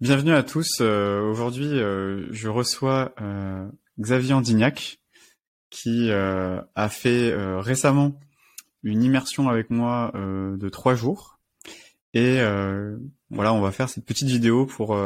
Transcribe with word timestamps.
Bienvenue 0.00 0.32
à 0.32 0.44
tous. 0.44 0.78
Euh, 0.80 1.28
aujourd'hui, 1.28 1.66
euh, 1.66 2.28
je 2.30 2.48
reçois 2.48 3.12
euh, 3.20 3.68
Xavier 3.98 4.32
Andignac 4.32 5.00
qui 5.70 6.12
a 6.12 6.88
fait 6.88 7.34
récemment 7.36 8.18
une 8.82 9.02
immersion 9.02 9.50
avec 9.50 9.68
moi 9.68 10.12
de 10.14 10.68
trois 10.70 10.94
jours. 10.94 11.38
Et 12.14 12.38
voilà, 13.30 13.52
on 13.52 13.60
va 13.60 13.70
faire 13.70 13.90
cette 13.90 14.06
petite 14.06 14.28
vidéo 14.28 14.64
pour 14.64 14.98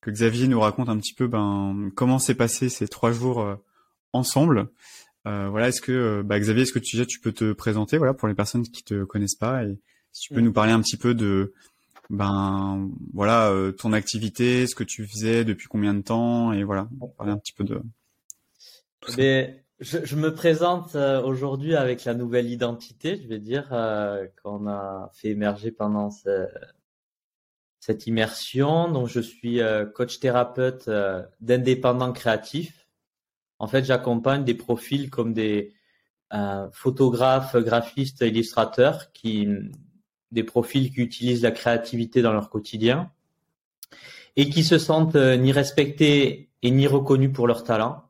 que 0.00 0.10
Xavier 0.10 0.48
nous 0.48 0.58
raconte 0.58 0.88
un 0.88 0.98
petit 0.98 1.14
peu 1.14 1.28
ben, 1.28 1.90
comment 1.94 2.18
s'est 2.18 2.34
passé 2.34 2.68
ces 2.68 2.88
trois 2.88 3.12
jours 3.12 3.56
ensemble. 4.12 4.68
voilà, 5.24 5.68
est-ce 5.68 5.80
que 5.80 6.22
bah, 6.22 6.40
Xavier, 6.40 6.64
est-ce 6.64 6.72
que 6.72 6.80
tu, 6.80 7.06
tu 7.06 7.20
peux 7.20 7.32
te 7.32 7.52
présenter 7.52 7.96
voilà 7.96 8.12
pour 8.12 8.26
les 8.26 8.34
personnes 8.34 8.64
qui 8.64 8.82
te 8.82 9.04
connaissent 9.04 9.36
pas 9.36 9.62
et 9.62 9.78
si 10.10 10.22
tu 10.22 10.34
peux 10.34 10.40
nous 10.40 10.52
parler 10.52 10.72
un 10.72 10.80
petit 10.80 10.96
peu 10.96 11.14
de 11.14 11.52
ben 12.10 12.90
voilà 13.14 13.50
euh, 13.50 13.70
ton 13.70 13.92
activité, 13.92 14.66
ce 14.66 14.74
que 14.74 14.82
tu 14.82 15.06
faisais 15.06 15.44
depuis 15.44 15.68
combien 15.68 15.94
de 15.94 16.02
temps 16.02 16.52
et 16.52 16.64
voilà, 16.64 16.88
parler 17.16 17.32
un 17.32 17.38
petit 17.38 17.52
peu 17.52 17.62
de. 17.62 17.80
Mais 19.16 19.64
je, 19.78 20.16
me 20.16 20.34
présente 20.34 20.96
euh, 20.96 21.22
aujourd'hui 21.22 21.76
avec 21.76 22.04
la 22.04 22.14
nouvelle 22.14 22.50
identité, 22.50 23.16
je 23.16 23.28
vais 23.28 23.38
dire 23.38 23.68
euh, 23.72 24.26
qu'on 24.42 24.66
a 24.66 25.10
fait 25.14 25.28
émerger 25.28 25.70
pendant 25.70 26.10
cette 27.78 28.06
immersion. 28.08 28.90
Donc 28.90 29.06
je 29.06 29.20
suis 29.20 29.60
coach 29.94 30.18
thérapeute 30.18 30.90
d'indépendants 31.40 32.12
créatifs. 32.12 32.88
En 33.60 33.68
fait, 33.68 33.84
j'accompagne 33.84 34.44
des 34.44 34.54
profils 34.54 35.10
comme 35.10 35.32
des 35.32 35.74
photographes, 36.72 37.56
graphistes, 37.56 38.22
illustrateurs 38.22 39.12
qui 39.12 39.48
des 40.32 40.44
profils 40.44 40.90
qui 40.92 41.00
utilisent 41.00 41.42
la 41.42 41.50
créativité 41.50 42.22
dans 42.22 42.32
leur 42.32 42.50
quotidien 42.50 43.10
et 44.36 44.48
qui 44.48 44.64
se 44.64 44.78
sentent 44.78 45.16
euh, 45.16 45.36
ni 45.36 45.52
respectés 45.52 46.48
et 46.62 46.70
ni 46.70 46.86
reconnus 46.86 47.32
pour 47.32 47.46
leur 47.46 47.64
talent. 47.64 48.04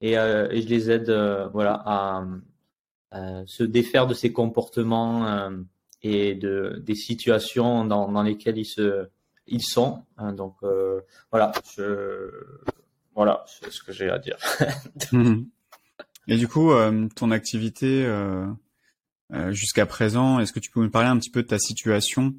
Et, 0.00 0.18
euh, 0.18 0.48
je 0.50 0.66
les 0.66 0.90
aide 0.90 1.10
euh, 1.10 1.48
voilà, 1.48 1.82
à, 1.84 2.24
se 3.44 3.62
défaire 3.62 4.06
de 4.06 4.14
ces 4.14 4.32
comportements 4.32 5.50
et 6.02 6.34
de, 6.34 6.82
des 6.82 6.94
situations 6.94 7.84
dans, 7.84 8.22
lesquelles 8.22 8.56
ils, 8.56 8.64
se, 8.64 9.06
ils 9.46 9.62
sont. 9.62 10.02
Hein, 10.16 10.32
donc 10.32 10.56
voilà, 11.30 11.52
voilà, 13.14 13.44
c'est 13.46 13.70
ce 13.70 13.82
que 13.82 13.92
j'ai 13.92 14.08
à 14.08 14.18
dire. 14.18 14.38
et 16.26 16.36
du 16.38 16.48
coup, 16.48 16.70
ton 17.14 17.30
activité 17.30 18.06
jusqu'à 19.50 19.86
présent. 19.86 20.40
Est-ce 20.40 20.52
que 20.52 20.60
tu 20.60 20.70
peux 20.70 20.80
me 20.80 20.90
parler 20.90 21.08
un 21.08 21.18
petit 21.18 21.30
peu 21.30 21.42
de 21.42 21.48
ta 21.48 21.58
situation 21.58 22.34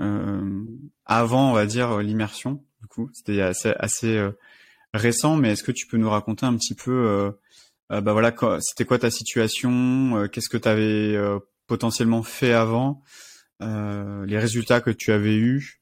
euh, 0.00 0.64
avant, 1.06 1.50
on 1.50 1.52
va 1.52 1.66
dire, 1.66 1.98
l'immersion 1.98 2.64
Du 2.80 2.88
coup, 2.88 3.10
c'était 3.12 3.40
assez, 3.40 3.72
assez 3.78 4.16
euh, 4.16 4.32
récent, 4.92 5.36
mais 5.36 5.52
est-ce 5.52 5.62
que 5.62 5.72
tu 5.72 5.86
peux 5.86 5.96
nous 5.96 6.10
raconter 6.10 6.46
un 6.46 6.56
petit 6.56 6.74
peu, 6.74 7.32
bah 7.90 8.12
voilà, 8.12 8.34
c'était 8.60 8.84
quoi 8.84 8.98
ta 8.98 9.10
situation 9.10 10.28
Qu'est-ce 10.32 10.48
que 10.48 10.56
tu 10.56 10.68
avais 10.68 11.16
potentiellement 11.66 12.22
fait 12.22 12.52
avant 12.52 13.02
Les 13.60 14.38
résultats 14.38 14.80
que 14.80 14.90
tu 14.90 15.12
avais 15.12 15.36
eus 15.36 15.80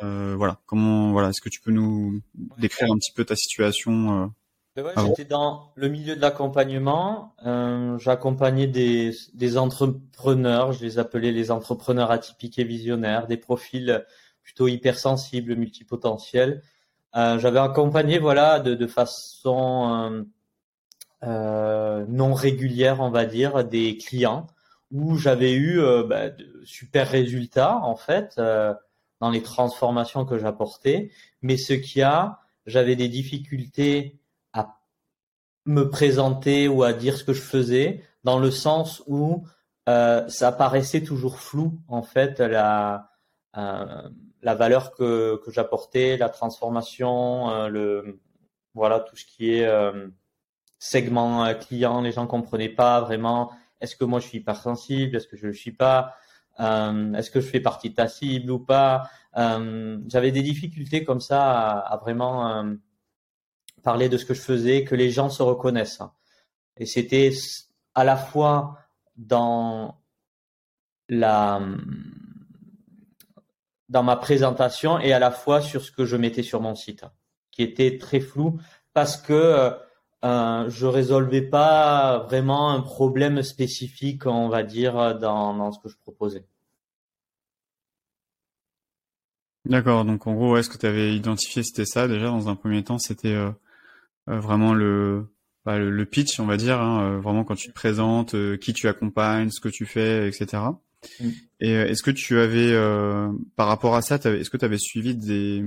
Voilà, 0.00 0.60
comment, 0.66 1.12
voilà, 1.12 1.28
est-ce 1.28 1.40
que 1.42 1.50
tu 1.50 1.60
peux 1.60 1.72
nous 1.72 2.20
décrire 2.58 2.90
un 2.90 2.96
petit 2.96 3.12
peu 3.12 3.24
ta 3.24 3.36
situation 3.36 4.32
ah 4.96 5.04
j'étais 5.06 5.24
dans 5.24 5.72
le 5.74 5.88
milieu 5.88 6.16
de 6.16 6.20
l'accompagnement. 6.20 7.34
Euh, 7.46 7.98
J'accompagnais 7.98 8.66
des, 8.66 9.12
des, 9.34 9.58
entrepreneurs, 9.58 10.72
je 10.72 10.84
les 10.84 10.98
appelais 10.98 11.32
les 11.32 11.50
entrepreneurs 11.50 12.10
atypiques 12.10 12.58
et 12.58 12.64
visionnaires, 12.64 13.26
des 13.26 13.36
profils 13.36 14.04
plutôt 14.42 14.68
hypersensibles, 14.68 15.54
multipotentiels. 15.56 16.62
Euh, 17.16 17.38
J'avais 17.38 17.58
accompagné 17.58 18.18
voilà 18.18 18.60
de, 18.60 18.74
de 18.74 18.86
façon 18.86 20.26
euh, 21.24 22.04
non 22.08 22.34
régulière, 22.34 23.00
on 23.00 23.10
va 23.10 23.26
dire, 23.26 23.64
des 23.64 23.96
clients 23.96 24.46
où 24.90 25.16
j'avais 25.16 25.52
eu 25.52 25.80
bah, 26.06 26.30
de 26.30 26.62
super 26.64 27.08
résultats 27.08 27.78
en 27.82 27.96
fait 27.96 28.40
dans 29.20 29.30
les 29.30 29.42
transformations 29.42 30.24
que 30.24 30.38
j'apportais. 30.38 31.10
Mais 31.42 31.56
ce 31.56 31.74
qui 31.74 32.00
a, 32.00 32.40
j'avais 32.66 32.96
des 32.96 33.08
difficultés 33.08 34.18
me 35.68 35.90
présenter 35.90 36.66
ou 36.66 36.82
à 36.82 36.94
dire 36.94 37.16
ce 37.16 37.24
que 37.24 37.34
je 37.34 37.42
faisais, 37.42 38.02
dans 38.24 38.38
le 38.38 38.50
sens 38.50 39.02
où 39.06 39.44
euh, 39.88 40.26
ça 40.28 40.50
paraissait 40.50 41.02
toujours 41.02 41.38
flou 41.38 41.78
en 41.88 42.02
fait 42.02 42.40
la 42.40 43.10
euh, 43.56 44.08
la 44.42 44.54
valeur 44.54 44.94
que, 44.94 45.40
que 45.44 45.50
j'apportais, 45.50 46.16
la 46.16 46.30
transformation, 46.30 47.50
euh, 47.50 47.68
le 47.68 48.20
voilà 48.74 49.00
tout 49.00 49.16
ce 49.16 49.26
qui 49.26 49.52
est 49.52 49.68
segment 50.78 51.52
client, 51.54 52.00
les 52.00 52.12
gens 52.12 52.26
comprenaient 52.26 52.68
pas 52.68 53.00
vraiment. 53.00 53.50
Est-ce 53.80 53.96
que 53.96 54.04
moi 54.04 54.20
je 54.20 54.28
suis 54.28 54.38
hypersensible 54.38 55.16
Est-ce 55.16 55.26
que 55.26 55.36
je 55.36 55.48
le 55.48 55.52
suis 55.52 55.72
pas 55.72 56.14
Est-ce 56.58 57.30
que 57.30 57.40
je 57.40 57.48
fais 57.48 57.60
partie 57.60 57.90
de 57.90 57.96
ta 57.96 58.08
cible 58.08 58.50
ou 58.52 58.60
pas 58.60 59.10
J'avais 59.34 60.30
des 60.30 60.42
difficultés 60.42 61.02
comme 61.02 61.20
ça 61.20 61.70
à 61.70 61.96
vraiment 61.96 62.76
parler 63.82 64.08
de 64.08 64.16
ce 64.16 64.24
que 64.24 64.34
je 64.34 64.40
faisais, 64.40 64.84
que 64.84 64.94
les 64.94 65.10
gens 65.10 65.30
se 65.30 65.42
reconnaissent. 65.42 66.02
Et 66.76 66.86
c'était 66.86 67.30
à 67.94 68.04
la 68.04 68.16
fois 68.16 68.78
dans 69.16 70.00
la 71.08 71.60
dans 73.88 74.02
ma 74.02 74.16
présentation 74.16 74.98
et 74.98 75.12
à 75.12 75.18
la 75.18 75.30
fois 75.30 75.62
sur 75.62 75.82
ce 75.82 75.90
que 75.90 76.04
je 76.04 76.16
mettais 76.16 76.42
sur 76.42 76.60
mon 76.60 76.74
site, 76.74 77.04
qui 77.50 77.62
était 77.62 77.96
très 77.98 78.20
flou 78.20 78.60
parce 78.92 79.16
que 79.16 79.72
euh, 80.24 80.68
je 80.68 80.86
résolvais 80.86 81.42
pas 81.42 82.18
vraiment 82.18 82.70
un 82.70 82.80
problème 82.80 83.42
spécifique, 83.42 84.26
on 84.26 84.48
va 84.48 84.62
dire, 84.62 85.18
dans, 85.18 85.54
dans 85.54 85.72
ce 85.72 85.78
que 85.78 85.88
je 85.88 85.96
proposais. 85.96 86.44
D'accord, 89.64 90.04
donc 90.04 90.26
en 90.26 90.34
gros, 90.34 90.56
est-ce 90.56 90.70
que 90.70 90.78
tu 90.78 90.86
avais 90.86 91.14
identifié 91.14 91.62
c'était 91.62 91.84
ça 91.84 92.08
déjà 92.08 92.26
dans 92.26 92.48
un 92.48 92.56
premier 92.56 92.82
temps, 92.82 92.98
c'était 92.98 93.34
euh, 93.34 93.50
euh, 94.28 94.40
vraiment 94.40 94.72
bah, 95.64 95.78
le, 95.78 95.90
le, 95.90 96.06
pitch, 96.06 96.38
on 96.40 96.46
va 96.46 96.56
dire, 96.56 96.80
hein, 96.80 97.02
euh, 97.02 97.20
vraiment 97.20 97.44
quand 97.44 97.54
tu 97.54 97.68
te 97.68 97.74
présentes, 97.74 98.34
euh, 98.34 98.56
qui 98.56 98.72
tu 98.72 98.88
accompagnes, 98.88 99.50
ce 99.50 99.60
que 99.60 99.68
tu 99.68 99.86
fais, 99.86 100.28
etc. 100.28 100.62
Mm. 101.20 101.28
Et 101.60 101.72
est-ce 101.72 102.02
que 102.02 102.10
tu 102.10 102.38
avais, 102.38 102.74
par 103.56 103.68
rapport 103.68 103.94
à 103.94 104.02
ça, 104.02 104.16
est-ce 104.16 104.50
que 104.50 104.56
tu 104.56 104.64
avais 104.64 104.78
suivi 104.78 105.14
des 105.14 105.64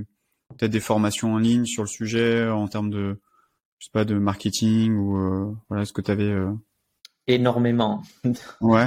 peut-être 0.50 0.70
des 0.70 0.80
formations 0.80 1.34
en 1.34 1.38
ligne 1.38 1.64
sur 1.64 1.82
le 1.82 1.88
sujet 1.88 2.46
en 2.46 2.68
termes 2.68 2.90
de, 2.90 3.18
je 3.78 3.86
sais 3.86 3.92
pas, 3.92 4.04
de 4.04 4.18
marketing 4.18 4.94
ou 4.94 5.56
voilà, 5.68 5.82
est-ce 5.82 5.92
que 5.92 6.02
tu 6.02 6.10
avais 6.10 6.34
énormément. 7.26 8.02
Ouais. 8.60 8.86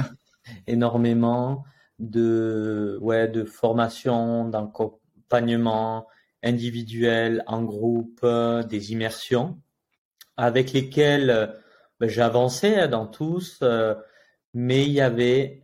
énormément 0.68 1.64
de 1.98 2.98
ouais 3.00 3.26
de 3.26 3.42
formation, 3.44 4.48
d'accompagnement 4.48 6.06
individuel, 6.44 7.42
en 7.48 7.64
groupe, 7.64 8.24
des 8.68 8.92
immersions 8.92 9.58
avec 10.36 10.72
lesquels 10.72 11.30
euh, 11.30 11.46
ben, 12.00 12.08
j'avançais 12.08 12.88
dans 12.88 13.06
tous, 13.06 13.60
euh, 13.62 13.94
mais 14.54 14.84
il 14.84 14.92
y 14.92 15.00
avait 15.00 15.62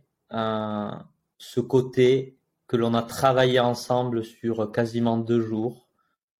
ce 1.37 1.59
côté 1.59 2.39
que 2.65 2.75
l'on 2.75 2.95
a 2.95 3.03
travaillé 3.03 3.59
ensemble 3.59 4.23
sur 4.23 4.71
quasiment 4.71 5.17
deux 5.17 5.41
jours, 5.41 5.87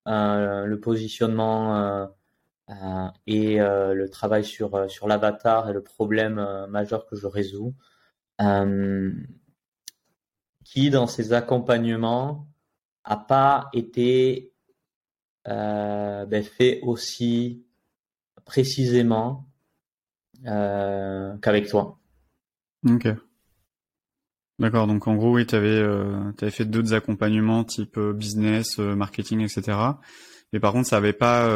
euh, 0.08 0.66
le 0.66 0.80
positionnement 0.80 2.10
et 3.28 3.58
le 3.60 4.08
travail 4.08 4.44
sur, 4.44 4.90
sur 4.90 5.08
l'avatar 5.08 5.70
et 5.70 5.74
le 5.74 5.84
problème 5.84 6.66
majeur 6.70 7.06
que 7.06 7.16
je 7.16 7.28
résous, 7.28 7.76
qui 10.64 10.90
dans 10.90 11.06
ces 11.06 11.34
accompagnements 11.34 12.48
a 13.04 13.18
pas 13.18 13.70
été 13.74 14.54
ben, 15.46 16.44
fait 16.44 16.80
aussi 16.82 17.64
précisément 18.46 19.48
euh, 20.46 21.38
qu'avec 21.38 21.68
toi. 21.68 22.00
Ok. 22.88 23.08
D'accord, 24.60 24.88
donc 24.88 25.08
en 25.08 25.16
gros, 25.16 25.34
oui, 25.34 25.46
tu 25.46 25.56
avais, 25.56 25.68
euh, 25.70 26.32
fait 26.50 26.66
d'autres 26.66 26.94
accompagnements 26.94 27.64
type 27.64 27.98
euh, 27.98 28.14
business, 28.14 28.78
marketing, 28.78 29.42
etc. 29.42 29.78
Mais 30.52 30.60
par 30.60 30.74
contre, 30.74 30.88
ça 30.88 30.98
avait 30.98 31.14
pas 31.14 31.50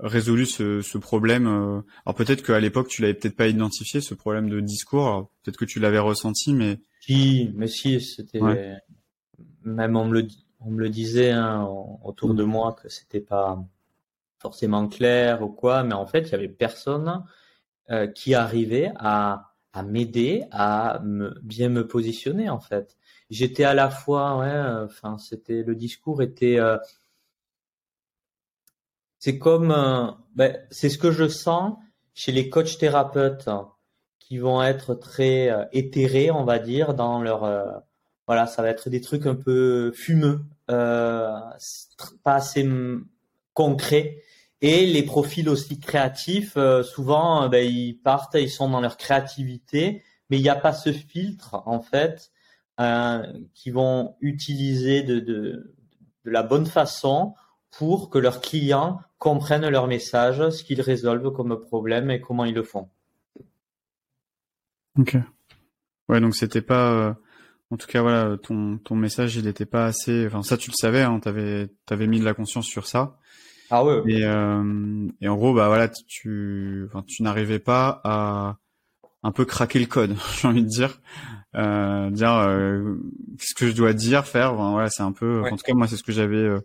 résolu 0.00 0.46
ce, 0.46 0.80
ce 0.80 0.98
problème. 0.98 1.46
Alors 1.46 2.16
peut-être 2.16 2.44
qu'à 2.44 2.58
l'époque, 2.58 2.88
tu 2.88 3.02
l'avais 3.02 3.14
peut-être 3.14 3.36
pas 3.36 3.46
identifié, 3.46 4.00
ce 4.00 4.14
problème 4.14 4.48
de 4.48 4.60
discours. 4.60 5.30
Peut-être 5.42 5.56
que 5.56 5.64
tu 5.64 5.78
l'avais 5.78 6.00
ressenti, 6.00 6.52
mais... 6.52 6.80
Si, 7.00 7.52
mais 7.54 7.68
si, 7.68 8.00
c'était... 8.00 8.40
Même 9.64 9.96
on 9.96 10.06
me 10.06 10.20
le, 10.20 10.28
on 10.58 10.70
me 10.70 10.80
le 10.80 10.88
disait 10.88 11.30
hein, 11.30 11.68
autour 12.02 12.34
de 12.34 12.42
moi 12.42 12.72
que 12.72 12.88
c'était 12.88 13.20
pas 13.20 13.64
forcément 14.42 14.88
clair 14.88 15.42
ou 15.42 15.48
quoi, 15.48 15.84
mais 15.84 15.94
en 15.94 16.06
fait, 16.06 16.22
il 16.22 16.32
y 16.32 16.34
avait 16.34 16.48
personne 16.48 17.24
euh, 17.90 18.06
qui 18.08 18.34
arrivait 18.34 18.92
à, 18.96 19.54
à 19.72 19.82
m'aider 19.82 20.44
à 20.50 21.00
bien 21.42 21.68
me 21.68 21.86
positionner 21.86 22.50
en 22.50 22.60
fait. 22.60 22.96
J'étais 23.30 23.64
à 23.64 23.72
la 23.72 23.88
fois, 23.88 24.44
enfin, 24.84 25.16
c'était 25.18 25.62
le 25.62 25.74
discours 25.74 26.20
était 26.20 26.58
euh, 26.58 26.76
c'est 29.18 29.38
comme, 29.38 30.16
ben, 30.34 30.58
c'est 30.70 30.88
ce 30.88 30.98
que 30.98 31.12
je 31.12 31.28
sens 31.28 31.78
chez 32.12 32.32
les 32.32 32.50
coachs 32.50 32.76
thérapeutes 32.76 33.48
qui 34.18 34.38
vont 34.38 34.62
être 34.62 34.94
très 34.94 35.68
éthérés, 35.72 36.30
on 36.30 36.44
va 36.44 36.58
dire, 36.58 36.94
dans 36.94 37.22
leur 37.22 37.82
voilà, 38.26 38.46
ça 38.46 38.62
va 38.62 38.68
être 38.68 38.88
des 38.88 39.00
trucs 39.00 39.26
un 39.26 39.34
peu 39.34 39.92
fumeux, 39.92 40.40
euh, 40.70 41.30
pas 42.22 42.34
assez 42.34 42.68
concrets. 43.52 44.22
Et 44.64 44.86
les 44.86 45.02
profils 45.02 45.48
aussi 45.48 45.80
créatifs, 45.80 46.56
euh, 46.56 46.84
souvent, 46.84 47.42
euh, 47.42 47.48
ben, 47.48 47.66
ils 47.66 47.98
partent, 47.98 48.36
ils 48.36 48.48
sont 48.48 48.70
dans 48.70 48.80
leur 48.80 48.96
créativité, 48.96 50.04
mais 50.30 50.38
il 50.38 50.42
n'y 50.42 50.48
a 50.48 50.54
pas 50.54 50.72
ce 50.72 50.92
filtre 50.92 51.60
en 51.66 51.80
fait 51.80 52.30
euh, 52.80 53.26
qui 53.54 53.70
vont 53.70 54.14
utiliser 54.20 55.02
de, 55.02 55.74
la 56.24 56.44
bonne 56.44 56.66
façon 56.66 57.34
pour 57.72 58.08
que 58.08 58.18
leurs 58.18 58.40
clients 58.40 59.00
comprennent 59.18 59.68
leur 59.68 59.88
message, 59.88 60.50
ce 60.50 60.62
qu'ils 60.62 60.80
résolvent 60.80 61.32
comme 61.32 61.60
problème 61.60 62.12
et 62.12 62.20
comment 62.20 62.44
ils 62.44 62.54
le 62.54 62.62
font. 62.62 62.88
Ok. 64.96 65.16
Ouais, 66.08 66.20
donc 66.20 66.36
c'était 66.36 66.62
pas 66.62 67.16
en 67.72 67.78
tout 67.78 67.86
cas, 67.86 68.02
voilà, 68.02 68.36
ton, 68.36 68.76
ton 68.76 68.94
message, 68.94 69.36
il 69.36 69.46
n'était 69.46 69.64
pas 69.64 69.86
assez. 69.86 70.26
Enfin, 70.26 70.42
ça, 70.42 70.58
tu 70.58 70.70
le 70.70 70.76
savais, 70.76 71.00
hein, 71.00 71.18
t'avais 71.20 71.70
avais 71.88 72.06
mis 72.06 72.20
de 72.20 72.24
la 72.24 72.34
conscience 72.34 72.66
sur 72.66 72.86
ça. 72.86 73.18
Ah 73.72 73.84
ouais. 73.84 74.02
Et, 74.06 74.24
euh, 74.24 75.08
et 75.20 75.28
en 75.28 75.36
gros, 75.36 75.54
bah 75.54 75.68
voilà, 75.68 75.88
tu, 75.88 76.84
enfin, 76.86 77.02
tu 77.06 77.22
n'arrivais 77.22 77.58
pas 77.58 78.00
à 78.04 78.58
un 79.22 79.32
peu 79.32 79.44
craquer 79.44 79.78
le 79.78 79.86
code, 79.86 80.16
j'ai 80.40 80.48
envie 80.48 80.62
de 80.62 80.68
dire, 80.68 81.00
euh, 81.54 82.10
dire 82.10 82.34
euh, 82.34 82.96
ce 83.38 83.54
que 83.54 83.68
je 83.68 83.72
dois 83.72 83.92
dire, 83.94 84.26
faire. 84.26 84.54
voilà, 84.54 84.90
c'est 84.90 85.02
un 85.02 85.12
peu. 85.12 85.42
En 85.50 85.56
tout 85.56 85.64
cas, 85.64 85.74
moi, 85.74 85.88
c'est 85.88 85.96
ce 85.96 86.02
que 86.02 86.12
j'avais 86.12 86.36
euh, 86.36 86.60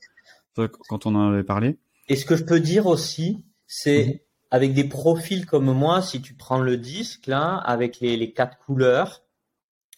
quand 0.89 1.06
on 1.06 1.15
en 1.15 1.31
avait 1.31 1.44
parlé. 1.44 1.77
Et 2.09 2.15
ce 2.15 2.25
que 2.25 2.36
je 2.36 2.44
peux 2.44 2.59
dire 2.59 2.88
aussi, 2.88 3.44
c'est 3.68 4.06
mhm. 4.06 4.13
avec 4.51 4.74
des 4.74 4.83
profils 4.83 5.45
comme 5.45 5.71
moi, 5.71 6.01
si 6.01 6.21
tu 6.21 6.33
prends 6.33 6.59
le 6.59 6.77
disque 6.77 7.27
là, 7.27 7.56
avec 7.56 8.00
les, 8.00 8.18
les 8.18 8.33
quatre 8.33 8.57
couleurs 8.57 9.24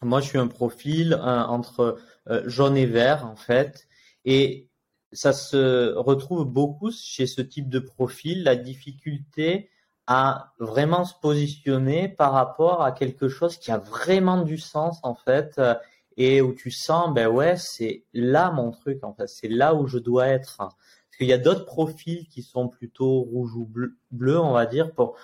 moi, 0.02 0.22
je 0.22 0.28
suis 0.28 0.38
un 0.38 0.48
profil 0.48 1.14
entre 1.16 2.00
euh, 2.30 2.44
jaune 2.48 2.78
et 2.78 2.86
vert, 2.86 3.26
en 3.26 3.36
fait. 3.36 3.88
Et 4.26 4.69
ça 5.12 5.34
se 5.34 5.94
retrouve 5.96 6.46
beaucoup 6.46 6.92
chez 6.92 7.28
ce 7.28 7.42
type 7.42 7.70
de 7.70 7.80
profil, 7.80 8.44
la 8.44 8.56
difficulté 8.56 9.70
à 10.08 10.54
vraiment 10.60 11.06
se 11.06 11.14
positionner 11.22 12.10
par 12.10 12.34
rapport 12.34 12.82
à 12.82 12.92
quelque 12.92 13.30
chose 13.30 13.58
qui 13.58 13.72
a 13.72 13.78
vraiment 13.78 14.42
du 14.42 14.58
sens, 14.58 15.00
en 15.04 15.14
fait, 15.14 15.54
euh, 15.60 15.76
et 16.18 16.42
où 16.42 16.54
tu 16.54 16.72
sens, 16.72 17.14
ben 17.14 17.28
ouais, 17.28 17.56
c'est 17.58 18.06
là 18.14 18.52
mon 18.52 18.72
truc, 18.72 19.04
en 19.04 19.14
fait, 19.14 19.28
c'est 19.28 19.48
là 19.48 19.76
où 19.76 19.88
je 19.88 20.00
dois 20.00 20.28
être. 20.28 20.58
Parce 20.58 21.18
qu'il 21.18 21.28
y 21.28 21.34
a 21.34 21.38
d'autres 21.38 21.66
profils 21.66 22.28
qui 22.28 22.42
sont 22.42 22.68
plutôt 22.68 23.22
rouge 23.22 23.56
ou 23.56 23.70
bleu, 24.12 24.40
on 24.40 24.52
va 24.54 24.66
dire, 24.66 24.92
pour 24.94 25.16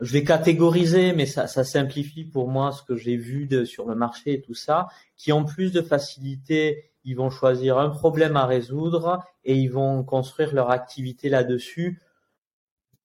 je 0.00 0.12
vais 0.12 0.24
catégoriser, 0.24 1.12
mais 1.12 1.26
ça, 1.26 1.46
simplifie 1.46 2.24
pour 2.24 2.48
moi 2.48 2.72
ce 2.72 2.82
que 2.82 2.96
j'ai 2.96 3.16
vu 3.16 3.48
sur 3.66 3.86
le 3.86 3.94
marché 3.94 4.34
et 4.34 4.40
tout 4.42 4.54
ça, 4.54 4.88
qui 5.16 5.32
ont 5.32 5.44
plus 5.44 5.72
de 5.72 5.80
facilité, 5.80 6.90
ils 7.06 7.14
vont 7.14 7.30
choisir 7.30 7.78
un 7.78 7.88
problème 7.88 8.36
à 8.36 8.44
résoudre 8.44 9.24
et 9.44 9.56
ils 9.56 9.68
vont 9.68 10.04
construire 10.04 10.52
leur 10.54 10.70
activité 10.70 11.28
là-dessus. 11.28 12.02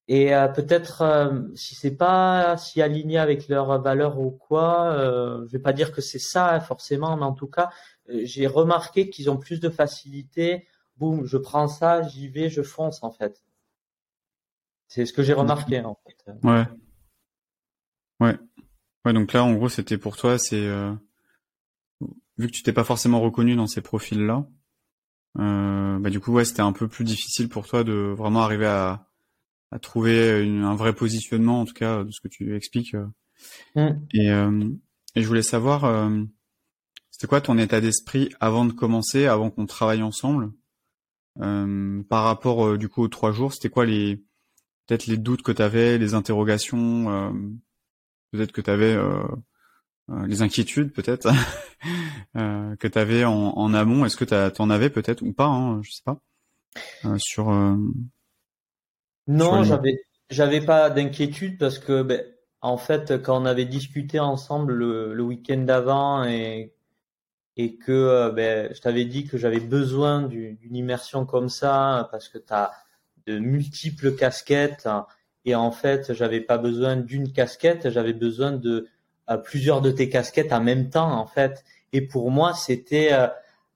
Et 0.07 0.35
euh, 0.35 0.47
peut-être 0.47 1.03
euh, 1.03 1.43
si 1.55 1.75
c'est 1.75 1.95
pas 1.95 2.57
si 2.57 2.81
aligné 2.81 3.17
avec 3.19 3.47
leurs 3.47 3.81
valeurs 3.81 4.19
ou 4.19 4.31
quoi, 4.31 4.91
euh, 4.91 5.45
je 5.45 5.51
vais 5.53 5.59
pas 5.61 5.71
dire 5.71 5.93
que 5.93 6.01
c'est 6.01 6.19
ça 6.19 6.53
hein, 6.53 6.59
forcément, 6.59 7.15
mais 7.15 7.23
en 7.23 7.33
tout 7.33 7.47
cas, 7.47 7.69
euh, 8.09 8.21
j'ai 8.23 8.47
remarqué 8.47 9.09
qu'ils 9.09 9.29
ont 9.29 9.37
plus 9.37 9.59
de 9.59 9.69
facilité. 9.69 10.67
Boum, 10.97 11.25
je 11.25 11.37
prends 11.37 11.67
ça, 11.67 12.01
j'y 12.01 12.27
vais, 12.27 12.49
je 12.49 12.63
fonce 12.63 13.03
en 13.03 13.11
fait. 13.11 13.43
C'est 14.87 15.05
ce 15.05 15.13
que 15.13 15.23
j'ai 15.23 15.33
remarqué 15.33 15.79
en 15.81 15.97
fait. 16.03 16.33
Ouais. 16.43 16.65
Ouais. 18.19 18.37
Ouais, 19.05 19.13
donc 19.13 19.33
là, 19.33 19.43
en 19.43 19.53
gros, 19.53 19.69
c'était 19.69 19.97
pour 19.97 20.17
toi, 20.17 20.37
c'est 20.37 20.67
euh, 20.67 20.93
vu 22.41 22.47
que 22.47 22.53
tu 22.53 22.63
t'es 22.63 22.73
pas 22.73 22.83
forcément 22.83 23.21
reconnu 23.21 23.55
dans 23.55 23.67
ces 23.67 23.81
profils-là, 23.81 24.45
euh, 25.39 25.99
bah 25.99 26.09
du 26.09 26.19
coup, 26.19 26.33
ouais, 26.33 26.45
c'était 26.45 26.61
un 26.61 26.73
peu 26.73 26.87
plus 26.87 27.05
difficile 27.05 27.47
pour 27.47 27.67
toi 27.67 27.83
de 27.83 28.13
vraiment 28.17 28.41
arriver 28.41 28.67
à, 28.67 29.07
à 29.71 29.79
trouver 29.79 30.45
un 30.45 30.75
vrai 30.75 30.93
positionnement, 30.93 31.61
en 31.61 31.65
tout 31.65 31.73
cas, 31.73 32.03
de 32.03 32.11
ce 32.11 32.19
que 32.19 32.27
tu 32.27 32.55
expliques. 32.55 32.95
Euh. 32.95 33.07
Mm. 33.75 34.05
Et, 34.13 34.27
et 35.15 35.21
je 35.21 35.27
voulais 35.27 35.41
savoir, 35.41 36.09
c'était 37.09 37.27
quoi 37.27 37.41
ton 37.41 37.57
état 37.57 37.81
d'esprit 37.81 38.29
avant 38.39 38.65
de 38.65 38.73
commencer, 38.73 39.25
avant 39.25 39.49
qu'on 39.49 39.65
travaille 39.65 40.03
ensemble, 40.03 40.51
par 41.37 42.23
rapport 42.23 42.77
du 42.77 42.89
coup 42.89 43.01
aux 43.03 43.07
trois 43.07 43.31
jours, 43.31 43.53
c'était 43.53 43.69
quoi 43.69 43.85
les 43.85 44.21
peut-être 44.91 45.07
les 45.07 45.17
doutes 45.17 45.41
que 45.41 45.53
tu 45.53 45.61
avais, 45.61 45.97
les 45.97 46.15
interrogations, 46.15 47.09
euh, 47.09 47.31
peut-être 48.31 48.51
que 48.51 48.59
tu 48.59 48.69
avais 48.69 48.93
euh, 48.93 49.23
euh, 49.23 49.35
les 50.09 50.41
inquiétudes 50.41 50.91
peut-être 50.91 51.29
que 52.35 52.87
tu 52.87 52.99
avais 52.99 53.23
en, 53.25 53.73
amont. 53.73 54.05
Est-ce 54.05 54.17
que 54.17 54.25
tu 54.25 54.61
en 54.61 54.69
avais 54.69 54.89
peut-être 54.89 55.21
ou 55.21 55.33
pas 55.33 55.45
hein, 55.45 55.81
Je 55.83 55.91
sais 55.91 56.03
pas. 56.03 56.19
sur 57.17 57.49
non, 59.27 59.63
j'avais 59.63 60.01
j'avais 60.29 60.61
pas 60.61 60.89
d'inquiétude 60.89 61.57
parce 61.57 61.77
que 61.77 62.01
ben, 62.03 62.23
en 62.61 62.77
fait 62.77 63.21
quand 63.21 63.41
on 63.41 63.45
avait 63.45 63.65
discuté 63.65 64.19
ensemble 64.19 64.73
le, 64.73 65.23
week-end 65.23 65.59
d'avant 65.59 66.23
et 66.23 66.73
et 67.57 67.75
que 67.75 68.31
ben, 68.31 68.73
je 68.73 68.81
t'avais 68.81 69.05
dit 69.05 69.25
que 69.25 69.37
j'avais 69.37 69.59
besoin 69.59 70.23
d'une 70.23 70.75
immersion 70.75 71.25
comme 71.25 71.49
ça 71.49 72.07
parce 72.11 72.29
que 72.29 72.37
tu 72.37 72.53
as 72.53 72.71
de 73.27 73.39
multiples 73.39 74.15
casquettes. 74.15 74.87
Et 75.45 75.55
en 75.55 75.71
fait, 75.71 76.13
j'avais 76.13 76.41
pas 76.41 76.57
besoin 76.57 76.95
d'une 76.95 77.31
casquette, 77.31 77.89
j'avais 77.89 78.13
besoin 78.13 78.51
de 78.51 78.87
euh, 79.31 79.37
plusieurs 79.37 79.81
de 79.81 79.91
tes 79.91 80.09
casquettes 80.09 80.53
en 80.53 80.61
même 80.61 80.89
temps, 80.89 81.11
en 81.11 81.25
fait. 81.25 81.63
Et 81.93 82.01
pour 82.01 82.31
moi, 82.31 82.53
c'était, 82.53 83.13
euh, 83.13 83.27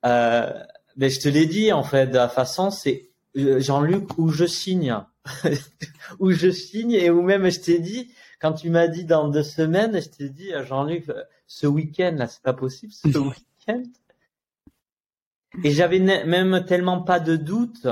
euh, 0.05 0.51
ben, 0.95 1.09
je 1.09 1.19
te 1.19 1.29
l'ai 1.29 1.45
dit, 1.45 1.71
en 1.71 1.83
fait, 1.83 2.07
de 2.07 2.15
la 2.15 2.29
façon, 2.29 2.71
c'est 2.71 3.09
euh, 3.37 3.59
Jean-Luc 3.59 4.17
où 4.17 4.29
je 4.29 4.45
signe, 4.45 4.95
où 6.19 6.31
je 6.31 6.49
signe 6.49 6.93
et 6.93 7.09
où 7.09 7.21
même 7.21 7.49
je 7.49 7.59
t'ai 7.59 7.79
dit, 7.79 8.11
quand 8.39 8.53
tu 8.53 8.69
m'as 8.69 8.87
dit 8.87 9.05
dans 9.05 9.27
deux 9.27 9.43
semaines, 9.43 10.01
je 10.01 10.09
t'ai 10.09 10.29
dit, 10.29 10.51
Jean-Luc, 10.67 11.05
ce 11.47 11.67
week-end 11.67 12.15
là, 12.17 12.27
c'est 12.27 12.41
pas 12.41 12.53
possible, 12.53 12.93
ce 12.93 13.07
week-end. 13.17 13.83
Et 15.63 15.71
j'avais 15.71 15.99
même 15.99 16.65
tellement 16.65 17.01
pas 17.01 17.19
de 17.19 17.35
doute 17.37 17.87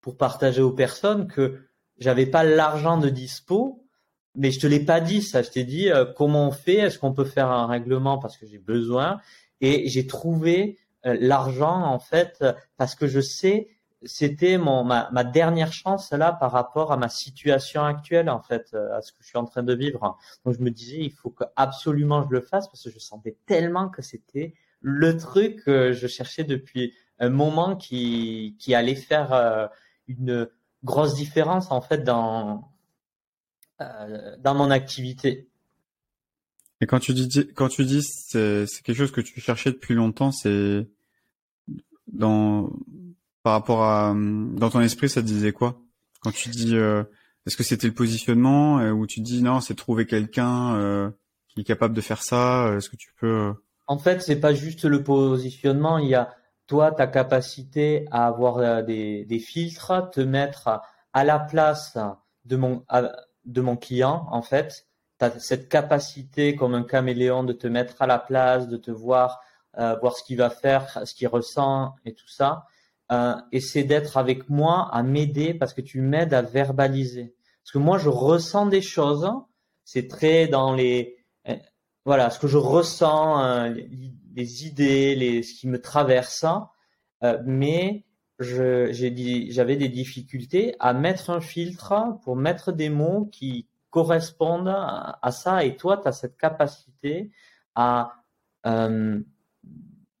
pour 0.00 0.16
partager 0.16 0.62
aux 0.62 0.72
personnes 0.72 1.28
que 1.28 1.60
j'avais 1.98 2.26
pas 2.26 2.42
l'argent 2.42 2.98
de 2.98 3.08
dispo, 3.08 3.87
mais 4.34 4.50
je 4.50 4.60
te 4.60 4.66
l'ai 4.66 4.80
pas 4.80 5.00
dit 5.00 5.22
ça. 5.22 5.42
Je 5.42 5.50
t'ai 5.50 5.64
dit 5.64 5.90
euh, 5.90 6.04
comment 6.04 6.48
on 6.48 6.50
fait, 6.52 6.76
est-ce 6.76 6.98
qu'on 6.98 7.12
peut 7.12 7.24
faire 7.24 7.50
un 7.50 7.66
règlement 7.66 8.18
parce 8.18 8.36
que 8.36 8.46
j'ai 8.46 8.58
besoin? 8.58 9.20
Et 9.60 9.88
j'ai 9.88 10.06
trouvé 10.06 10.78
euh, 11.06 11.16
l'argent 11.20 11.82
en 11.82 11.98
fait 11.98 12.44
parce 12.76 12.94
que 12.94 13.06
je 13.06 13.20
sais 13.20 13.68
c'était 14.04 14.58
mon 14.58 14.84
ma, 14.84 15.10
ma, 15.10 15.24
dernière 15.24 15.72
chance 15.72 16.12
là 16.12 16.32
par 16.32 16.52
rapport 16.52 16.92
à 16.92 16.96
ma 16.96 17.08
situation 17.08 17.82
actuelle 17.82 18.30
en 18.30 18.40
fait 18.40 18.70
euh, 18.72 18.96
à 18.96 19.02
ce 19.02 19.10
que 19.10 19.18
je 19.20 19.26
suis 19.26 19.38
en 19.38 19.44
train 19.44 19.64
de 19.64 19.74
vivre. 19.74 20.16
Donc 20.44 20.54
je 20.54 20.60
me 20.60 20.70
disais 20.70 20.98
il 20.98 21.10
faut 21.10 21.30
que 21.30 21.44
absolument 21.56 22.24
je 22.28 22.32
le 22.32 22.40
fasse 22.40 22.68
parce 22.68 22.84
que 22.84 22.90
je 22.90 22.98
sentais 23.00 23.36
tellement 23.46 23.88
que 23.88 24.02
c'était 24.02 24.54
le 24.80 25.16
truc 25.16 25.64
que 25.64 25.92
je 25.92 26.06
cherchais 26.06 26.44
depuis 26.44 26.94
un 27.18 27.30
moment 27.30 27.74
qui 27.74 28.54
qui 28.60 28.76
allait 28.76 28.94
faire 28.94 29.68
une 30.06 30.48
grosse 30.84 31.16
différence 31.16 31.72
en 31.72 31.80
fait 31.80 32.04
dans 32.04 32.70
euh, 33.80 34.36
dans 34.38 34.54
mon 34.54 34.70
activité. 34.70 35.48
Et 36.80 36.86
quand 36.86 37.00
tu 37.00 37.12
dis 37.12 37.48
quand 37.54 37.68
tu 37.68 37.84
dis 37.84 38.02
c'est 38.02 38.66
quelque 38.84 38.96
chose 38.96 39.10
que 39.10 39.20
tu 39.20 39.40
cherchais 39.40 39.72
depuis 39.72 39.94
longtemps, 39.94 40.30
c'est 40.30 40.88
dans 42.06 42.70
par 43.42 43.52
rapport 43.54 43.82
à 43.82 44.14
dans 44.14 44.70
ton 44.70 44.80
esprit, 44.80 45.08
ça 45.08 45.20
te 45.20 45.26
disait 45.26 45.52
quoi? 45.52 45.80
Quand 46.20 46.32
tu 46.32 46.50
dis 46.50 46.76
euh, 46.76 47.02
est-ce 47.46 47.56
que 47.56 47.64
c'était 47.64 47.88
le 47.88 47.94
positionnement 47.94 48.78
euh, 48.78 48.92
ou 48.92 49.06
tu 49.06 49.20
dis 49.20 49.42
non, 49.42 49.60
c'est 49.60 49.74
trouver 49.74 50.06
quelqu'un 50.06 50.76
euh, 50.76 51.10
qui 51.48 51.60
est 51.60 51.64
capable 51.64 51.94
de 51.94 52.00
faire 52.00 52.22
ça 52.22 52.72
Est-ce 52.76 52.88
que 52.88 52.96
tu 52.96 53.12
peux 53.18 53.54
En 53.88 53.98
fait, 53.98 54.22
c'est 54.22 54.38
pas 54.38 54.54
juste 54.54 54.84
le 54.84 55.02
positionnement, 55.02 55.98
il 55.98 56.08
y 56.08 56.14
a 56.14 56.32
toi, 56.68 56.92
ta 56.92 57.06
capacité 57.06 58.06
à 58.10 58.26
avoir 58.26 58.84
des, 58.84 59.24
des, 59.24 59.38
filtres, 59.38 60.10
te 60.12 60.20
mettre 60.20 60.82
à 61.14 61.24
la 61.24 61.38
place 61.38 61.96
de 62.44 62.56
mon, 62.56 62.84
de 63.48 63.60
mon 63.60 63.76
client, 63.76 64.26
en 64.30 64.42
fait. 64.42 64.86
Tu 65.20 65.26
cette 65.38 65.68
capacité 65.68 66.54
comme 66.54 66.74
un 66.74 66.84
caméléon 66.84 67.42
de 67.42 67.52
te 67.52 67.66
mettre 67.66 68.00
à 68.00 68.06
la 68.06 68.18
place, 68.18 68.68
de 68.68 68.76
te 68.76 68.92
voir, 68.92 69.40
euh, 69.78 69.96
voir 70.00 70.16
ce 70.16 70.22
qu'il 70.22 70.36
va 70.38 70.50
faire, 70.50 71.02
ce 71.04 71.12
qu'il 71.14 71.26
ressent 71.26 71.96
et 72.04 72.14
tout 72.14 72.28
ça. 72.28 72.66
Euh, 73.10 73.34
et 73.50 73.60
c'est 73.60 73.82
d'être 73.82 74.16
avec 74.16 74.48
moi, 74.48 74.88
à 74.92 75.02
m'aider 75.02 75.54
parce 75.54 75.74
que 75.74 75.80
tu 75.80 76.00
m'aides 76.00 76.34
à 76.34 76.42
verbaliser. 76.42 77.34
Parce 77.64 77.72
que 77.72 77.78
moi, 77.78 77.98
je 77.98 78.08
ressens 78.08 78.66
des 78.66 78.82
choses. 78.82 79.28
C'est 79.84 80.06
très 80.06 80.46
dans 80.46 80.72
les, 80.72 81.16
euh, 81.48 81.56
voilà, 82.04 82.30
ce 82.30 82.38
que 82.38 82.46
je 82.46 82.58
ressens, 82.58 83.72
les 84.38 84.66
idées, 84.66 85.16
les, 85.16 85.42
ce 85.42 85.54
qui 85.54 85.66
me 85.66 85.80
traverse, 85.80 86.44
euh, 87.24 87.38
mais 87.44 88.04
j'avais 88.38 89.76
des 89.76 89.88
difficultés 89.88 90.74
à 90.78 90.92
mettre 90.92 91.30
un 91.30 91.40
filtre 91.40 92.18
pour 92.22 92.36
mettre 92.36 92.72
des 92.72 92.88
mots 92.88 93.28
qui 93.32 93.66
correspondent 93.90 94.68
à, 94.68 95.30
ça. 95.32 95.64
Et 95.64 95.76
toi, 95.76 95.96
tu 95.96 96.08
as 96.08 96.12
cette 96.12 96.36
capacité 96.36 97.30
à 97.74 98.12
euh, 98.66 99.20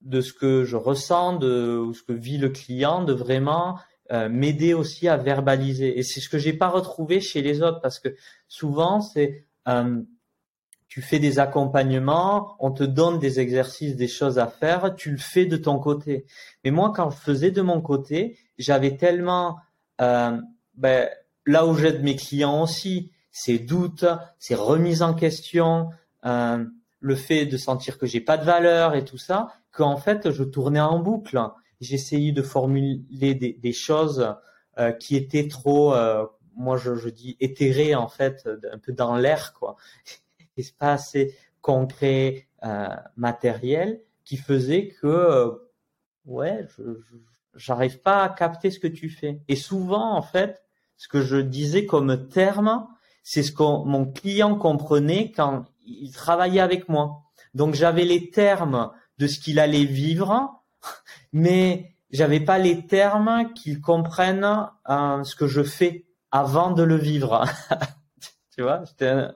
de 0.00 0.20
ce 0.20 0.32
que 0.32 0.64
je 0.64 0.76
ressens, 0.76 1.36
de 1.36 1.76
ou 1.76 1.92
ce 1.92 2.02
que 2.02 2.12
vit 2.12 2.38
le 2.38 2.48
client, 2.48 3.04
de 3.04 3.12
vraiment 3.12 3.78
euh, 4.10 4.28
m'aider 4.28 4.74
aussi 4.74 5.06
à 5.06 5.16
verbaliser. 5.16 5.98
Et 5.98 6.02
c'est 6.02 6.20
ce 6.20 6.28
que 6.28 6.38
j'ai 6.38 6.54
pas 6.54 6.68
retrouvé 6.68 7.20
chez 7.20 7.42
les 7.42 7.62
autres 7.62 7.80
parce 7.80 7.98
que 7.98 8.16
souvent 8.46 9.00
c'est 9.00 9.44
euh, 9.68 10.02
tu 10.88 11.02
fais 11.02 11.18
des 11.18 11.38
accompagnements, 11.38 12.56
on 12.60 12.70
te 12.70 12.82
donne 12.82 13.18
des 13.18 13.40
exercices, 13.40 13.94
des 13.94 14.08
choses 14.08 14.38
à 14.38 14.46
faire, 14.46 14.94
tu 14.96 15.10
le 15.10 15.18
fais 15.18 15.44
de 15.44 15.58
ton 15.58 15.78
côté. 15.78 16.24
Mais 16.64 16.70
moi, 16.70 16.92
quand 16.96 17.10
je 17.10 17.16
faisais 17.18 17.50
de 17.50 17.60
mon 17.60 17.82
côté, 17.82 18.38
j'avais 18.56 18.96
tellement, 18.96 19.58
euh, 20.00 20.40
ben, 20.74 21.08
là 21.44 21.66
où 21.66 21.74
j'aide 21.76 22.02
mes 22.02 22.16
clients 22.16 22.62
aussi, 22.62 23.12
ces 23.30 23.58
doutes, 23.58 24.06
ces 24.38 24.54
remises 24.54 25.02
en 25.02 25.12
question, 25.12 25.90
euh, 26.24 26.64
le 27.00 27.14
fait 27.14 27.44
de 27.44 27.58
sentir 27.58 27.98
que 27.98 28.06
j'ai 28.06 28.20
pas 28.22 28.38
de 28.38 28.44
valeur 28.44 28.94
et 28.94 29.04
tout 29.04 29.18
ça, 29.18 29.48
qu'en 29.70 29.98
fait, 29.98 30.30
je 30.30 30.42
tournais 30.42 30.80
en 30.80 30.98
boucle. 30.98 31.38
J'essayais 31.82 32.32
de 32.32 32.42
formuler 32.42 33.34
des, 33.34 33.72
choses 33.72 34.34
euh, 34.78 34.90
qui 34.92 35.16
étaient 35.16 35.46
trop, 35.46 35.94
moi 36.56 36.76
je, 36.78 36.96
je 36.96 37.08
dis 37.08 37.36
éthérées 37.38 37.94
en 37.94 38.08
fait, 38.08 38.48
un 38.72 38.78
peu 38.78 38.92
dans 38.92 39.14
l'air 39.16 39.52
quoi 39.52 39.76
assez 40.80 41.34
concret, 41.60 42.48
euh, 42.64 42.88
matériel, 43.16 44.00
qui 44.24 44.36
faisait 44.36 44.88
que, 44.88 45.06
euh, 45.06 45.50
ouais, 46.26 46.66
je, 46.76 46.82
j'arrive 47.54 48.00
pas 48.00 48.22
à 48.22 48.28
capter 48.28 48.70
ce 48.70 48.78
que 48.78 48.86
tu 48.86 49.10
fais. 49.10 49.40
Et 49.48 49.56
souvent, 49.56 50.14
en 50.16 50.22
fait, 50.22 50.62
ce 50.96 51.08
que 51.08 51.22
je 51.22 51.36
disais 51.36 51.86
comme 51.86 52.28
terme, 52.28 52.86
c'est 53.22 53.42
ce 53.42 53.52
que 53.52 53.62
mon 53.62 54.06
client 54.06 54.56
comprenait 54.56 55.32
quand 55.32 55.64
il 55.86 56.12
travaillait 56.12 56.60
avec 56.60 56.88
moi. 56.88 57.22
Donc 57.54 57.74
j'avais 57.74 58.04
les 58.04 58.30
termes 58.30 58.90
de 59.18 59.26
ce 59.26 59.38
qu'il 59.38 59.58
allait 59.58 59.84
vivre, 59.84 60.62
mais 61.32 61.94
j'avais 62.10 62.40
pas 62.40 62.58
les 62.58 62.86
termes 62.86 63.52
qu'il 63.54 63.80
comprenne 63.80 64.68
euh, 64.88 65.22
ce 65.24 65.36
que 65.36 65.46
je 65.46 65.62
fais 65.62 66.06
avant 66.30 66.70
de 66.70 66.82
le 66.82 66.96
vivre. 66.96 67.44
tu 68.56 68.62
vois, 68.62 68.84
c'était 68.86 69.28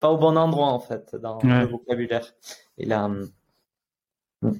pas 0.00 0.10
au 0.10 0.18
bon 0.18 0.36
endroit 0.36 0.68
en 0.68 0.80
fait 0.80 1.16
dans 1.16 1.38
le 1.42 1.66
vocabulaire. 1.66 2.32
Et 2.76 2.86
là, 2.86 3.06
hum, 3.06 3.30
hum. 4.42 4.58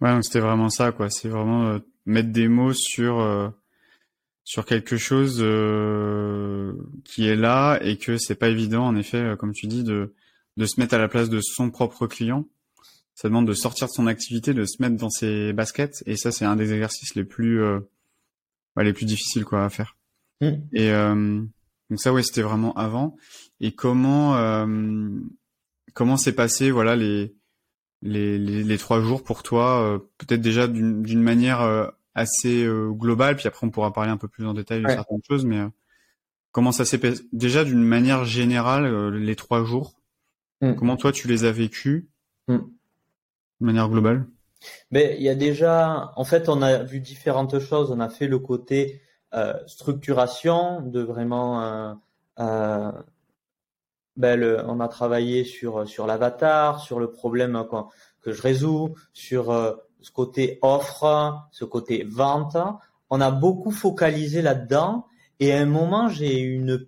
ouais, 0.00 0.12
donc 0.12 0.24
c'était 0.24 0.40
vraiment 0.40 0.70
ça 0.70 0.92
quoi. 0.92 1.10
C'est 1.10 1.28
vraiment 1.28 1.66
euh, 1.66 1.78
mettre 2.06 2.30
des 2.30 2.48
mots 2.48 2.72
sur 2.72 3.20
euh, 3.20 3.48
sur 4.44 4.64
quelque 4.64 4.96
chose 4.96 5.38
euh, 5.40 6.74
qui 7.04 7.26
est 7.26 7.36
là 7.36 7.78
et 7.82 7.98
que 7.98 8.18
c'est 8.18 8.34
pas 8.34 8.48
évident 8.48 8.86
en 8.86 8.96
effet, 8.96 9.34
comme 9.38 9.52
tu 9.52 9.66
dis, 9.66 9.84
de 9.84 10.14
de 10.56 10.66
se 10.66 10.80
mettre 10.80 10.94
à 10.94 10.98
la 10.98 11.08
place 11.08 11.30
de 11.30 11.40
son 11.40 11.70
propre 11.70 12.06
client. 12.06 12.46
Ça 13.14 13.28
demande 13.28 13.46
de 13.46 13.52
sortir 13.52 13.86
de 13.86 13.92
son 13.92 14.06
activité, 14.06 14.54
de 14.54 14.64
se 14.64 14.82
mettre 14.82 14.96
dans 14.96 15.10
ses 15.10 15.52
baskets 15.52 16.02
et 16.06 16.16
ça 16.16 16.32
c'est 16.32 16.44
un 16.44 16.56
des 16.56 16.72
exercices 16.72 17.14
les 17.14 17.24
plus 17.24 17.62
les 18.76 18.92
plus 18.92 19.04
difficiles 19.04 19.44
quoi 19.44 19.64
à 19.64 19.68
faire. 19.68 19.96
Mmh. 20.40 20.52
Et 20.72 20.90
donc 21.90 22.00
ça, 22.00 22.12
ouais, 22.12 22.22
c'était 22.22 22.42
vraiment 22.42 22.72
avant. 22.74 23.16
Et 23.60 23.72
comment 23.72 24.36
euh, 24.36 25.10
comment 25.92 26.16
s'est 26.16 26.34
passé, 26.34 26.70
voilà, 26.70 26.96
les, 26.96 27.34
les 28.02 28.38
les, 28.38 28.78
trois 28.78 29.02
jours 29.02 29.22
pour 29.24 29.42
toi 29.42 29.82
euh, 29.82 29.98
Peut-être 30.18 30.40
déjà 30.40 30.68
d'une 30.68 31.22
manière 31.22 31.60
euh, 31.60 31.86
assez 32.14 32.66
globale, 32.90 33.36
puis 33.36 33.48
après 33.48 33.66
on 33.66 33.70
pourra 33.70 33.92
parler 33.92 34.10
un 34.10 34.16
peu 34.16 34.28
plus 34.28 34.46
en 34.46 34.54
détail 34.54 34.82
de 34.82 34.88
certaines 34.88 35.22
choses. 35.28 35.44
Mais 35.44 35.60
comment 36.52 36.72
ça 36.72 36.84
s'est 36.84 36.98
passé 36.98 37.22
Déjà 37.32 37.64
d'une 37.64 37.82
manière 37.82 38.24
générale, 38.24 39.14
les 39.14 39.36
trois 39.36 39.64
jours? 39.64 40.00
Mm. 40.60 40.74
Comment 40.74 40.96
toi 40.96 41.12
tu 41.12 41.28
les 41.28 41.44
as 41.44 41.52
vécus? 41.52 42.06
Mm. 42.48 42.56
de 42.56 43.66
manière 43.66 43.88
globale 43.88 44.26
mais 44.90 45.16
il 45.18 45.22
y 45.22 45.28
a 45.28 45.34
déjà, 45.34 46.12
en 46.16 46.24
fait, 46.24 46.48
on 46.48 46.62
a 46.62 46.82
vu 46.82 47.00
différentes 47.00 47.58
choses. 47.60 47.90
On 47.90 48.00
a 48.00 48.08
fait 48.08 48.26
le 48.26 48.38
côté 48.38 49.00
structuration, 49.66 50.80
de 50.82 51.00
vraiment 51.00 51.62
euh, 51.62 51.94
euh, 52.40 52.92
ben 54.16 54.64
on 54.66 54.80
a 54.80 54.88
travaillé 54.88 55.44
sur 55.44 55.88
sur 55.88 56.06
l'avatar, 56.06 56.80
sur 56.80 56.98
le 56.98 57.10
problème 57.10 57.64
que 58.20 58.32
je 58.32 58.42
résous, 58.42 58.94
sur 59.12 59.52
ce 60.00 60.10
côté 60.10 60.58
offre, 60.62 61.48
ce 61.52 61.64
côté 61.64 62.04
vente. 62.08 62.56
On 63.08 63.20
a 63.20 63.30
beaucoup 63.30 63.70
focalisé 63.70 64.42
là-dedans 64.42 65.06
et 65.38 65.52
à 65.52 65.60
un 65.60 65.66
moment 65.66 66.08
j'ai 66.08 66.40
eu 66.40 66.54
une 66.54 66.86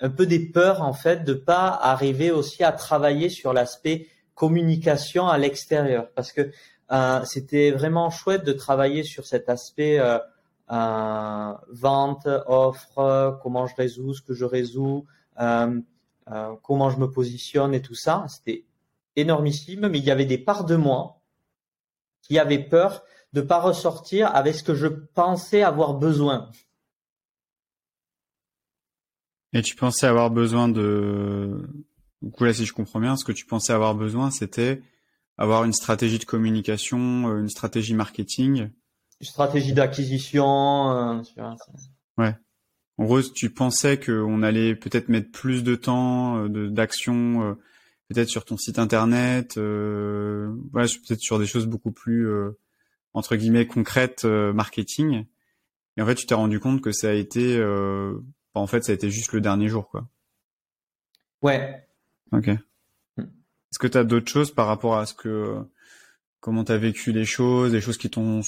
un 0.00 0.10
peu 0.10 0.26
des 0.26 0.38
peurs 0.38 0.82
en 0.82 0.92
fait 0.92 1.24
de 1.24 1.34
pas 1.34 1.68
arriver 1.68 2.30
aussi 2.30 2.64
à 2.64 2.72
travailler 2.72 3.28
sur 3.28 3.52
l'aspect 3.52 4.06
communication 4.34 5.28
à 5.28 5.36
l'extérieur 5.36 6.08
parce 6.14 6.32
que 6.32 6.50
euh, 6.90 7.24
c'était 7.24 7.70
vraiment 7.72 8.08
chouette 8.10 8.44
de 8.44 8.52
travailler 8.52 9.02
sur 9.02 9.26
cet 9.26 9.48
aspect 9.48 9.98
euh, 9.98 10.18
euh, 10.18 10.18
vente, 10.68 12.28
offre, 12.46 13.38
comment 13.42 13.66
je 13.66 13.74
résous 13.74 14.14
ce 14.14 14.22
que 14.22 14.34
je 14.34 14.44
résous, 14.44 15.06
euh, 15.40 15.80
euh, 16.30 16.54
comment 16.62 16.90
je 16.90 16.98
me 16.98 17.10
positionne 17.10 17.74
et 17.74 17.82
tout 17.82 17.94
ça. 17.94 18.26
C'était 18.28 18.64
énormissime, 19.16 19.88
mais 19.88 19.98
il 19.98 20.04
y 20.04 20.10
avait 20.10 20.26
des 20.26 20.38
parts 20.38 20.64
de 20.64 20.76
moi 20.76 21.20
qui 22.22 22.38
avaient 22.38 22.62
peur 22.62 23.02
de 23.32 23.40
pas 23.40 23.60
ressortir 23.60 24.34
avec 24.34 24.54
ce 24.54 24.62
que 24.62 24.74
je 24.74 24.86
pensais 24.86 25.62
avoir 25.62 25.94
besoin. 25.94 26.50
Et 29.54 29.62
tu 29.62 29.74
pensais 29.76 30.06
avoir 30.06 30.30
besoin 30.30 30.68
de, 30.68 31.66
du 32.20 32.30
coup 32.30 32.44
là 32.44 32.52
si 32.52 32.66
je 32.66 32.74
comprends 32.74 33.00
bien, 33.00 33.16
ce 33.16 33.24
que 33.24 33.32
tu 33.32 33.46
pensais 33.46 33.72
avoir 33.72 33.94
besoin, 33.94 34.30
c'était 34.30 34.82
avoir 35.38 35.64
une 35.64 35.72
stratégie 35.72 36.18
de 36.18 36.24
communication, 36.24 36.98
une 37.38 37.48
stratégie 37.48 37.94
marketing 37.94 38.70
stratégie 39.20 39.72
d'acquisition. 39.72 41.18
Euh, 41.18 41.22
ouais. 42.18 42.34
En 42.98 43.04
gros, 43.04 43.22
tu 43.22 43.50
pensais 43.50 43.98
qu'on 43.98 44.42
allait 44.42 44.74
peut-être 44.74 45.08
mettre 45.08 45.30
plus 45.30 45.62
de 45.62 45.76
temps 45.76 46.44
euh, 46.44 46.68
d'action, 46.68 47.42
euh, 47.42 47.54
peut-être 48.08 48.28
sur 48.28 48.44
ton 48.44 48.56
site 48.56 48.80
internet, 48.80 49.56
euh, 49.56 50.52
peut-être 50.72 51.20
sur 51.20 51.38
des 51.38 51.46
choses 51.46 51.66
beaucoup 51.66 51.92
plus 51.92 52.28
entre 53.14 53.36
guillemets 53.36 53.66
concrètes, 53.66 54.24
marketing. 54.24 55.26
Et 55.96 56.02
en 56.02 56.06
fait, 56.06 56.16
tu 56.16 56.26
t'es 56.26 56.34
rendu 56.34 56.60
compte 56.60 56.80
que 56.80 56.92
ça 56.92 57.10
a 57.10 57.12
été, 57.12 57.58
bah, 57.58 58.60
en 58.60 58.66
fait, 58.66 58.84
ça 58.84 58.92
a 58.92 58.94
été 58.94 59.10
juste 59.10 59.32
le 59.32 59.40
dernier 59.40 59.68
jour, 59.68 59.88
quoi. 59.88 60.08
Ouais. 61.42 61.86
Ok. 62.32 62.48
Mm. 63.16 63.22
Est-ce 63.22 63.78
que 63.78 63.86
tu 63.86 63.98
as 63.98 64.04
d'autres 64.04 64.30
choses 64.30 64.52
par 64.52 64.66
rapport 64.66 64.98
à 64.98 65.06
ce 65.06 65.14
que 65.14 65.56
comment 66.40 66.64
tu 66.64 66.72
as 66.72 66.78
vécu 66.78 67.12
les 67.12 67.24
choses, 67.24 67.72
des 67.72 67.80
choses 67.80 67.98
qui 67.98 68.10
t'ont 68.10 68.42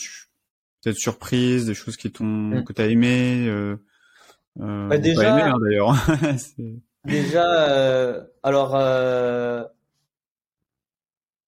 peut-être 0.82 0.96
surprise, 0.96 1.66
des 1.66 1.74
choses 1.74 1.96
qui 1.96 2.10
t'ont 2.10 2.24
mm. 2.24 2.64
que 2.64 2.72
t'as 2.72 2.86
aimé. 2.86 3.46
Euh, 3.46 3.76
euh, 4.60 4.88
bah 4.88 4.98
déjà, 4.98 5.30
aimé, 5.30 5.42
hein, 5.42 5.58
d'ailleurs. 5.62 5.94
déjà, 7.04 7.68
euh, 7.68 8.24
alors 8.42 8.74
euh, 8.74 9.64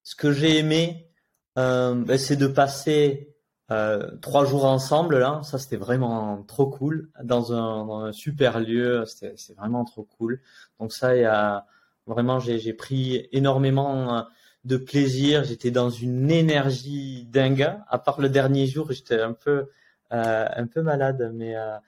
ce 0.03 0.15
que 0.15 0.33
j'ai 0.33 0.59
aimé, 0.59 1.09
bah, 1.57 2.19
c'est 2.19 2.37
de 2.37 2.47
passer 2.47 3.29
trois 4.21 4.45
jours 4.45 4.67
ensemble 4.67 5.19
là. 5.19 5.41
Ça, 5.45 5.59
c'était 5.59 5.77
vraiment 5.77 6.43
trop 6.43 6.67
cool 6.67 7.11
dans 7.23 7.53
un, 7.53 7.87
dans 7.87 8.01
un 8.01 8.13
super 8.13 8.61
lieu. 8.61 9.05
C'était 9.07 9.35
c'est 9.37 9.57
vraiment 9.57 9.85
trop 9.85 10.05
cool. 10.19 10.41
Donc 10.79 10.93
ça, 10.93 11.17
il 11.17 11.23
y 11.23 11.27
a 11.27 11.67
vraiment 12.07 12.39
j'ai 12.39 12.73
pris 12.73 13.29
énormément 13.33 14.27
de 14.65 14.77
plaisir. 14.77 15.45
J'étais 15.45 15.71
dans 15.71 15.91
une 15.91 16.31
énergie 16.31 17.25
dingue. 17.31 17.75
À 17.89 17.99
part 17.99 18.21
le 18.21 18.29
dernier 18.29 18.67
jour, 18.67 18.93
j'étais 18.93 19.21
un 19.21 19.33
peu 19.33 19.69
euh, 20.13 20.47
un 20.55 20.67
peu 20.67 20.83
malade, 20.83 21.33
mais 21.35 21.57
euh, 21.57 21.79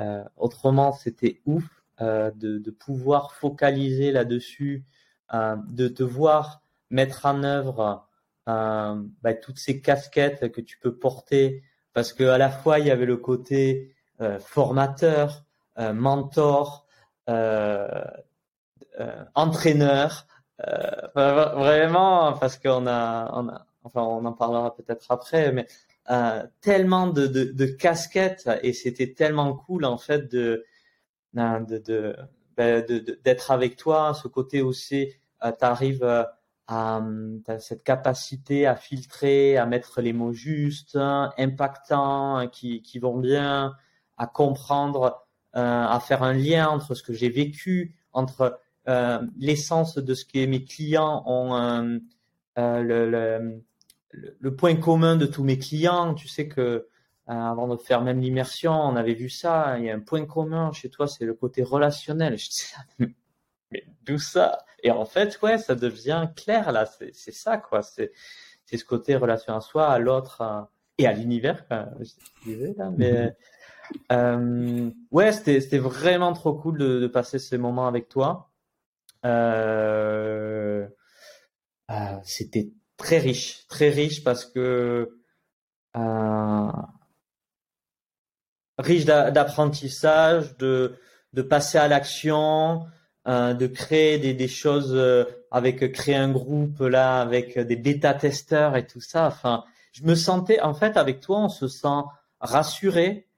euh, 0.00 0.24
autrement 0.36 0.92
c'était 0.92 1.40
ouf 1.46 1.64
de, 2.00 2.70
pouvoir 2.72 3.32
focaliser 3.34 4.10
là-dessus, 4.10 4.84
de 5.32 5.86
te 5.86 6.02
voir 6.02 6.62
mettre 6.90 7.26
en 7.26 7.44
œuvre 7.44 8.08
bah, 8.46 9.34
toutes 9.40 9.60
ces 9.60 9.80
casquettes 9.80 10.50
que 10.50 10.60
tu 10.60 10.80
peux 10.80 10.96
porter, 10.96 11.62
parce 11.92 12.12
que 12.12 12.24
à 12.24 12.38
la 12.38 12.50
fois 12.50 12.80
il 12.80 12.88
y 12.88 12.90
avait 12.90 13.06
le 13.06 13.18
côté 13.18 13.94
formateur, 14.40 15.44
mentor, 15.78 16.88
entraîneur, 19.36 20.26
vraiment, 21.14 22.34
parce 22.34 22.58
qu'on 22.58 22.86
a, 22.86 23.30
on 23.32 23.48
a, 23.48 23.66
enfin, 23.84 24.02
on 24.02 24.24
en 24.24 24.32
parlera 24.32 24.74
peut-être 24.74 25.06
après, 25.10 25.52
mais 25.52 25.66
euh, 26.10 26.42
tellement 26.60 27.06
de, 27.06 27.26
de, 27.26 27.66
casquettes 27.66 28.48
et 28.62 28.72
c'était 28.72 29.12
tellement 29.14 29.54
cool 29.54 29.84
en 29.84 29.98
fait 29.98 30.30
de 30.30 30.64
de, 31.34 31.78
de 31.78 32.16
ben, 32.56 32.84
d'être 33.24 33.50
avec 33.50 33.76
toi, 33.76 34.12
ce 34.20 34.28
côté 34.28 34.62
aussi, 34.62 35.08
euh, 35.44 35.52
tu 35.58 35.64
arrives 35.64 36.04
à 36.68 37.02
cette 37.58 37.82
capacité 37.82 38.66
à 38.66 38.76
filtrer, 38.76 39.56
à 39.56 39.66
mettre 39.66 40.00
les 40.00 40.12
mots 40.12 40.32
justes, 40.32 40.96
impactants, 40.96 42.48
qui, 42.48 42.82
qui 42.82 42.98
vont 42.98 43.18
bien, 43.18 43.74
à 44.16 44.26
comprendre, 44.26 45.26
euh, 45.56 45.84
à 45.86 46.00
faire 46.00 46.22
un 46.22 46.32
lien 46.32 46.68
entre 46.68 46.94
ce 46.94 47.02
que 47.02 47.12
j'ai 47.12 47.28
vécu, 47.28 47.94
entre 48.12 48.40
euh, 48.40 48.50
l'essence 48.86 49.96
de 49.96 50.14
ce 50.14 50.24
que 50.24 50.44
mes 50.46 50.64
clients 50.64 51.22
ont, 51.26 51.54
euh, 52.58 52.82
le, 52.82 53.10
le, 53.10 53.62
le, 54.40 54.56
point 54.56 54.76
commun 54.76 55.16
de 55.16 55.26
tous 55.26 55.42
mes 55.42 55.58
clients. 55.58 56.14
Tu 56.14 56.28
sais 56.28 56.48
que 56.48 56.86
avant 57.26 57.68
de 57.68 57.76
faire 57.76 58.02
même 58.02 58.20
l'immersion, 58.20 58.72
on 58.72 58.96
avait 58.96 59.14
vu 59.14 59.30
ça. 59.30 59.78
Il 59.78 59.84
y 59.84 59.90
a 59.90 59.94
un 59.94 60.00
point 60.00 60.26
commun 60.26 60.70
chez 60.72 60.90
toi, 60.90 61.06
c'est 61.06 61.24
le 61.24 61.34
côté 61.34 61.62
relationnel. 61.62 62.36
Je 62.36 62.48
dis, 62.50 62.72
mais 63.70 63.86
d'où 64.02 64.18
ça? 64.18 64.58
Et 64.82 64.90
en 64.90 65.04
fait, 65.04 65.40
ouais, 65.42 65.58
ça 65.58 65.74
devient 65.74 66.28
clair 66.36 66.72
là. 66.72 66.86
C'est 67.12 67.32
ça, 67.32 67.56
quoi. 67.56 67.82
C'est 67.82 68.12
ce 68.70 68.84
côté 68.84 69.16
relation 69.16 69.54
à 69.54 69.60
soi, 69.60 69.88
à 69.88 69.98
l'autre 69.98 70.68
et 70.98 71.06
à 71.06 71.12
l'univers. 71.12 71.64
Mais 71.70 72.54
mm-hmm. 72.54 73.34
euh, 74.12 74.90
ouais, 75.10 75.32
c'était 75.32 75.78
vraiment 75.78 76.32
trop 76.32 76.54
cool 76.54 76.78
de, 76.78 77.00
de, 77.00 77.06
passer 77.06 77.38
ces 77.38 77.58
moments 77.58 77.86
avec 77.86 78.08
toi. 78.08 78.51
Euh, 79.24 80.86
euh, 81.92 82.16
c'était 82.24 82.70
très 82.96 83.18
riche, 83.18 83.66
très 83.68 83.90
riche 83.90 84.24
parce 84.24 84.44
que 84.44 85.18
euh, 85.96 86.72
riche 88.78 89.04
d'apprentissage, 89.04 90.56
de, 90.56 90.96
de 91.32 91.42
passer 91.42 91.78
à 91.78 91.88
l'action, 91.88 92.86
euh, 93.28 93.52
de 93.54 93.66
créer 93.66 94.18
des, 94.18 94.48
choses 94.48 94.98
avec 95.50 95.92
créer 95.92 96.16
un 96.16 96.30
groupe 96.30 96.80
là 96.80 97.20
avec 97.20 97.58
des 97.58 97.76
bêta 97.76 98.14
testeurs 98.14 98.76
et 98.76 98.86
tout 98.86 99.00
ça. 99.00 99.26
Enfin, 99.26 99.64
je 99.92 100.04
me 100.04 100.14
sentais 100.14 100.60
en 100.60 100.74
fait 100.74 100.96
avec 100.96 101.20
toi, 101.20 101.40
on 101.40 101.48
se 101.48 101.68
sent 101.68 102.02
rassuré, 102.40 103.28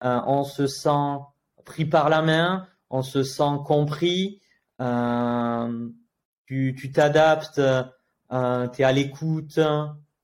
on 0.00 0.44
se 0.44 0.66
sent 0.66 1.18
pris 1.64 1.84
par 1.84 2.08
la 2.08 2.22
main, 2.22 2.66
on 2.88 3.02
se 3.02 3.22
sent 3.22 3.58
compris. 3.66 4.40
Euh, 4.80 5.88
tu 6.46 6.92
t'adaptes, 6.92 7.58
euh, 7.58 8.68
tu 8.68 8.82
es 8.82 8.84
à 8.84 8.92
l'écoute, 8.92 9.58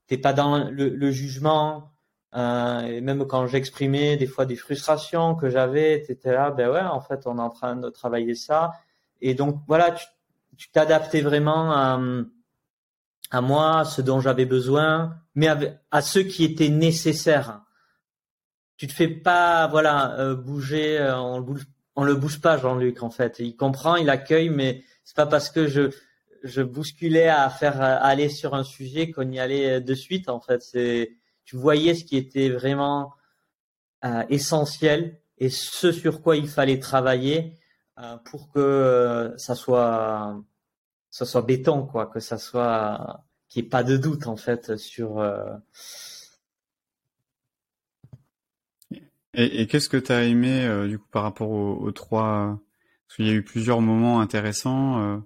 t'es 0.07 0.17
pas 0.17 0.33
dans 0.33 0.69
le, 0.69 1.11
jugement. 1.11 1.91
Euh, 2.35 2.81
et 2.81 3.01
même 3.01 3.25
quand 3.25 3.47
j'exprimais 3.47 4.17
des 4.17 4.27
fois 4.27 4.45
des 4.45 4.55
frustrations 4.55 5.35
que 5.35 5.49
j'avais, 5.49 6.03
tu 6.05 6.11
étais 6.11 6.33
là, 6.33 6.51
ben 6.51 6.69
ouais, 6.69 6.81
en 6.81 6.99
fait, 6.99 7.27
on 7.27 7.37
est 7.37 7.41
en 7.41 7.49
train 7.49 7.75
de 7.75 7.89
travailler 7.89 8.35
ça. 8.35 8.73
Et 9.21 9.33
donc, 9.33 9.61
voilà, 9.67 9.95
tu 10.57 10.69
t'adaptais 10.71 11.21
vraiment 11.21 11.71
à, 11.71 11.99
à 13.31 13.41
moi, 13.41 13.79
à 13.79 13.85
ce 13.85 14.01
dont 14.01 14.19
j'avais 14.19 14.45
besoin, 14.45 15.15
mais 15.33 15.47
à, 15.47 15.59
à 15.91 16.01
ce 16.01 16.19
qui 16.19 16.43
était 16.43 16.69
nécessaire. 16.69 17.61
Tu 18.77 18.87
te 18.87 18.93
fais 18.93 19.07
pas, 19.07 19.67
voilà, 19.67 20.19
euh, 20.19 20.35
bouger, 20.35 20.99
euh, 20.99 21.17
on, 21.17 21.37
le 21.37 21.43
bouge, 21.43 21.65
on 21.95 22.03
le 22.03 22.15
bouge 22.15 22.41
pas, 22.41 22.57
Jean-Luc, 22.57 23.03
en 23.03 23.09
fait. 23.09 23.37
Il 23.39 23.55
comprend, 23.55 23.95
il 23.95 24.09
accueille, 24.09 24.49
mais 24.49 24.83
c'est 25.03 25.15
pas 25.15 25.25
parce 25.25 25.49
que 25.49 25.67
je, 25.67 25.91
je 26.43 26.61
bousculais 26.61 27.27
à 27.27 27.49
faire 27.49 27.81
aller 27.81 28.29
sur 28.29 28.53
un 28.53 28.63
sujet 28.63 29.11
qu'on 29.11 29.31
y 29.31 29.39
allait 29.39 29.81
de 29.81 29.93
suite, 29.93 30.29
en 30.29 30.39
fait. 30.39 30.61
C'est, 30.61 31.13
tu 31.45 31.55
voyais 31.55 31.93
ce 31.93 32.03
qui 32.03 32.17
était 32.17 32.49
vraiment 32.49 33.13
euh, 34.03 34.23
essentiel 34.29 35.19
et 35.37 35.49
ce 35.49 35.91
sur 35.91 36.21
quoi 36.21 36.35
il 36.35 36.47
fallait 36.47 36.79
travailler 36.79 37.55
euh, 37.97 38.17
pour 38.17 38.51
que 38.51 38.59
euh, 38.59 39.37
ça 39.37 39.55
soit 39.55 40.43
ça 41.09 41.25
soit 41.25 41.41
béton 41.41 41.87
quoi 41.87 42.05
que 42.05 42.19
ça 42.19 42.37
soit 42.37 43.23
qu'il 43.47 43.63
n'y 43.63 43.67
ait 43.67 43.69
pas 43.69 43.83
de 43.83 43.97
doute 43.97 44.27
en 44.27 44.35
fait 44.35 44.75
sur 44.77 45.25
et, 49.35 49.61
et 49.61 49.67
qu'est-ce 49.67 49.89
que 49.89 49.97
tu 49.97 50.11
as 50.11 50.23
aimé 50.23 50.87
du 50.87 50.97
coup 50.99 51.07
par 51.11 51.23
rapport 51.23 51.49
aux, 51.49 51.91
trois 51.91 52.59
parce 53.07 53.17
qu'il 53.17 53.27
y 53.27 53.29
a 53.29 53.33
eu 53.33 53.43
plusieurs 53.43 53.81
moments 53.81 54.19
intéressants 54.21 55.23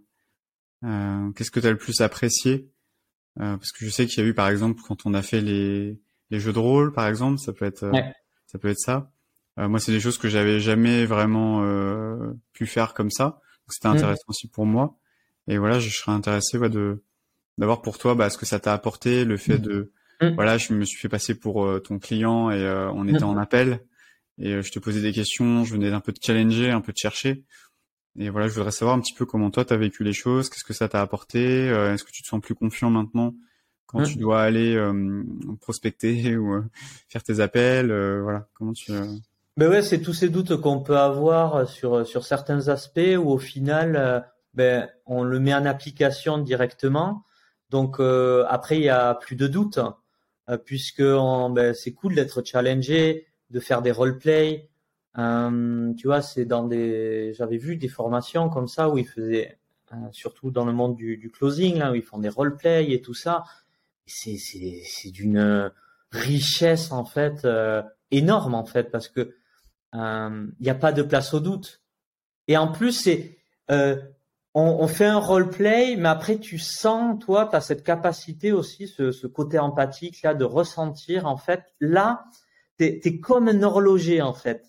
qu'est-ce 0.82 1.52
que 1.52 1.60
tu 1.60 1.68
as 1.68 1.72
le 1.72 1.78
plus 1.78 2.02
apprécié 2.02 2.70
parce 3.36 3.72
que 3.72 3.86
je 3.86 3.90
sais 3.90 4.06
qu'il 4.06 4.24
y 4.24 4.26
a 4.26 4.30
eu 4.30 4.34
par 4.34 4.50
exemple 4.50 4.82
quand 4.86 5.06
on 5.06 5.14
a 5.14 5.22
fait 5.22 5.42
les 5.42 6.00
les 6.30 6.40
jeux 6.40 6.54
de 6.54 6.60
rôle, 6.60 6.94
par 6.94 7.08
exemple, 7.08 7.40
ça 7.40 7.54
peut 7.54 7.66
être, 7.66 7.84
euh, 7.84 8.02
ça 8.46 8.60
peut 8.60 8.70
être 8.70 8.80
ça. 8.80 9.12
Euh, 9.58 9.68
moi, 9.68 9.80
c'est 9.80 9.92
des 9.92 10.00
choses 10.00 10.18
que 10.18 10.30
j'avais 10.30 10.60
jamais 10.60 11.06
vraiment 11.06 11.64
euh, 11.64 12.34
pu 12.54 12.66
faire 12.66 12.94
comme 12.94 13.12
ça. 13.12 13.40
C'était 13.68 13.88
mm. 13.88 13.94
intéressant 13.94 14.26
aussi 14.28 14.48
pour 14.48 14.66
moi. 14.66 14.98
Et 15.48 15.58
voilà, 15.58 15.80
je 15.80 15.90
serais 15.90 16.12
intéressé 16.12 16.58
ouais, 16.58 16.70
de 16.70 17.04
d'avoir 17.58 17.82
pour 17.82 17.98
toi 17.98 18.16
bah, 18.16 18.30
ce 18.30 18.38
que 18.38 18.46
ça 18.46 18.60
t'a 18.60 18.74
apporté, 18.74 19.26
le 19.26 19.38
fait 19.38 19.58
mm. 19.58 19.62
de 19.62 19.92
mm. 20.22 20.28
voilà, 20.36 20.58
je 20.58 20.74
me 20.74 20.86
suis 20.86 21.00
fait 21.00 21.10
passer 21.10 21.36
pour 21.36 21.82
ton 21.82 22.00
client 22.00 22.52
et 22.52 22.90
on 22.94 23.08
était 23.08 23.24
en 23.24 23.38
appel 23.38 23.82
et 24.40 24.62
je 24.62 24.72
te 24.72 24.80
posais 24.80 25.02
des 25.02 25.12
questions, 25.12 25.66
je 25.66 25.74
venais 25.74 25.92
un 25.92 26.00
peu 26.00 26.12
de 26.12 26.20
challenger, 26.22 26.72
un 26.72 26.82
peu 26.82 26.92
de 26.92 26.98
chercher. 26.98 27.44
Et 28.18 28.30
voilà, 28.30 28.48
je 28.48 28.54
voudrais 28.54 28.72
savoir 28.72 28.98
un 28.98 29.02
petit 29.02 29.14
peu 29.14 29.26
comment 29.26 29.52
toi 29.52 29.66
t'as 29.66 29.78
vécu 29.78 30.04
les 30.04 30.14
choses, 30.14 30.50
qu'est-ce 30.50 30.64
que 30.64 30.74
ça 30.74 30.90
t'a 30.90 31.02
apporté, 31.02 31.68
est-ce 31.68 32.04
que 32.04 32.12
tu 32.12 32.24
te 32.24 32.28
sens 32.28 32.42
plus 32.42 32.56
confiant 32.56 32.90
maintenant 32.90 33.34
quand 33.90 34.04
tu 34.04 34.18
dois 34.18 34.42
aller 34.42 34.76
euh, 34.76 35.24
prospecter 35.62 36.38
ou 36.38 36.54
euh, 36.54 36.64
faire 37.08 37.24
tes 37.24 37.40
appels, 37.40 37.92
euh, 37.92 38.22
voilà, 38.22 38.48
comment 38.54 38.74
tu 38.74 38.92
Ben 39.58 39.70
ouais, 39.70 39.82
c'est 39.82 40.02
tous 40.02 40.14
ces 40.14 40.30
doutes 40.30 40.58
qu'on 40.58 40.82
peut 40.82 40.98
avoir 40.98 41.68
sur 41.68 42.06
sur 42.06 42.24
certains 42.24 42.68
aspects 42.68 43.18
où 43.18 43.30
au 43.30 43.40
final, 43.40 44.30
ben 44.54 44.88
on 45.06 45.24
le 45.24 45.40
met 45.40 45.54
en 45.54 45.66
application 45.66 46.38
directement. 46.38 47.26
Donc 47.72 48.00
après, 48.00 48.78
il 48.78 48.84
y 48.84 48.90
a 48.90 49.16
plus 49.16 49.36
de 49.36 49.48
doutes 49.48 49.80
puisque 50.66 51.04
ben, 51.04 51.74
c'est 51.74 51.94
cool 51.94 52.16
d'être 52.16 52.44
challengé, 52.44 53.28
de 53.50 53.60
faire 53.60 53.82
des 53.82 53.92
roleplay. 53.92 54.70
tu 55.16 56.08
vois, 56.08 56.22
c'est 56.22 56.46
dans 56.46 56.66
des, 56.66 57.34
j'avais 57.34 57.58
vu 57.58 57.78
des 57.78 57.88
formations 57.88 58.50
comme 58.50 58.68
ça 58.68 58.90
où 58.90 58.98
ils 58.98 59.08
faisaient, 59.08 59.60
surtout 60.12 60.52
dans 60.52 60.66
le 60.66 60.74
monde 60.74 60.96
du, 60.96 61.32
closing 61.34 61.78
là, 61.78 61.92
où 61.92 61.96
ils 61.96 62.04
font 62.04 62.20
des 62.20 62.30
roleplay 62.30 62.92
et 62.92 63.02
tout 63.02 63.14
ça 63.14 63.44
c'est 64.10 64.38
c'est 64.38 65.12
d'une 65.12 65.72
richesse 66.12 66.92
en 66.92 67.06
fait 67.06 67.46
euh, 67.46 67.82
énorme 68.12 68.56
en 68.56 68.66
fait 68.66 68.92
parce 68.92 69.08
que 69.08 69.36
il 69.94 70.00
euh, 70.00 70.48
n'y 70.60 70.70
a 70.70 70.76
pas 70.76 70.92
de 70.92 71.02
place 71.02 71.34
au 71.34 71.40
doute. 71.40 71.82
Et 72.48 72.58
en 72.58 72.72
plus 72.72 72.92
c'est 72.92 73.38
euh, 73.72 73.98
on, 74.56 74.62
on, 74.62 74.88
fait 74.88 75.06
un 75.06 75.20
roleplay, 75.20 75.96
mais 75.96 76.10
après 76.10 76.40
tu 76.40 76.58
sens, 76.58 77.24
toi, 77.24 77.48
tu 77.50 77.56
as 77.56 77.62
cette 77.62 77.84
capacité 77.84 78.52
aussi, 78.52 78.88
ce, 78.88 79.12
ce, 79.12 79.28
côté 79.28 79.60
empathique 79.60 80.24
là, 80.24 80.34
de 80.34 80.44
ressentir 80.44 81.28
en 81.28 81.38
fait. 81.38 81.64
Là, 81.80 82.26
t'es 82.80 83.02
es 83.04 83.20
comme 83.20 83.50
un 83.50 83.62
horloger 83.62 84.22
en 84.22 84.34
fait. 84.34 84.66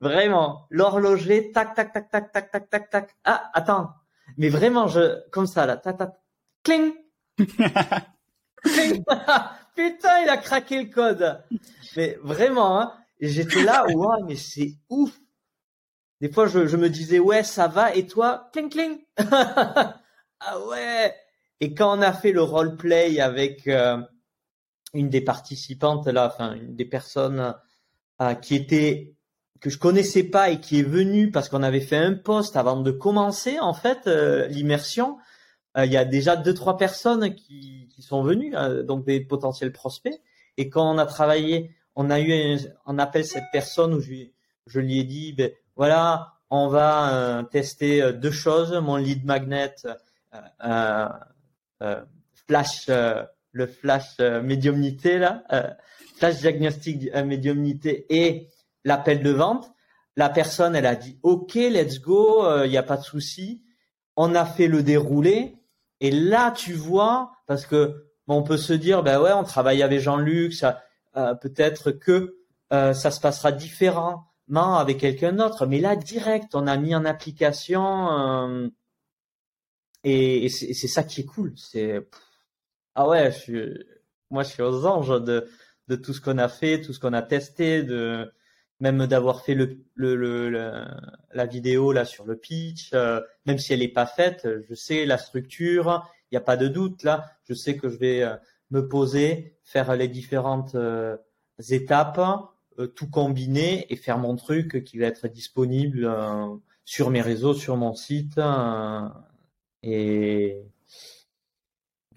Vraiment, 0.00 0.66
l'horloger, 0.70 1.50
tac, 1.52 1.74
tac, 1.74 1.92
tac, 1.92 2.10
tac, 2.10 2.32
tac, 2.32 2.50
tac, 2.52 2.70
tac, 2.70 2.90
tac. 2.90 3.16
Ah, 3.24 3.50
attends, 3.52 3.90
mais 4.36 4.48
vraiment, 4.48 4.86
je 4.86 5.28
comme 5.30 5.48
ça 5.48 5.66
là, 5.66 5.76
tac, 5.76 5.98
tac, 5.98 6.12
cling. 6.62 6.92
Putain, 9.74 10.20
il 10.22 10.28
a 10.28 10.36
craqué 10.36 10.84
le 10.84 10.90
code. 10.90 11.42
Mais 11.96 12.16
vraiment, 12.22 12.80
hein, 12.80 12.92
j'étais 13.20 13.64
là, 13.64 13.84
ouais, 13.94 14.22
mais 14.24 14.36
c'est 14.36 14.74
ouf. 14.88 15.18
Des 16.20 16.30
fois, 16.30 16.46
je, 16.46 16.66
je, 16.66 16.76
me 16.76 16.88
disais, 16.88 17.18
ouais, 17.18 17.42
ça 17.44 17.68
va, 17.68 17.94
et 17.94 18.06
toi, 18.06 18.50
cling 18.52 18.70
cling. 18.70 18.98
ah 19.18 20.00
ouais. 20.68 21.14
Et 21.60 21.74
quand 21.74 21.98
on 21.98 22.02
a 22.02 22.12
fait 22.12 22.32
le 22.32 22.42
roleplay 22.42 23.20
avec 23.20 23.66
euh, 23.66 23.98
une 24.94 25.10
des 25.10 25.20
participantes 25.20 26.06
là, 26.06 26.32
enfin 26.32 26.54
une 26.54 26.74
des 26.74 26.84
personnes 26.84 27.54
euh, 28.20 28.34
qui 28.34 28.54
était 28.54 29.14
que 29.60 29.70
je 29.70 29.78
connaissais 29.78 30.22
pas 30.22 30.50
et 30.50 30.60
qui 30.60 30.80
est 30.80 30.84
venue 30.84 31.30
parce 31.30 31.48
qu'on 31.48 31.62
avait 31.62 31.80
fait 31.80 31.96
un 31.96 32.14
post 32.14 32.56
avant 32.56 32.80
de 32.80 32.90
commencer 32.90 33.58
en 33.58 33.74
fait 33.74 34.06
euh, 34.06 34.46
l'immersion 34.48 35.18
euh, 35.76 35.84
il 35.86 35.92
y 35.92 35.96
a 35.96 36.04
déjà 36.04 36.36
deux 36.36 36.54
trois 36.54 36.76
personnes 36.76 37.34
qui, 37.34 37.88
qui 37.94 38.02
sont 38.02 38.22
venues, 38.22 38.56
euh, 38.56 38.82
donc 38.82 39.04
des 39.04 39.20
potentiels 39.20 39.72
prospects. 39.72 40.20
Et 40.56 40.68
quand 40.70 40.92
on 40.92 40.98
a 40.98 41.06
travaillé, 41.06 41.74
on 41.94 42.10
a 42.10 42.20
eu 42.20 42.32
un, 42.32 42.56
on 42.86 42.98
appelle 42.98 43.24
cette 43.24 43.44
personne 43.52 43.94
où 43.94 44.00
je, 44.00 44.14
je 44.66 44.80
lui 44.80 44.98
ai 44.98 45.04
dit, 45.04 45.32
ben 45.34 45.52
voilà, 45.76 46.34
on 46.50 46.68
va 46.68 47.14
euh, 47.14 47.42
tester 47.44 48.12
deux 48.12 48.30
choses, 48.30 48.72
mon 48.72 48.96
lead 48.96 49.24
magnet, 49.24 49.74
flash, 52.46 52.90
le 53.58 53.66
flash 53.66 54.18
médiumnité 54.18 55.18
là, 55.18 55.44
flash 56.16 56.38
diagnostic 56.38 57.12
médiumnité 57.14 58.06
et 58.08 58.48
l'appel 58.84 59.22
de 59.22 59.30
vente. 59.30 59.70
La 60.16 60.28
personne, 60.28 60.74
elle 60.74 60.86
a 60.86 60.96
dit, 60.96 61.18
OK, 61.22 61.54
let's 61.54 62.00
go, 62.00 62.64
il 62.64 62.70
n'y 62.70 62.76
a 62.76 62.82
pas 62.82 62.96
de 62.96 63.04
souci. 63.04 63.62
On 64.16 64.34
a 64.34 64.44
fait 64.44 64.66
le 64.66 64.82
déroulé. 64.82 65.56
Et 66.00 66.10
là, 66.10 66.50
tu 66.50 66.72
vois, 66.72 67.32
parce 67.46 67.66
que 67.66 68.08
on 68.28 68.42
peut 68.42 68.56
se 68.56 68.72
dire, 68.72 69.02
ben 69.02 69.20
ouais, 69.20 69.32
on 69.32 69.44
travaille 69.44 69.82
avec 69.82 70.00
Jean-Luc, 70.00 70.54
euh, 71.16 71.34
peut-être 71.34 71.90
que 71.90 72.36
euh, 72.72 72.92
ça 72.92 73.10
se 73.10 73.20
passera 73.20 73.52
différemment 73.52 74.22
avec 74.76 74.98
quelqu'un 74.98 75.32
d'autre. 75.32 75.66
Mais 75.66 75.80
là, 75.80 75.96
direct, 75.96 76.54
on 76.54 76.66
a 76.66 76.76
mis 76.76 76.94
en 76.94 77.04
application 77.04 78.10
euh, 78.10 78.68
et, 80.04 80.48
c'est 80.48 80.74
ça 80.88 81.02
qui 81.02 81.22
est 81.22 81.24
cool. 81.24 81.54
C'est 81.56 82.06
ah 82.98 83.08
ouais, 83.08 83.30
je 83.32 83.38
suis, 83.38 83.86
moi 84.30 84.42
je 84.42 84.48
suis 84.50 84.62
aux 84.62 84.84
anges 84.86 85.22
de 85.22 85.48
de 85.88 85.96
tout 85.96 86.12
ce 86.12 86.20
qu'on 86.20 86.38
a 86.38 86.48
fait, 86.48 86.80
tout 86.80 86.92
ce 86.92 87.00
qu'on 87.00 87.14
a 87.14 87.22
testé, 87.22 87.82
de 87.82 88.30
même 88.80 89.06
d'avoir 89.06 89.42
fait 89.42 89.54
le, 89.54 89.80
le, 89.96 90.84
la 91.32 91.46
vidéo 91.46 91.92
là 91.92 92.04
sur 92.04 92.24
le 92.26 92.36
pitch, 92.36 92.90
euh, 92.94 93.20
même 93.46 93.58
si 93.58 93.72
elle 93.72 93.80
n'est 93.80 93.88
pas 93.88 94.06
faite, 94.06 94.46
je 94.68 94.74
sais 94.74 95.04
la 95.06 95.18
structure, 95.18 96.06
il 96.30 96.34
n'y 96.34 96.38
a 96.38 96.42
pas 96.42 96.56
de 96.56 96.68
doute 96.68 97.02
là, 97.02 97.24
je 97.48 97.54
sais 97.54 97.76
que 97.76 97.88
je 97.88 97.96
vais 97.96 98.22
euh, 98.22 98.36
me 98.70 98.86
poser, 98.86 99.56
faire 99.64 99.96
les 99.96 100.08
différentes 100.08 100.74
euh, 100.74 101.16
étapes, 101.70 102.20
tout 102.94 103.10
combiner 103.10 103.92
et 103.92 103.96
faire 103.96 104.18
mon 104.18 104.36
truc 104.36 104.84
qui 104.84 104.98
va 104.98 105.06
être 105.06 105.26
disponible 105.26 106.08
sur 106.84 107.10
mes 107.10 107.20
réseaux, 107.20 107.52
sur 107.52 107.76
mon 107.76 107.92
site. 107.94 108.38
et 109.82 110.62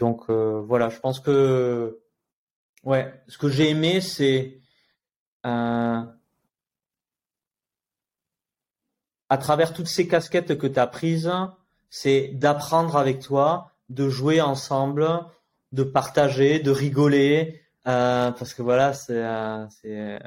donc 0.01 0.29
voilà, 0.29 0.89
je 0.89 0.99
pense 0.99 1.21
que 1.21 2.01
ouais, 2.83 3.23
ce 3.29 3.37
que 3.37 3.47
j'ai 3.47 3.69
aimé, 3.69 4.01
c'est 4.01 4.59
à 5.43 6.17
travers 9.39 9.73
toutes 9.73 9.87
ces 9.87 10.09
casquettes 10.09 10.57
que 10.57 10.67
tu 10.67 10.77
as 10.77 10.87
prises, 10.87 11.31
c'est 11.89 12.31
d'apprendre 12.33 12.97
avec 12.97 13.21
toi, 13.21 13.71
de 13.87 14.09
jouer 14.09 14.41
ensemble, 14.41 15.07
de 15.71 15.83
partager, 15.83 16.59
de 16.59 16.71
rigoler, 16.71 17.61
euh, 17.87 18.31
parce 18.31 18.53
que 18.53 18.61
voilà, 18.61 18.93
c'est 18.93 19.15
euh, 19.15 20.19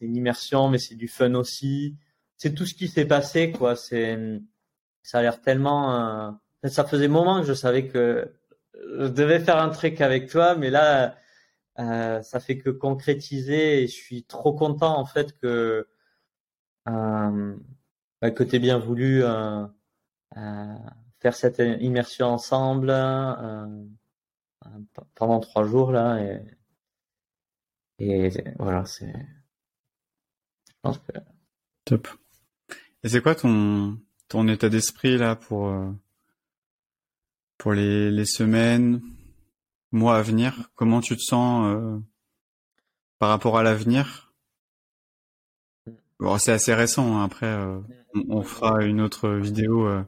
une 0.00 0.16
immersion, 0.16 0.68
mais 0.68 0.78
c'est 0.78 0.96
du 0.96 1.08
fun 1.08 1.34
aussi. 1.34 1.96
C'est 2.36 2.54
tout 2.54 2.66
ce 2.66 2.74
qui 2.74 2.88
s'est 2.88 3.04
passé, 3.04 3.52
quoi. 3.52 3.76
Ça 3.76 5.18
a 5.18 5.22
l'air 5.22 5.40
tellement. 5.40 5.94
Euh, 5.94 6.30
ça 6.68 6.84
faisait 6.84 7.08
moment 7.08 7.40
que 7.40 7.46
je 7.46 7.54
savais 7.54 7.86
que 7.86 8.32
je 8.74 9.06
devais 9.06 9.40
faire 9.40 9.58
un 9.58 9.70
truc 9.70 10.00
avec 10.00 10.28
toi, 10.28 10.54
mais 10.54 10.70
là, 10.70 11.16
euh, 11.78 12.22
ça 12.22 12.40
fait 12.40 12.58
que 12.58 12.70
concrétiser. 12.70 13.82
Et 13.82 13.86
je 13.86 13.92
suis 13.92 14.24
trop 14.24 14.52
content 14.52 14.98
en 14.98 15.06
fait 15.06 15.36
que 15.38 15.88
euh, 16.88 17.56
bah, 18.20 18.30
bien 18.30 18.78
voulu 18.78 19.22
euh, 19.24 19.66
euh, 20.36 20.74
faire 21.20 21.34
cette 21.34 21.58
immersion 21.80 22.26
ensemble 22.26 22.90
euh, 22.90 23.66
pendant 25.14 25.40
trois 25.40 25.64
jours 25.64 25.90
là 25.90 26.18
et, 26.18 26.42
et 27.98 28.30
voilà 28.58 28.84
c'est 28.84 29.12
je 30.68 30.72
pense 30.82 30.98
que 30.98 31.12
top 31.84 32.08
et 33.02 33.08
c'est 33.08 33.22
quoi 33.22 33.34
ton 33.34 33.98
ton 34.28 34.46
état 34.48 34.68
d'esprit 34.68 35.16
là 35.16 35.34
pour 35.34 35.72
pour 37.60 37.72
les, 37.72 38.10
les 38.10 38.24
semaines 38.24 39.00
mois 39.92 40.16
à 40.16 40.22
venir 40.22 40.70
comment 40.74 41.00
tu 41.00 41.16
te 41.16 41.22
sens 41.22 42.02
par 43.20 43.28
rapport 43.28 43.58
à 43.58 43.62
l'avenir? 43.62 44.30
Bon, 46.20 46.36
c'est 46.36 46.52
assez 46.52 46.74
récent. 46.74 47.16
Hein. 47.16 47.24
Après, 47.24 47.46
euh, 47.46 47.80
on, 48.28 48.42
fera 48.42 48.84
une 48.84 49.00
autre 49.00 49.30
vidéo 49.30 49.86
euh, 49.86 50.02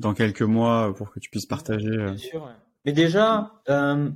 dans 0.00 0.12
quelques 0.12 0.42
mois 0.42 0.92
pour 0.94 1.12
que 1.12 1.20
tu 1.20 1.30
puisses 1.30 1.46
partager. 1.46 1.88
Euh. 1.88 2.06
Bien 2.06 2.16
sûr. 2.16 2.50
Mais 2.84 2.92
déjà, 2.92 3.52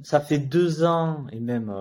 ça 0.03 0.20
fait 0.20 0.38
deux 0.38 0.83
ans 0.83 1.29
et 1.31 1.38
même 1.38 1.72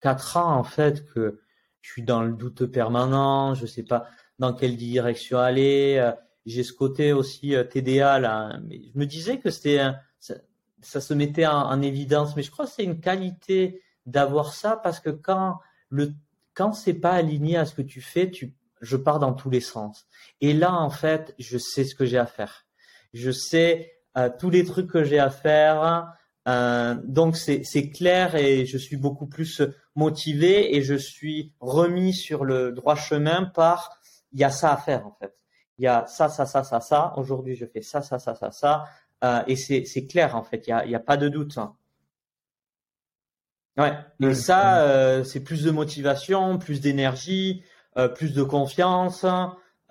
quatre 0.00 0.38
ans 0.38 0.56
en 0.56 0.64
fait 0.64 1.04
que 1.12 1.42
je 1.82 1.90
suis 1.90 2.02
dans 2.02 2.22
le 2.22 2.32
doute 2.32 2.64
permanent. 2.64 3.54
Je 3.54 3.66
sais 3.66 3.82
pas 3.82 4.06
dans 4.38 4.54
quelle 4.54 4.78
direction 4.78 5.38
aller. 5.38 6.12
J'ai 6.46 6.62
ce 6.62 6.72
côté 6.72 7.12
aussi 7.12 7.54
TDA 7.70 8.18
là. 8.18 8.58
Mais 8.64 8.80
je 8.82 8.98
me 8.98 9.04
disais 9.04 9.38
que 9.38 9.50
c'était 9.50 9.82
ça, 10.80 11.00
se 11.00 11.14
mettait 11.14 11.46
en, 11.46 11.68
en 11.68 11.82
évidence. 11.82 12.36
Mais 12.36 12.42
je 12.42 12.50
crois 12.50 12.66
que 12.66 12.70
c'est 12.70 12.84
une 12.84 13.00
qualité 13.00 13.82
d'avoir 14.06 14.54
ça 14.54 14.76
parce 14.76 15.00
que 15.00 15.10
quand 15.10 15.58
le 15.90 16.14
quand 16.54 16.72
c'est 16.72 16.94
pas 16.94 17.12
aligné 17.12 17.58
à 17.58 17.66
ce 17.66 17.74
que 17.74 17.82
tu 17.82 18.00
fais, 18.00 18.30
tu, 18.30 18.54
je 18.80 18.96
pars 18.96 19.18
dans 19.18 19.34
tous 19.34 19.50
les 19.50 19.60
sens. 19.60 20.06
Et 20.40 20.54
là, 20.54 20.72
en 20.72 20.90
fait, 20.90 21.34
je 21.38 21.58
sais 21.58 21.84
ce 21.84 21.94
que 21.94 22.06
j'ai 22.06 22.18
à 22.18 22.26
faire. 22.26 22.64
Je 23.12 23.30
sais 23.30 23.92
euh, 24.16 24.30
tous 24.38 24.50
les 24.50 24.64
trucs 24.64 24.90
que 24.90 25.04
j'ai 25.04 25.18
à 25.18 25.30
faire. 25.30 26.12
Euh, 26.48 26.94
donc 27.04 27.36
c'est 27.36 27.90
clair 27.90 28.36
et 28.36 28.66
je 28.66 28.78
suis 28.78 28.96
beaucoup 28.96 29.26
plus 29.26 29.62
motivé 29.96 30.76
et 30.76 30.82
je 30.82 30.94
suis 30.94 31.52
remis 31.58 32.14
sur 32.14 32.44
le 32.44 32.70
droit 32.70 32.94
chemin 32.94 33.44
par 33.44 33.98
il 34.32 34.38
y 34.40 34.44
a 34.44 34.50
ça 34.50 34.72
à 34.72 34.76
faire 34.76 35.06
en 35.06 35.16
fait. 35.18 35.34
Il 35.78 35.84
y 35.84 35.88
a 35.88 36.06
ça, 36.06 36.28
ça, 36.28 36.46
ça, 36.46 36.64
ça, 36.64 36.80
ça. 36.80 37.12
Aujourd'hui, 37.16 37.54
je 37.56 37.66
fais 37.66 37.82
ça, 37.82 38.02
ça, 38.02 38.18
ça, 38.18 38.34
ça, 38.34 38.50
ça. 38.50 38.84
Euh, 39.24 39.42
et 39.46 39.56
c'est 39.56 40.06
clair 40.06 40.36
en 40.36 40.42
fait. 40.42 40.66
Il 40.66 40.70
y 40.70 40.72
a, 40.72 40.84
il 40.84 40.90
y 40.90 40.94
a 40.94 41.00
pas 41.00 41.16
de 41.16 41.28
doute. 41.28 41.58
Hein. 41.58 41.74
Ouais. 43.76 43.92
Et 44.20 44.34
ça, 44.34 44.80
euh, 44.82 45.22
c'est 45.22 45.40
plus 45.40 45.62
de 45.62 45.70
motivation, 45.70 46.58
plus 46.58 46.80
d'énergie, 46.80 47.62
euh, 47.98 48.08
plus 48.08 48.32
de 48.32 48.42
confiance. 48.42 49.24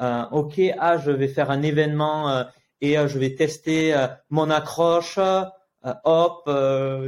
Euh, 0.02 0.24
ok, 0.32 0.60
ah, 0.80 0.98
je 0.98 1.12
vais 1.12 1.28
faire 1.28 1.52
un 1.52 1.62
événement 1.62 2.46
et 2.82 2.96
je 2.96 3.20
vais 3.20 3.36
tester 3.36 3.96
mon 4.30 4.50
accroche. 4.50 5.20
hop, 5.84 6.50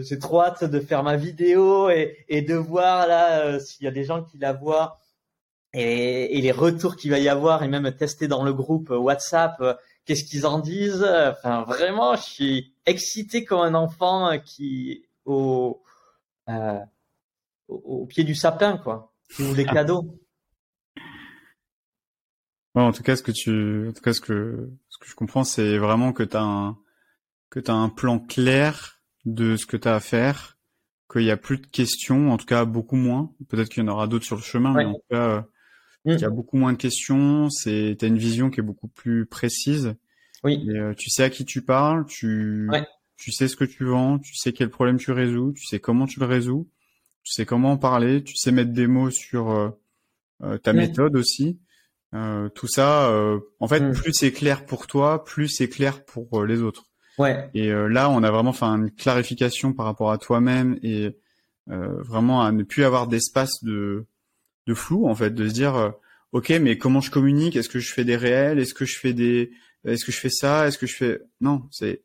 j'ai 0.02 0.20
trop 0.20 0.42
hâte 0.42 0.64
de 0.64 0.80
faire 0.80 1.04
ma 1.04 1.18
vidéo 1.18 1.90
et, 1.90 2.26
et 2.30 2.42
de 2.44 2.56
voir 2.56 3.08
là 3.08 3.60
s'il 3.60 3.86
y 3.86 3.88
a 3.88 3.92
des 3.92 4.04
gens 4.04 4.24
qui 4.24 4.38
la 4.38 4.54
voient 4.54 5.00
et, 5.74 6.38
et 6.38 6.42
les 6.42 6.52
retours 6.52 6.96
qu'il 6.96 7.12
va 7.12 7.20
y 7.20 7.30
avoir 7.30 7.64
et 7.64 7.68
même 7.68 7.92
tester 7.92 8.28
dans 8.28 8.44
le 8.44 8.54
groupe 8.54 8.90
WhatsApp 8.90 9.62
qu'est-ce 10.08 10.24
qu'ils 10.24 10.48
en 10.48 10.60
disent? 10.60 11.04
Enfin, 11.04 11.64
vraiment, 11.64 12.16
je 12.16 12.24
suis 12.24 12.74
excité 12.86 13.46
comme 13.46 13.60
un 13.60 13.76
enfant 13.76 14.40
qui 14.40 15.04
au 15.26 15.84
euh, 16.50 16.80
au, 17.68 18.06
pied 18.06 18.24
du 18.24 18.34
sapin, 18.34 18.78
quoi. 18.78 19.14
Ou 19.40 19.54
des 19.54 19.66
cadeaux. 19.66 20.18
en 22.74 22.92
tout 22.94 23.04
cas, 23.04 23.16
ce 23.16 23.24
que 23.24 23.32
tu, 23.32 23.90
en 23.90 23.92
tout 23.92 24.02
cas, 24.02 24.14
ce 24.14 24.22
que, 24.22 24.70
ce 24.90 24.98
que 24.98 25.08
je 25.08 25.16
comprends, 25.16 25.44
c'est 25.44 25.78
vraiment 25.78 26.14
que 26.14 26.24
tu 26.24 26.38
as 26.38 26.44
un, 26.44 26.78
que 27.50 27.60
tu 27.60 27.70
un 27.70 27.90
plan 27.90 28.20
clair 28.20 29.02
de 29.26 29.58
ce 29.58 29.66
que 29.66 29.76
tu 29.76 29.88
as 29.90 29.96
à 29.96 30.00
faire, 30.00 30.58
qu'il 31.12 31.24
n'y 31.24 31.32
a 31.32 31.38
plus 31.38 31.58
de 31.58 31.68
questions, 31.68 32.32
en 32.32 32.38
tout 32.38 32.46
cas 32.46 32.64
beaucoup 32.64 32.96
moins. 32.96 33.34
Peut-être 33.50 33.70
qu'il 33.70 33.84
y 33.84 33.86
en 33.86 33.92
aura 33.92 34.08
d'autres 34.08 34.26
sur 34.26 34.38
le 34.38 34.42
chemin, 34.42 34.74
mais 34.74 34.86
en 34.86 34.94
tout 34.94 35.02
cas, 35.10 35.46
mm. 36.08 36.12
il 36.14 36.22
y 36.22 36.26
a 36.26 36.30
beaucoup 36.30 36.58
moins 36.58 36.74
de 36.74 36.78
questions. 36.78 37.50
C'est, 37.50 37.96
t'as 38.00 38.08
une 38.08 38.18
vision 38.18 38.50
qui 38.50 38.60
est 38.60 38.64
beaucoup 38.64 38.88
plus 38.88 39.26
précise. 39.26 39.96
Oui. 40.44 40.68
Euh, 40.70 40.94
tu 40.94 41.10
sais 41.10 41.24
à 41.24 41.30
qui 41.30 41.46
tu 41.46 41.62
parles, 41.62 42.06
tu, 42.06 42.70
tu 43.18 43.32
sais 43.32 43.48
ce 43.48 43.56
que 43.56 43.66
tu 43.66 43.86
vends, 43.86 44.20
tu 44.20 44.36
sais 44.36 44.54
quel 44.54 44.70
problème 44.70 44.98
tu 44.98 45.12
résous, 45.12 45.54
tu 45.54 45.66
sais 45.66 45.80
comment 45.80 46.06
tu 46.06 46.20
le 46.20 46.26
résous, 46.26 46.70
tu 47.24 47.34
sais 47.34 47.46
comment 47.46 47.72
en 47.72 47.78
parler, 47.78 48.24
tu 48.24 48.38
sais 48.38 48.52
mettre 48.52 48.72
des 48.72 48.88
mots 48.88 49.10
sur 49.10 49.52
euh, 49.52 49.70
euh, 50.44 50.58
ta 50.58 50.74
méthode 50.74 51.16
aussi. 51.16 51.60
Euh, 52.14 52.48
tout 52.50 52.68
ça, 52.68 53.12
en 53.60 53.68
fait, 53.68 53.82
mm. 53.82 53.94
plus 53.94 54.14
c'est 54.14 54.32
clair 54.32 54.66
pour 54.66 54.88
toi, 54.88 55.24
plus 55.24 55.50
c'est 55.50 55.68
clair 55.68 56.06
pour 56.06 56.46
les 56.46 56.62
autres. 56.62 56.86
Ouais. 57.18 57.50
Et 57.56 57.70
là, 57.72 58.12
on 58.12 58.22
a 58.22 58.30
vraiment 58.30 58.54
fait 58.54 58.66
une 58.66 58.92
clarification 58.92 59.74
par 59.74 59.88
rapport 59.88 60.12
à 60.12 60.20
toi-même 60.20 60.78
et 60.84 61.18
vraiment 61.66 62.44
à 62.44 62.52
ne 62.52 62.64
plus 62.64 62.84
avoir 62.84 63.08
d'espace 63.08 63.64
de, 63.64 64.06
de 64.68 64.74
flou, 64.74 65.08
en 65.08 65.16
fait, 65.16 65.32
de 65.32 65.48
se 65.48 65.54
dire, 65.54 65.94
ok, 66.34 66.50
mais 66.62 66.78
comment 66.78 67.02
je 67.02 67.10
communique? 67.10 67.56
Est-ce 67.56 67.70
que 67.70 67.80
je 67.80 67.92
fais 67.92 68.04
des 68.04 68.18
réels? 68.18 68.60
Est-ce 68.60 68.74
que 68.74 68.86
je 68.86 69.00
fais 69.00 69.14
des 69.14 69.52
Est-ce 69.86 70.06
que 70.06 70.12
je 70.12 70.20
fais 70.20 70.30
ça? 70.30 70.68
Est-ce 70.68 70.78
que 70.78 70.86
je 70.86 70.96
fais 70.96 71.22
Non, 71.42 71.64
c'est 71.72 72.04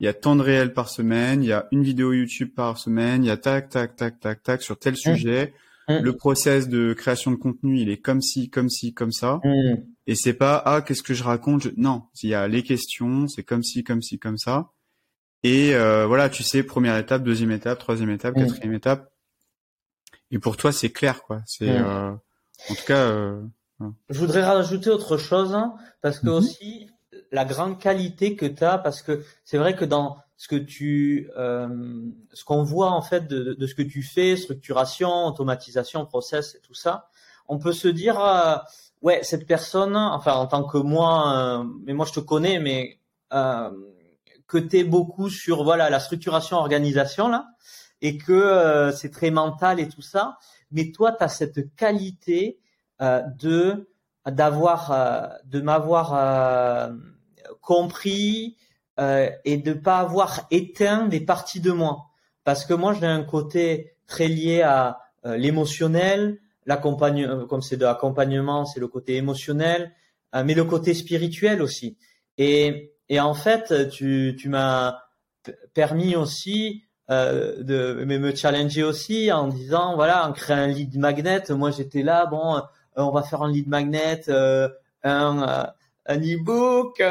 il 0.00 0.06
y 0.06 0.08
a 0.08 0.14
tant 0.14 0.36
de 0.36 0.42
réels 0.42 0.74
par 0.74 0.90
semaine, 0.90 1.42
il 1.42 1.48
y 1.48 1.52
a 1.52 1.68
une 1.70 1.82
vidéo 1.82 2.12
YouTube 2.12 2.50
par 2.54 2.78
semaine, 2.78 3.24
il 3.24 3.28
y 3.28 3.30
a 3.30 3.36
tac, 3.36 3.68
tac, 3.68 3.96
tac, 3.96 4.18
tac, 4.18 4.42
tac 4.42 4.62
sur 4.62 4.78
tel 4.78 4.94
mmh. 4.94 4.96
sujet. 4.96 5.54
Mmh. 5.88 5.98
Le 5.98 6.16
process 6.16 6.68
de 6.68 6.94
création 6.94 7.30
de 7.30 7.36
contenu, 7.36 7.78
il 7.78 7.90
est 7.90 7.98
comme 7.98 8.20
ci, 8.20 8.50
comme 8.50 8.70
ci, 8.70 8.92
comme 8.92 9.12
ça. 9.12 9.40
Mmh. 9.44 9.76
Et 10.06 10.14
c'est 10.14 10.34
pas, 10.34 10.60
ah, 10.64 10.82
qu'est-ce 10.82 11.02
que 11.02 11.14
je 11.14 11.22
raconte? 11.22 11.68
Non, 11.76 12.02
il 12.22 12.30
y 12.30 12.34
a 12.34 12.48
les 12.48 12.62
questions, 12.62 13.28
c'est 13.28 13.44
comme 13.44 13.62
ci, 13.62 13.84
comme 13.84 14.02
ci, 14.02 14.18
comme 14.18 14.38
ça. 14.38 14.72
Et 15.42 15.74
euh, 15.74 16.06
voilà, 16.06 16.28
tu 16.28 16.42
sais, 16.42 16.62
première 16.62 16.96
étape, 16.96 17.22
deuxième 17.22 17.50
étape, 17.50 17.78
troisième 17.78 18.10
étape, 18.10 18.34
quatrième 18.34 18.74
étape. 18.74 19.10
Et 20.34 20.38
pour 20.38 20.58
toi, 20.58 20.72
c'est 20.72 20.90
clair, 20.90 21.22
quoi. 21.22 21.40
C'est, 21.46 21.70
euh, 21.70 22.10
en 22.10 22.74
tout 22.74 22.84
cas. 22.86 22.98
Euh, 22.98 23.40
je 24.10 24.18
voudrais 24.18 24.44
rajouter 24.44 24.90
autre 24.90 25.16
chose, 25.16 25.54
hein, 25.54 25.74
parce 26.02 26.18
que 26.18 26.28
aussi, 26.28 26.88
la 27.34 27.44
grande 27.44 27.78
qualité 27.78 28.36
que 28.36 28.46
tu 28.46 28.64
as 28.64 28.78
parce 28.78 29.02
que 29.02 29.22
c'est 29.44 29.58
vrai 29.58 29.74
que 29.74 29.84
dans 29.84 30.16
ce 30.36 30.48
que 30.48 30.56
tu 30.56 31.30
euh, 31.36 31.68
ce 32.32 32.44
qu'on 32.44 32.62
voit 32.62 32.90
en 32.90 33.02
fait 33.02 33.26
de, 33.26 33.54
de, 33.54 33.66
ce 33.66 33.74
que 33.74 33.82
tu 33.82 34.02
fais 34.02 34.36
structuration 34.36 35.26
automatisation 35.26 36.04
process 36.06 36.54
et 36.54 36.60
tout 36.60 36.74
ça 36.74 37.08
on 37.48 37.58
peut 37.58 37.72
se 37.72 37.88
dire 37.88 38.20
euh, 38.20 38.56
ouais 39.02 39.20
cette 39.22 39.46
personne 39.46 39.96
enfin 39.96 40.34
en 40.34 40.46
tant 40.46 40.64
que 40.64 40.78
moi 40.78 41.36
euh, 41.36 41.64
mais 41.84 41.92
moi 41.92 42.06
je 42.06 42.12
te 42.12 42.20
connais 42.20 42.58
mais 42.58 43.00
euh, 43.32 43.70
que 44.46 44.58
tu 44.58 44.78
es 44.78 44.84
beaucoup 44.84 45.30
sur 45.30 45.64
voilà 45.64 45.90
la 45.90 46.00
structuration 46.00 46.56
organisation 46.56 47.28
là 47.28 47.46
et 48.00 48.18
que 48.18 48.32
euh, 48.32 48.92
c'est 48.92 49.10
très 49.10 49.30
mental 49.30 49.80
et 49.80 49.88
tout 49.88 50.02
ça 50.02 50.38
mais 50.70 50.90
toi 50.92 51.12
tu 51.12 51.24
as 51.24 51.28
cette 51.28 51.74
qualité 51.76 52.58
de 53.00 53.90
d'avoir 54.26 55.38
de 55.44 55.60
m'avoir 55.60 56.92
compris, 57.60 58.56
euh, 59.00 59.28
et 59.44 59.56
de 59.56 59.72
pas 59.72 59.98
avoir 59.98 60.46
éteint 60.50 61.06
des 61.06 61.20
parties 61.20 61.60
de 61.60 61.72
moi. 61.72 62.10
Parce 62.44 62.64
que 62.64 62.74
moi, 62.74 62.94
j'ai 62.94 63.06
un 63.06 63.24
côté 63.24 63.96
très 64.06 64.28
lié 64.28 64.62
à 64.62 65.00
euh, 65.26 65.36
l'émotionnel, 65.36 66.38
l'accompagnement, 66.66 67.32
euh, 67.32 67.46
comme 67.46 67.62
c'est 67.62 67.76
de 67.76 67.84
l'accompagnement, 67.84 68.66
c'est 68.66 68.80
le 68.80 68.86
côté 68.88 69.16
émotionnel, 69.16 69.92
euh, 70.34 70.44
mais 70.44 70.54
le 70.54 70.64
côté 70.64 70.94
spirituel 70.94 71.60
aussi. 71.60 71.96
Et, 72.38 72.94
et 73.08 73.18
en 73.18 73.34
fait, 73.34 73.88
tu, 73.88 74.36
tu 74.38 74.48
m'as 74.48 75.00
permis 75.72 76.14
aussi 76.14 76.83
euh, 77.10 77.62
de 77.62 78.04
me 78.04 78.34
challenger 78.34 78.82
aussi 78.82 79.30
en 79.32 79.48
disant 79.48 79.94
voilà, 79.94 80.28
on 80.28 80.32
crée 80.32 80.54
un 80.54 80.66
lead 80.66 80.96
magnet. 80.96 81.42
Moi, 81.50 81.70
j'étais 81.70 82.02
là, 82.02 82.26
bon, 82.26 82.62
on 82.96 83.10
va 83.10 83.22
faire 83.22 83.42
un 83.42 83.50
lead 83.50 83.68
magnet, 83.68 84.22
euh, 84.28 84.68
un 85.02 85.72
un 86.06 86.18
e-book, 86.18 87.02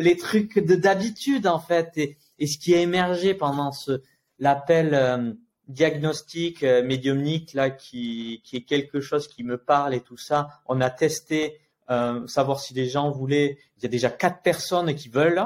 les 0.00 0.16
trucs 0.18 0.58
de 0.58 0.74
d'habitude 0.74 1.46
en 1.46 1.58
fait. 1.58 1.90
Et, 1.96 2.18
et, 2.38 2.46
ce 2.46 2.58
qui 2.58 2.74
a 2.74 2.80
émergé 2.80 3.32
pendant 3.32 3.72
ce 3.72 4.02
l'appel 4.38 5.36
diagnostic 5.68 6.62
euh, 6.62 6.82
médiumnique 6.82 7.54
là 7.54 7.70
qui, 7.70 8.40
qui 8.44 8.56
est 8.56 8.62
quelque 8.62 9.00
chose 9.00 9.28
qui 9.28 9.44
me 9.44 9.56
parle 9.56 9.94
et 9.94 10.00
tout 10.00 10.16
ça. 10.16 10.48
On 10.66 10.80
a 10.80 10.90
testé 10.90 11.60
euh, 11.90 12.26
savoir 12.26 12.60
si 12.60 12.74
les 12.74 12.88
gens 12.88 13.10
voulaient. 13.10 13.58
Il 13.78 13.82
y 13.82 13.86
a 13.86 13.88
déjà 13.88 14.10
quatre 14.10 14.42
personnes 14.42 14.94
qui 14.94 15.08
veulent. 15.08 15.44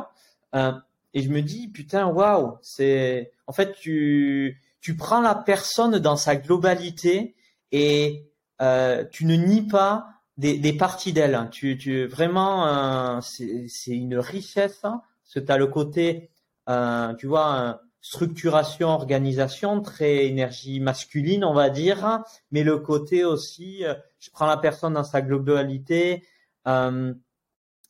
Euh, 0.55 0.73
et 1.17 1.23
je 1.23 1.31
me 1.31 1.41
dis 1.41 1.69
putain 1.69 2.07
waouh, 2.09 2.59
c'est 2.61 3.33
en 3.47 3.53
fait 3.53 3.73
tu 3.73 4.61
tu 4.83 4.97
prends 4.97 5.23
la 5.23 5.35
personne 5.35 5.99
dans 5.99 6.17
sa 6.17 6.37
globalité 6.37 7.35
et 7.73 8.31
euh, 8.61 9.03
tu 9.11 9.25
ne 9.25 9.35
nies 9.35 9.67
pas 9.67 10.09
des, 10.37 10.73
parties 10.75 11.15
d'elle. 11.15 11.49
Tu, 11.51 11.79
tu 11.79 12.05
vraiment 12.05 12.69
euh, 12.69 13.21
c'est 13.23 13.97
une 13.97 14.19
richesse 14.19 14.81
hein, 14.85 15.01
parce 15.25 15.35
que 15.35 15.41
tu 15.41 15.51
as 15.51 15.57
le 15.57 15.69
côté 15.69 16.29
euh, 16.69 17.15
tu 17.15 17.27
vois 17.27 17.81
structuration, 18.03 18.89
organisation, 18.89 19.81
très 19.81 20.27
énergie 20.27 20.81
masculine, 20.81 21.47
on 21.47 21.55
va 21.55 21.71
dire, 21.71 22.21
mais 22.51 22.63
le 22.63 22.77
côté 22.77 23.25
aussi, 23.25 23.87
euh, 23.87 23.95
je 24.19 24.29
prends 24.31 24.47
la 24.47 24.59
personne 24.59 24.93
dans 24.93 25.03
sa 25.03 25.23
globalité 25.23 26.27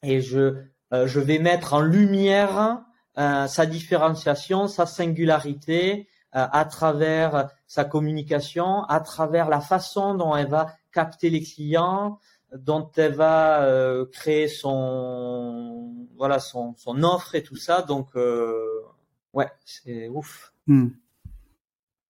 et 0.03 0.21
je, 0.21 0.62
je 0.93 1.21
vais 1.21 1.39
mettre 1.39 1.75
en 1.75 1.81
lumière 1.81 2.85
sa 3.16 3.66
différenciation, 3.66 4.68
sa 4.68 4.87
singularité 4.87 6.09
à 6.33 6.64
travers 6.66 7.48
sa 7.66 7.85
communication, 7.85 8.85
à 8.85 9.00
travers 9.00 9.48
la 9.48 9.61
façon 9.61 10.14
dont 10.14 10.37
elle 10.37 10.48
va 10.48 10.74
capter 10.92 11.31
les 11.31 11.42
clients, 11.42 12.18
dont 12.55 12.90
elle 12.96 13.14
va 13.14 13.66
créer 14.12 14.48
son 14.48 16.07
voilà 16.18 16.40
son, 16.40 16.74
son 16.76 17.02
offre 17.02 17.35
et 17.35 17.42
tout 17.42 17.57
ça. 17.57 17.81
Donc 17.81 18.14
ouais, 19.33 19.48
c'est 19.64 20.09
ouf. 20.09 20.52
Hmm. 20.66 20.88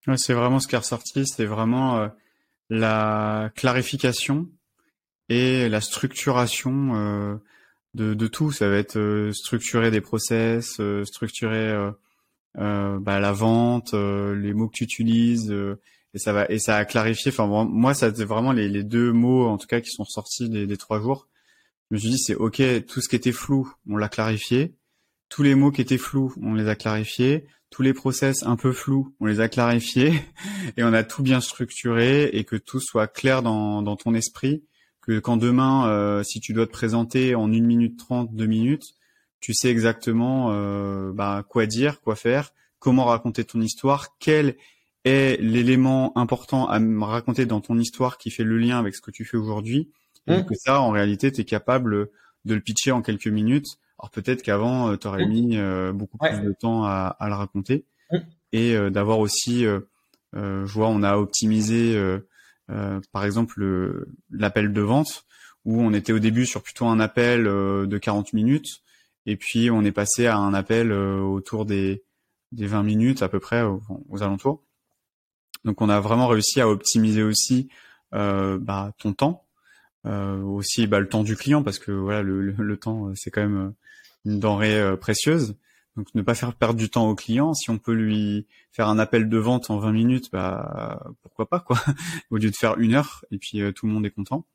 Ouais, 0.06 0.16
c'est 0.16 0.34
vraiment 0.34 0.60
ce 0.60 0.68
qui 0.68 0.76
est 0.76 0.78
ressorti, 0.78 1.26
c'est 1.26 1.46
vraiment 1.46 1.98
euh, 1.98 2.08
la 2.70 3.50
clarification 3.56 4.48
et 5.28 5.68
la 5.68 5.80
structuration 5.80 6.94
euh, 6.94 7.36
de, 7.96 8.14
de, 8.14 8.26
tout. 8.26 8.52
Ça 8.52 8.68
va 8.68 8.76
être 8.76 8.98
euh, 8.98 9.32
structurer 9.32 9.90
des 9.90 10.00
process, 10.00 10.76
euh, 10.80 11.04
structurer 11.04 11.74
bah, 12.54 13.20
la 13.20 13.32
vente, 13.32 13.92
les 13.92 14.52
mots 14.54 14.68
que 14.68 14.76
tu 14.76 14.84
utilises, 14.84 15.54
et 16.14 16.18
ça 16.18 16.32
va 16.32 16.46
et 16.48 16.58
ça 16.58 16.76
a 16.76 16.84
clarifié. 16.84 17.30
Enfin 17.30 17.46
moi, 17.46 17.94
ça 17.94 18.14
c'est 18.14 18.24
vraiment 18.24 18.52
les, 18.52 18.68
les, 18.68 18.84
deux 18.84 19.12
mots 19.12 19.46
en 19.46 19.58
tout 19.58 19.66
cas 19.66 19.80
qui 19.80 19.90
sont 19.90 20.04
ressortis 20.04 20.48
des, 20.48 20.66
des 20.66 20.76
trois 20.76 21.00
jours. 21.00 21.28
Je 21.90 21.96
me 21.96 22.00
suis 22.00 22.10
dit 22.10 22.18
c'est 22.18 22.34
ok, 22.34 22.62
tout 22.86 23.00
ce 23.00 23.08
qui 23.08 23.16
était 23.16 23.32
flou, 23.32 23.72
on 23.88 23.96
l'a 23.96 24.08
clarifié 24.08 24.74
tous 25.28 25.42
les 25.42 25.54
mots 25.54 25.70
qui 25.70 25.80
étaient 25.80 25.98
flous, 25.98 26.32
on 26.42 26.54
les 26.54 26.68
a 26.68 26.76
clarifiés. 26.76 27.46
Tous 27.70 27.82
les 27.82 27.92
process 27.92 28.44
un 28.44 28.56
peu 28.56 28.72
flous, 28.72 29.14
on 29.20 29.26
les 29.26 29.40
a 29.40 29.48
clarifiés. 29.48 30.22
Et 30.76 30.84
on 30.84 30.92
a 30.92 31.02
tout 31.02 31.22
bien 31.22 31.40
structuré 31.40 32.24
et 32.32 32.44
que 32.44 32.56
tout 32.56 32.80
soit 32.80 33.08
clair 33.08 33.42
dans, 33.42 33.82
dans 33.82 33.96
ton 33.96 34.14
esprit. 34.14 34.62
Que 35.06 35.18
quand 35.18 35.36
demain, 35.36 35.88
euh, 35.88 36.22
si 36.22 36.40
tu 36.40 36.52
dois 36.52 36.66
te 36.66 36.72
présenter 36.72 37.34
en 37.34 37.52
une 37.52 37.66
minute 37.66 37.98
trente, 37.98 38.34
deux 38.34 38.46
minutes, 38.46 38.94
tu 39.40 39.54
sais 39.54 39.70
exactement 39.70 40.52
euh, 40.52 41.12
bah, 41.12 41.44
quoi 41.48 41.66
dire, 41.66 42.00
quoi 42.00 42.16
faire, 42.16 42.52
comment 42.78 43.04
raconter 43.04 43.44
ton 43.44 43.60
histoire, 43.60 44.18
quel 44.18 44.56
est 45.04 45.40
l'élément 45.40 46.16
important 46.18 46.66
à 46.68 46.80
me 46.80 47.04
raconter 47.04 47.46
dans 47.46 47.60
ton 47.60 47.78
histoire 47.78 48.18
qui 48.18 48.30
fait 48.30 48.42
le 48.42 48.58
lien 48.58 48.78
avec 48.78 48.96
ce 48.96 49.00
que 49.00 49.12
tu 49.12 49.24
fais 49.24 49.36
aujourd'hui. 49.36 49.90
Et 50.26 50.38
mmh. 50.38 50.46
que 50.46 50.54
ça, 50.56 50.80
en 50.80 50.90
réalité, 50.90 51.30
tu 51.30 51.42
es 51.42 51.44
capable 51.44 52.08
de 52.44 52.54
le 52.54 52.60
pitcher 52.60 52.90
en 52.90 53.02
quelques 53.02 53.28
minutes 53.28 53.78
alors 53.98 54.10
peut-être 54.10 54.42
qu'avant, 54.42 54.90
euh, 54.90 54.96
tu 54.96 55.06
aurais 55.06 55.26
mm. 55.26 55.30
mis 55.30 55.56
euh, 55.56 55.92
beaucoup 55.92 56.18
plus 56.18 56.40
de 56.40 56.52
temps 56.52 56.84
à, 56.84 57.16
à 57.18 57.28
le 57.28 57.34
raconter 57.34 57.84
mm. 58.10 58.18
et 58.52 58.90
d'avoir 58.90 59.18
aussi, 59.18 59.64
je 60.34 60.72
vois, 60.72 60.88
on 60.88 61.02
a 61.02 61.16
optimisé, 61.16 61.98
par 63.12 63.24
exemple, 63.24 64.06
l'appel 64.30 64.72
de 64.72 64.80
vente 64.80 65.24
où 65.64 65.80
on 65.80 65.92
était 65.92 66.12
au 66.12 66.18
début 66.18 66.46
sur 66.46 66.62
plutôt 66.62 66.86
un 66.86 67.00
appel 67.00 67.44
de 67.44 67.98
40 67.98 68.32
minutes 68.32 68.82
et 69.24 69.36
puis 69.36 69.70
on 69.70 69.82
est 69.82 69.92
passé 69.92 70.26
à 70.26 70.36
un 70.36 70.54
appel 70.54 70.92
autour 70.92 71.64
des, 71.64 72.04
des 72.52 72.66
20 72.66 72.82
minutes 72.82 73.22
à 73.22 73.28
peu 73.28 73.40
près 73.40 73.62
aux, 73.62 74.22
alentours. 74.22 74.62
Donc 75.64 75.80
on 75.80 75.88
a 75.88 76.00
vraiment 76.00 76.28
réussi 76.28 76.60
à 76.60 76.68
optimiser 76.68 77.22
aussi 77.22 77.68
bah, 78.12 78.92
ton 78.98 79.12
temps 79.12 79.46
euh, 80.06 80.40
aussi 80.42 80.86
bah, 80.86 81.00
le 81.00 81.08
temps 81.08 81.24
du 81.24 81.34
client 81.34 81.64
parce 81.64 81.80
que 81.80 81.90
voilà 81.90 82.22
le, 82.22 82.40
le, 82.40 82.76
temps 82.76 83.10
c'est 83.16 83.32
quand 83.32 83.40
même 83.40 83.56
euh, 83.56 83.70
une 84.24 84.38
denrée 84.38 84.80
euh, 84.80 84.96
précieuse. 84.96 85.56
Donc 85.96 86.14
ne 86.14 86.22
pas 86.22 86.34
faire 86.34 86.54
perdre 86.54 86.78
du 86.78 86.90
temps 86.90 87.08
au 87.08 87.14
client. 87.14 87.54
Si 87.54 87.70
on 87.70 87.78
peut 87.78 87.92
lui 87.92 88.46
faire 88.72 88.88
un 88.88 88.98
appel 88.98 89.28
de 89.28 89.38
vente 89.38 89.70
en 89.70 89.78
20 89.78 89.92
minutes, 89.92 90.30
bah 90.32 91.02
pourquoi 91.22 91.48
pas 91.48 91.60
quoi, 91.60 91.78
au 92.30 92.36
lieu 92.36 92.50
de 92.50 92.56
faire 92.56 92.78
une 92.78 92.94
heure 92.94 93.24
et 93.30 93.38
puis 93.38 93.60
tout 93.74 93.86
le 93.86 93.92
monde 93.92 94.04
est 94.04 94.10
content. 94.10 94.46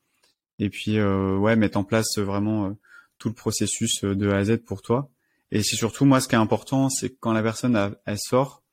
Et 0.60 0.70
puis 0.70 1.00
euh, 1.00 1.38
ouais 1.38 1.56
mettre 1.56 1.78
en 1.78 1.84
place 1.84 2.18
vraiment 2.18 2.78
tout 3.18 3.30
le 3.30 3.34
processus 3.34 4.04
de 4.04 4.30
A 4.30 4.38
à 4.38 4.44
Z 4.44 4.58
pour 4.66 4.82
toi. 4.82 5.10
Et 5.52 5.64
c'est 5.64 5.76
surtout 5.76 6.06
moi 6.06 6.22
ce 6.22 6.28
qui 6.28 6.36
est 6.36 6.40
important, 6.40 6.90
c'est 6.90 7.10
que 7.10 7.18
quand 7.20 7.34
la 7.34 7.44
personne 7.44 7.96
elle 8.06 8.20
sort, 8.20 8.64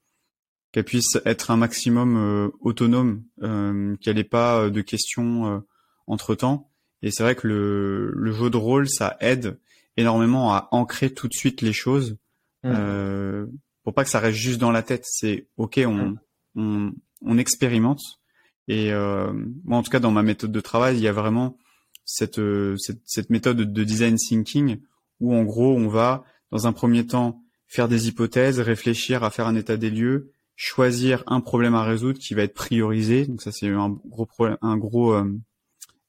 qu'elle 0.73 0.85
puisse 0.85 1.19
être 1.25 1.51
un 1.51 1.57
maximum 1.57 2.53
autonome, 2.61 3.25
qu'elle 3.41 4.17
n'ait 4.17 4.25
pas 4.25 4.69
de 4.69 4.81
questions 4.83 5.63
entre 6.07 6.35
temps. 6.35 6.71
Et 7.03 7.11
c'est 7.11 7.23
vrai 7.23 7.37
que 7.37 7.47
le, 7.47 8.33
jeu 8.33 8.51
de 8.51 8.57
rôle, 8.57 8.89
ça 8.89 9.17
aide 9.21 9.59
énormément 9.97 10.53
à 10.53 10.69
ancrer 10.73 11.13
tout 11.13 11.29
de 11.29 11.35
suite 11.35 11.61
les 11.61 11.73
choses, 11.73 12.17
mmh. 12.65 12.71
euh, 12.73 13.47
pour 13.85 13.95
pas 13.95 14.05
que 14.05 14.11
ça 14.11 14.21
reste 14.21 14.39
juste 14.39 14.61
dans 14.61 14.71
la 14.71 14.83
tête. 14.83 15.05
C'est 15.05 15.49
ok, 15.57 15.81
on, 15.87 15.95
mmh. 15.95 16.19
on, 16.57 16.93
on, 17.23 17.39
expérimente. 17.39 18.03
Et 18.67 18.93
euh, 18.93 19.33
moi, 19.65 19.79
en 19.79 19.83
tout 19.83 19.91
cas, 19.91 20.01
dans 20.01 20.11
ma 20.11 20.23
méthode 20.23 20.53
de 20.53 20.61
travail, 20.61 20.97
il 20.97 21.03
y 21.03 21.09
a 21.09 21.13
vraiment 21.13 21.57
cette, 22.05 22.41
cette, 22.77 23.01
cette 23.05 23.31
méthode 23.31 23.57
de 23.57 23.85
design 23.85 24.17
thinking 24.17 24.81
où, 25.21 25.35
en 25.35 25.45
gros, 25.45 25.75
on 25.75 25.89
va, 25.89 26.25
dans 26.51 26.67
un 26.67 26.73
premier 26.73 27.07
temps, 27.07 27.43
faire 27.67 27.89
des 27.89 28.09
hypothèses, 28.09 28.61
réfléchir 28.61 29.25
à 29.25 29.31
faire 29.31 29.47
un 29.47 29.55
état 29.55 29.77
des 29.77 29.91
lieux, 29.91 30.33
choisir 30.57 31.23
un 31.27 31.41
problème 31.41 31.75
à 31.75 31.85
résoudre 31.85 32.19
qui 32.19 32.35
va 32.35 32.43
être 32.43 32.55
priorisé. 32.55 33.27
Donc 33.27 33.43
ça, 33.43 33.53
c'est 33.53 33.69
un 33.69 33.91
gros 33.91 34.27
problème, 34.27 34.57
un 34.63 34.77
gros 34.77 35.13
euh, 35.13 35.25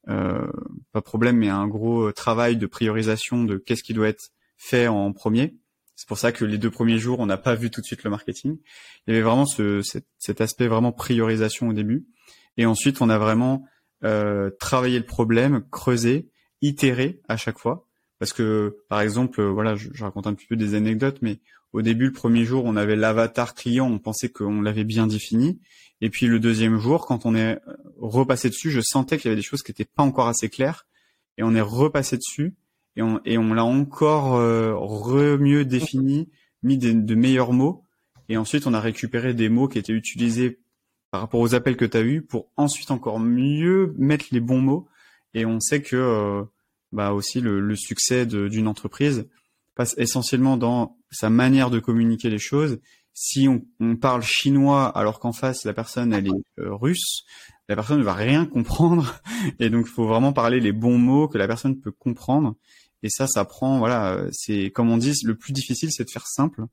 euh, 0.08 0.50
pas 0.92 1.02
problème, 1.02 1.36
mais 1.36 1.48
un 1.48 1.68
gros 1.68 2.08
euh, 2.08 2.12
travail 2.12 2.56
de 2.56 2.66
priorisation 2.66 3.44
de 3.44 3.58
qu'est-ce 3.58 3.82
qui 3.82 3.94
doit 3.94 4.08
être 4.08 4.30
fait 4.56 4.88
en 4.88 5.12
premier. 5.12 5.54
C'est 6.00 6.08
pour 6.08 6.16
ça 6.16 6.32
que 6.32 6.46
les 6.46 6.56
deux 6.56 6.70
premiers 6.70 6.96
jours, 6.96 7.20
on 7.20 7.26
n'a 7.26 7.36
pas 7.36 7.54
vu 7.54 7.70
tout 7.70 7.82
de 7.82 7.86
suite 7.86 8.04
le 8.04 8.10
marketing. 8.10 8.56
Il 9.06 9.10
y 9.10 9.12
avait 9.12 9.22
vraiment 9.22 9.44
ce, 9.44 9.82
cet, 9.82 10.40
aspect 10.40 10.66
vraiment 10.66 10.92
priorisation 10.92 11.68
au 11.68 11.74
début. 11.74 12.06
Et 12.56 12.64
ensuite, 12.64 13.02
on 13.02 13.10
a 13.10 13.18
vraiment 13.18 13.66
euh, 14.02 14.48
travaillé 14.58 14.98
le 14.98 15.04
problème, 15.04 15.62
creusé, 15.70 16.30
itéré 16.62 17.20
à 17.28 17.36
chaque 17.36 17.58
fois. 17.58 17.86
Parce 18.18 18.32
que, 18.32 18.78
par 18.88 19.02
exemple, 19.02 19.42
voilà, 19.42 19.74
je, 19.74 19.90
je, 19.92 20.02
raconte 20.02 20.26
un 20.26 20.32
petit 20.32 20.46
peu 20.46 20.56
des 20.56 20.74
anecdotes, 20.74 21.18
mais 21.20 21.38
au 21.74 21.82
début, 21.82 22.06
le 22.06 22.12
premier 22.12 22.46
jour, 22.46 22.64
on 22.64 22.76
avait 22.76 22.96
l'avatar 22.96 23.54
client, 23.54 23.86
on 23.86 23.98
pensait 23.98 24.30
qu'on 24.30 24.62
l'avait 24.62 24.84
bien 24.84 25.06
défini. 25.06 25.60
Et 26.00 26.08
puis 26.08 26.28
le 26.28 26.40
deuxième 26.40 26.78
jour, 26.78 27.04
quand 27.04 27.26
on 27.26 27.34
est 27.34 27.60
repassé 27.98 28.48
dessus, 28.48 28.70
je 28.70 28.80
sentais 28.80 29.18
qu'il 29.18 29.28
y 29.28 29.32
avait 29.32 29.36
des 29.36 29.46
choses 29.46 29.62
qui 29.62 29.70
n'étaient 29.70 29.84
pas 29.84 30.02
encore 30.02 30.28
assez 30.28 30.48
claires. 30.48 30.86
Et 31.36 31.42
on 31.42 31.54
est 31.54 31.60
repassé 31.60 32.16
dessus 32.16 32.54
et 33.24 33.38
on, 33.38 33.54
l'a 33.54 33.64
encore 33.64 34.36
euh, 34.36 35.38
mieux 35.38 35.64
défini, 35.64 36.28
mis 36.62 36.78
de 36.78 37.14
meilleurs 37.14 37.52
mots. 37.52 37.84
Et 38.28 38.36
ensuite, 38.36 38.66
on 38.66 38.74
a 38.74 38.80
récupéré 38.80 39.34
des 39.34 39.48
mots 39.48 39.68
qui 39.68 39.78
étaient 39.78 39.92
utilisés 39.92 40.60
par 41.10 41.20
rapport 41.20 41.40
aux 41.40 41.54
appels 41.54 41.76
que 41.76 41.84
tu 41.84 41.96
as 41.96 42.02
eus 42.02 42.22
pour 42.22 42.48
ensuite 42.56 42.90
encore 42.90 43.20
mieux 43.20 43.94
mettre 43.98 44.26
les 44.30 44.40
bons 44.40 44.60
mots. 44.60 44.88
Et 45.34 45.44
on 45.44 45.60
sait 45.60 45.82
que 45.82 45.96
euh, 45.96 46.44
bah 46.92 47.12
aussi 47.12 47.40
le, 47.40 47.74
succès 47.76 48.26
d'une 48.26 48.68
entreprise 48.68 49.28
passe 49.74 49.94
essentiellement 49.98 50.56
dans 50.56 50.96
sa 51.10 51.30
manière 51.30 51.70
de 51.70 51.78
communiquer 51.78 52.30
les 52.30 52.38
choses. 52.38 52.80
Si 53.12 53.48
on, 53.48 53.64
on 53.80 53.96
parle 53.96 54.22
chinois 54.22 54.86
alors 54.86 55.18
qu'en 55.20 55.32
face 55.32 55.64
la 55.64 55.72
personne 55.72 56.12
elle 56.12 56.28
est 56.28 56.60
euh, 56.60 56.74
russe, 56.74 57.24
la 57.68 57.74
personne 57.76 57.98
ne 57.98 58.04
va 58.04 58.14
rien 58.14 58.46
comprendre 58.46 59.20
et 59.58 59.70
donc 59.70 59.86
il 59.86 59.92
faut 59.92 60.06
vraiment 60.06 60.32
parler 60.32 60.60
les 60.60 60.72
bons 60.72 60.98
mots 60.98 61.28
que 61.28 61.38
la 61.38 61.48
personne 61.48 61.80
peut 61.80 61.92
comprendre. 61.92 62.54
Et 63.02 63.08
ça, 63.08 63.26
ça 63.26 63.44
prend, 63.44 63.78
voilà, 63.78 64.26
c'est 64.32 64.70
comme 64.70 64.90
on 64.90 64.96
dit, 64.98 65.14
le 65.24 65.34
plus 65.34 65.52
difficile, 65.52 65.90
c'est 65.90 66.04
de 66.04 66.10
faire 66.10 66.26
simple. 66.26 66.64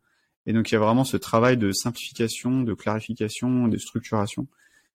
Et 0.46 0.54
donc 0.54 0.72
il 0.72 0.76
y 0.76 0.78
a 0.78 0.80
vraiment 0.80 1.04
ce 1.04 1.18
travail 1.18 1.58
de 1.58 1.72
simplification, 1.72 2.62
de 2.62 2.74
clarification, 2.74 3.68
de 3.68 3.78
structuration, 3.78 4.48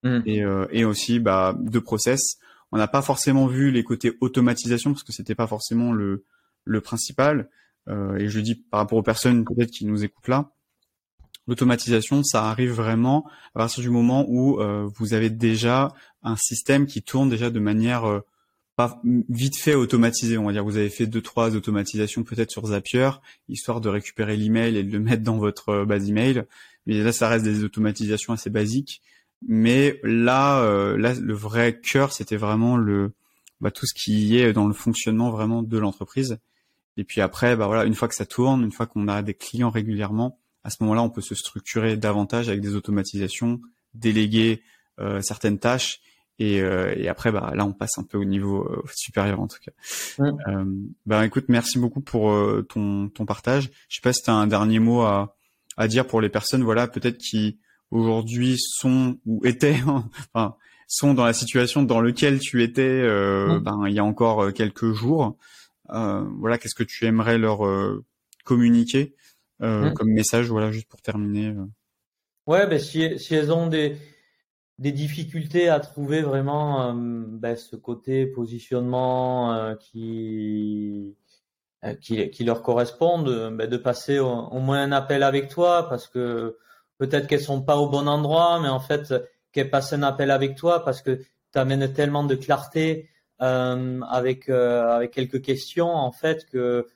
mmh. 0.02 0.18
et, 0.26 0.42
euh, 0.42 0.66
et 0.70 0.84
aussi 0.84 1.20
bah, 1.20 1.54
de 1.58 1.78
process. 1.78 2.38
On 2.70 2.78
n'a 2.78 2.88
pas 2.88 3.02
forcément 3.02 3.46
vu 3.46 3.70
les 3.70 3.84
côtés 3.84 4.12
automatisation 4.20 4.92
parce 4.92 5.02
que 5.02 5.12
c'était 5.12 5.34
pas 5.34 5.46
forcément 5.46 5.92
le, 5.92 6.24
le 6.64 6.80
principal. 6.80 7.50
Euh, 7.88 8.16
et 8.16 8.28
je 8.28 8.40
dis 8.40 8.54
par 8.54 8.80
rapport 8.80 8.98
aux 8.98 9.02
personnes 9.02 9.44
peut-être 9.44 9.70
qui 9.70 9.84
nous 9.84 10.04
écoutent 10.04 10.28
là, 10.28 10.52
l'automatisation, 11.46 12.22
ça 12.22 12.44
arrive 12.44 12.72
vraiment 12.72 13.26
à 13.54 13.58
partir 13.58 13.82
du 13.82 13.90
moment 13.90 14.24
où 14.28 14.60
euh, 14.60 14.88
vous 14.96 15.14
avez 15.14 15.30
déjà 15.30 15.92
un 16.22 16.36
système 16.36 16.86
qui 16.86 17.02
tourne 17.02 17.28
déjà 17.28 17.50
de 17.50 17.60
manière 17.60 18.04
euh, 18.04 18.20
pas 18.76 19.00
vite 19.28 19.56
fait 19.56 19.74
automatisée. 19.74 20.38
On 20.38 20.46
va 20.46 20.52
dire 20.52 20.64
vous 20.64 20.76
avez 20.76 20.90
fait 20.90 21.06
deux 21.06 21.22
trois 21.22 21.54
automatisations 21.54 22.24
peut-être 22.24 22.50
sur 22.50 22.66
Zapier, 22.66 23.10
histoire 23.48 23.80
de 23.80 23.88
récupérer 23.88 24.36
l'email 24.36 24.76
et 24.76 24.82
de 24.82 24.92
le 24.92 25.00
mettre 25.00 25.22
dans 25.22 25.38
votre 25.38 25.70
euh, 25.70 25.84
base 25.84 26.08
email. 26.08 26.44
Mais 26.86 27.00
là, 27.02 27.12
ça 27.12 27.28
reste 27.28 27.44
des 27.44 27.64
automatisations 27.64 28.32
assez 28.32 28.50
basiques. 28.50 29.02
Mais 29.46 30.00
là, 30.02 30.64
là, 30.96 31.14
le 31.14 31.34
vrai 31.34 31.80
cœur, 31.80 32.12
c'était 32.12 32.36
vraiment 32.36 32.76
le 32.76 33.12
bah, 33.62 33.70
tout 33.70 33.86
ce 33.86 33.94
qui 33.94 34.36
est 34.38 34.52
dans 34.52 34.66
le 34.66 34.74
fonctionnement 34.74 35.30
vraiment 35.30 35.62
de 35.62 35.78
l'entreprise. 35.78 36.38
Et 36.96 37.04
puis 37.04 37.20
après, 37.20 37.56
bah 37.56 37.66
voilà, 37.66 37.84
une 37.84 37.94
fois 37.94 38.08
que 38.08 38.14
ça 38.14 38.26
tourne, 38.26 38.62
une 38.64 38.72
fois 38.72 38.86
qu'on 38.86 39.08
a 39.08 39.22
des 39.22 39.34
clients 39.34 39.70
régulièrement, 39.70 40.38
à 40.64 40.70
ce 40.70 40.76
moment-là, 40.80 41.02
on 41.02 41.10
peut 41.10 41.22
se 41.22 41.34
structurer 41.34 41.96
davantage 41.96 42.48
avec 42.48 42.60
des 42.60 42.74
automatisations, 42.74 43.60
déléguer 43.94 44.62
euh, 45.00 45.20
certaines 45.22 45.58
tâches 45.58 46.00
et, 46.38 46.60
euh, 46.60 46.94
et, 46.96 47.08
après, 47.08 47.30
bah, 47.30 47.52
là, 47.54 47.64
on 47.64 47.72
passe 47.72 47.98
un 47.98 48.02
peu 48.02 48.18
au 48.18 48.24
niveau 48.24 48.64
euh, 48.64 48.82
supérieur 48.94 49.40
en 49.40 49.46
tout 49.46 49.58
cas. 49.64 49.72
Euh, 50.20 50.64
bah, 51.06 51.24
écoute, 51.24 51.44
merci 51.48 51.78
beaucoup 51.78 52.00
pour 52.00 52.34
ton, 52.68 53.08
ton 53.08 53.26
partage. 53.26 53.70
Je 53.88 53.96
sais 53.96 54.00
pas 54.02 54.12
si 54.12 54.22
tu 54.22 54.30
as 54.30 54.34
un 54.34 54.46
dernier 54.46 54.78
mot 54.78 55.02
à, 55.02 55.36
à 55.76 55.88
dire 55.88 56.06
pour 56.06 56.20
les 56.20 56.28
personnes, 56.28 56.62
voilà, 56.62 56.88
peut-être 56.88 57.18
qui 57.18 57.58
aujourd'hui 57.90 58.56
sont 58.58 59.18
ou 59.26 59.44
étaient, 59.44 59.78
enfin, 60.34 60.56
sont 60.88 61.14
dans 61.14 61.24
la 61.24 61.32
situation 61.32 61.82
dans 61.82 62.00
laquelle 62.00 62.38
tu 62.38 62.62
étais 62.62 63.02
ben, 63.02 63.84
il 63.86 63.94
y 63.94 63.98
a 63.98 64.04
encore 64.04 64.52
quelques 64.52 64.92
jours. 64.92 65.36
voilà, 65.88 66.58
qu'est-ce 66.58 66.74
que 66.74 66.84
tu 66.84 67.06
aimerais 67.06 67.38
leur 67.38 67.60
communiquer 68.44 69.14
euh, 69.62 69.90
comme 69.90 70.10
message, 70.10 70.48
voilà, 70.48 70.72
juste 70.72 70.88
pour 70.88 71.00
terminer. 71.00 71.48
Euh? 71.48 71.66
Ouais, 72.46 72.66
ben 72.66 72.78
si, 72.78 73.18
si 73.18 73.34
elles 73.34 73.52
ont 73.52 73.68
des, 73.68 73.96
des 74.82 74.90
difficultés 74.92 75.68
à 75.68 75.78
trouver 75.78 76.22
vraiment 76.22 76.88
euh, 76.88 76.92
ben, 76.94 77.56
ce 77.56 77.76
côté 77.76 78.26
positionnement 78.26 79.76
qui, 79.76 81.14
qui, 82.00 82.30
qui 82.30 82.44
leur 82.44 82.62
correspond, 82.62 83.22
de, 83.22 83.48
ben, 83.48 83.70
de 83.70 83.76
passer 83.76 84.18
au, 84.18 84.58
moins 84.58 84.82
un 84.82 84.90
appel 84.90 85.22
avec 85.22 85.48
toi, 85.48 85.88
parce 85.88 86.08
que 86.08 86.58
peut-être 86.98 87.28
qu'elles 87.28 87.40
sont 87.40 87.62
pas 87.62 87.76
au 87.76 87.88
bon 87.88 88.08
endroit, 88.08 88.58
mais 88.60 88.68
en 88.68 88.80
fait 88.80 89.14
qu'elles 89.52 89.70
passent 89.70 89.92
un 89.92 90.02
appel 90.02 90.32
avec 90.32 90.56
toi 90.56 90.84
parce 90.84 91.00
que 91.00 91.20
tu 91.52 91.58
amènes 91.58 91.92
tellement 91.92 92.24
de 92.24 92.34
clarté 92.34 93.08
avec 93.38 94.48
avec 94.48 95.10
quelques 95.10 95.42
questions 95.42 95.90
en 95.90 96.12
fait 96.12 96.46
que 96.46 96.86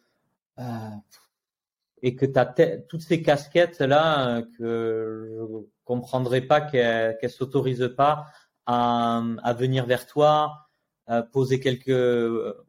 et 2.07 2.15
que 2.15 2.25
tu 2.25 2.39
as 2.39 2.47
toutes 2.89 3.03
ces 3.03 3.21
casquettes 3.21 3.81
là 3.81 4.29
euh, 4.29 4.43
que 4.57 5.29
je 5.29 5.67
comprendrais 5.85 6.41
pas 6.41 6.61
qu'elles 6.61 7.19
ne 7.21 7.29
s'autorisent 7.29 7.93
pas 7.97 8.27
à, 8.65 9.21
à, 9.43 9.53
venir 9.55 9.87
vers 9.87 10.07
toi, 10.07 10.69
à 11.09 11.25
poser 11.25 11.59
quelques 11.59 11.91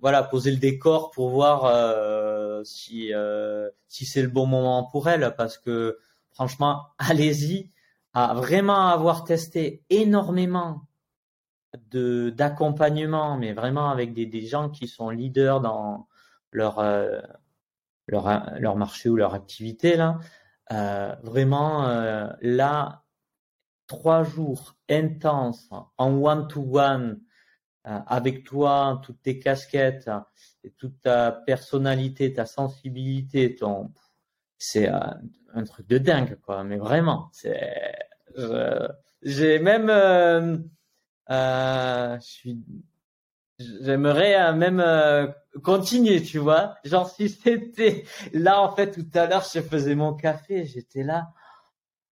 voilà, 0.02 0.24
poser 0.24 0.50
le 0.50 0.58
décor 0.58 1.12
pour 1.12 1.30
voir 1.30 1.66
euh, 1.66 2.64
si 2.64 3.14
euh, 3.14 3.70
si 3.88 4.08
c'est 4.08 4.24
le 4.24 4.30
bon 4.30 4.48
moment 4.48 4.86
pour 4.86 5.08
elles. 5.08 5.36
Parce 5.38 5.60
que 5.60 6.00
franchement, 6.32 6.88
allez-y. 6.98 7.72
À 8.14 8.34
vraiment 8.34 8.88
avoir 8.88 9.26
testé 9.26 9.84
énormément 9.92 10.82
de 11.92 12.32
d'accompagnement 12.32 13.38
mais 13.38 13.54
vraiment 13.54 13.92
avec 13.92 14.16
des, 14.16 14.26
des 14.26 14.48
gens 14.48 14.70
qui 14.70 14.88
sont 14.88 15.12
leaders 15.12 15.62
dans 15.62 16.08
leur 16.52 16.80
euh, 16.80 17.20
leur, 18.08 18.54
leur 18.60 18.76
marché 18.76 19.10
ou 19.10 19.16
leur 19.16 19.34
activité 19.34 19.96
là. 19.96 20.20
Euh, 20.72 21.16
vraiment 21.24 21.88
euh, 21.88 22.28
là, 22.42 23.04
trois 23.88 24.24
jours 24.24 24.76
intenses 24.90 25.70
en 25.98 26.12
one-to-one 26.22 27.22
euh, 27.88 28.00
avec 28.06 28.44
toi, 28.44 29.02
toutes 29.04 29.22
tes 29.22 29.40
casquettes, 29.40 30.10
et 30.66 30.72
toute 30.72 31.02
ta 31.02 31.32
personnalité, 31.32 32.34
ta 32.34 32.46
sensibilité, 32.46 33.56
ton, 33.56 33.94
c'est 34.58 34.90
un 34.90 35.64
truc 35.64 35.88
de 35.88 35.98
dingue 35.98 36.38
quoi. 36.42 36.66
Mais 36.66 36.78
vraiment, 36.78 37.30
c'est, 37.32 37.96
j'ai 39.22 39.60
même, 39.60 39.88
je 41.30 42.18
suis 42.20 42.60
J'aimerais 43.60 44.40
euh, 44.40 44.54
même 44.54 44.80
euh, 44.80 45.28
continuer, 45.64 46.22
tu 46.22 46.38
vois. 46.38 46.76
Genre 46.84 47.10
si 47.10 47.30
c'était 47.30 48.04
là 48.34 48.62
en 48.62 48.76
fait 48.76 48.92
tout 48.92 49.18
à 49.18 49.26
l'heure, 49.26 49.46
je 49.52 49.62
faisais 49.62 49.96
mon 49.96 50.14
café, 50.14 50.66
j'étais 50.66 51.04
là. 51.04 51.34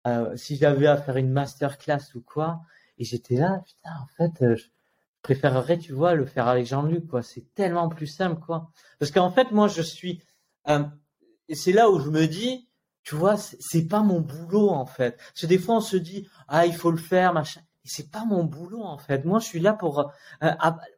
Euh, 0.07 0.37
si 0.37 0.57
j'avais 0.57 0.87
à 0.87 0.96
faire 0.96 1.16
une 1.16 1.31
masterclass 1.31 2.14
ou 2.14 2.20
quoi, 2.20 2.61
et 2.98 3.05
j'étais 3.05 3.37
là, 3.37 3.62
putain, 3.66 3.90
en 4.03 4.07
fait, 4.16 4.57
je 4.57 4.64
préférerais, 5.22 5.79
tu 5.79 5.92
vois, 5.92 6.14
le 6.14 6.24
faire 6.24 6.48
avec 6.48 6.66
Jean-Luc, 6.66 7.07
quoi. 7.07 7.22
C'est 7.22 7.55
tellement 7.55 7.88
plus 7.88 8.07
simple, 8.07 8.40
quoi. 8.40 8.70
Parce 8.98 9.11
qu'en 9.11 9.31
fait, 9.31 9.50
moi, 9.50 9.68
je 9.68 9.83
suis, 9.83 10.22
c'est 11.53 11.72
là 11.72 11.90
où 11.90 12.00
je 12.00 12.11
me 12.11 12.26
dis, 12.26 12.68
tu 13.03 13.14
vois, 13.14 13.37
c'est 13.37 13.87
pas 13.88 14.03
mon 14.03 14.20
boulot 14.20 14.70
en 14.70 14.87
fait. 14.87 15.16
Parce 15.16 15.42
que 15.42 15.46
des 15.46 15.59
fois, 15.59 15.76
on 15.76 15.81
se 15.81 15.96
dit, 15.96 16.29
ah, 16.48 16.66
il 16.66 16.74
faut 16.74 16.90
le 16.90 16.98
faire, 16.98 17.33
machin 17.33 17.61
c'est 17.85 18.11
pas 18.11 18.25
mon 18.25 18.45
boulot 18.45 18.83
en 18.83 18.99
fait. 18.99 19.25
Moi, 19.25 19.38
je 19.38 19.47
suis 19.47 19.61
là 19.61 19.73
pour 19.73 20.12
euh, 20.43 20.51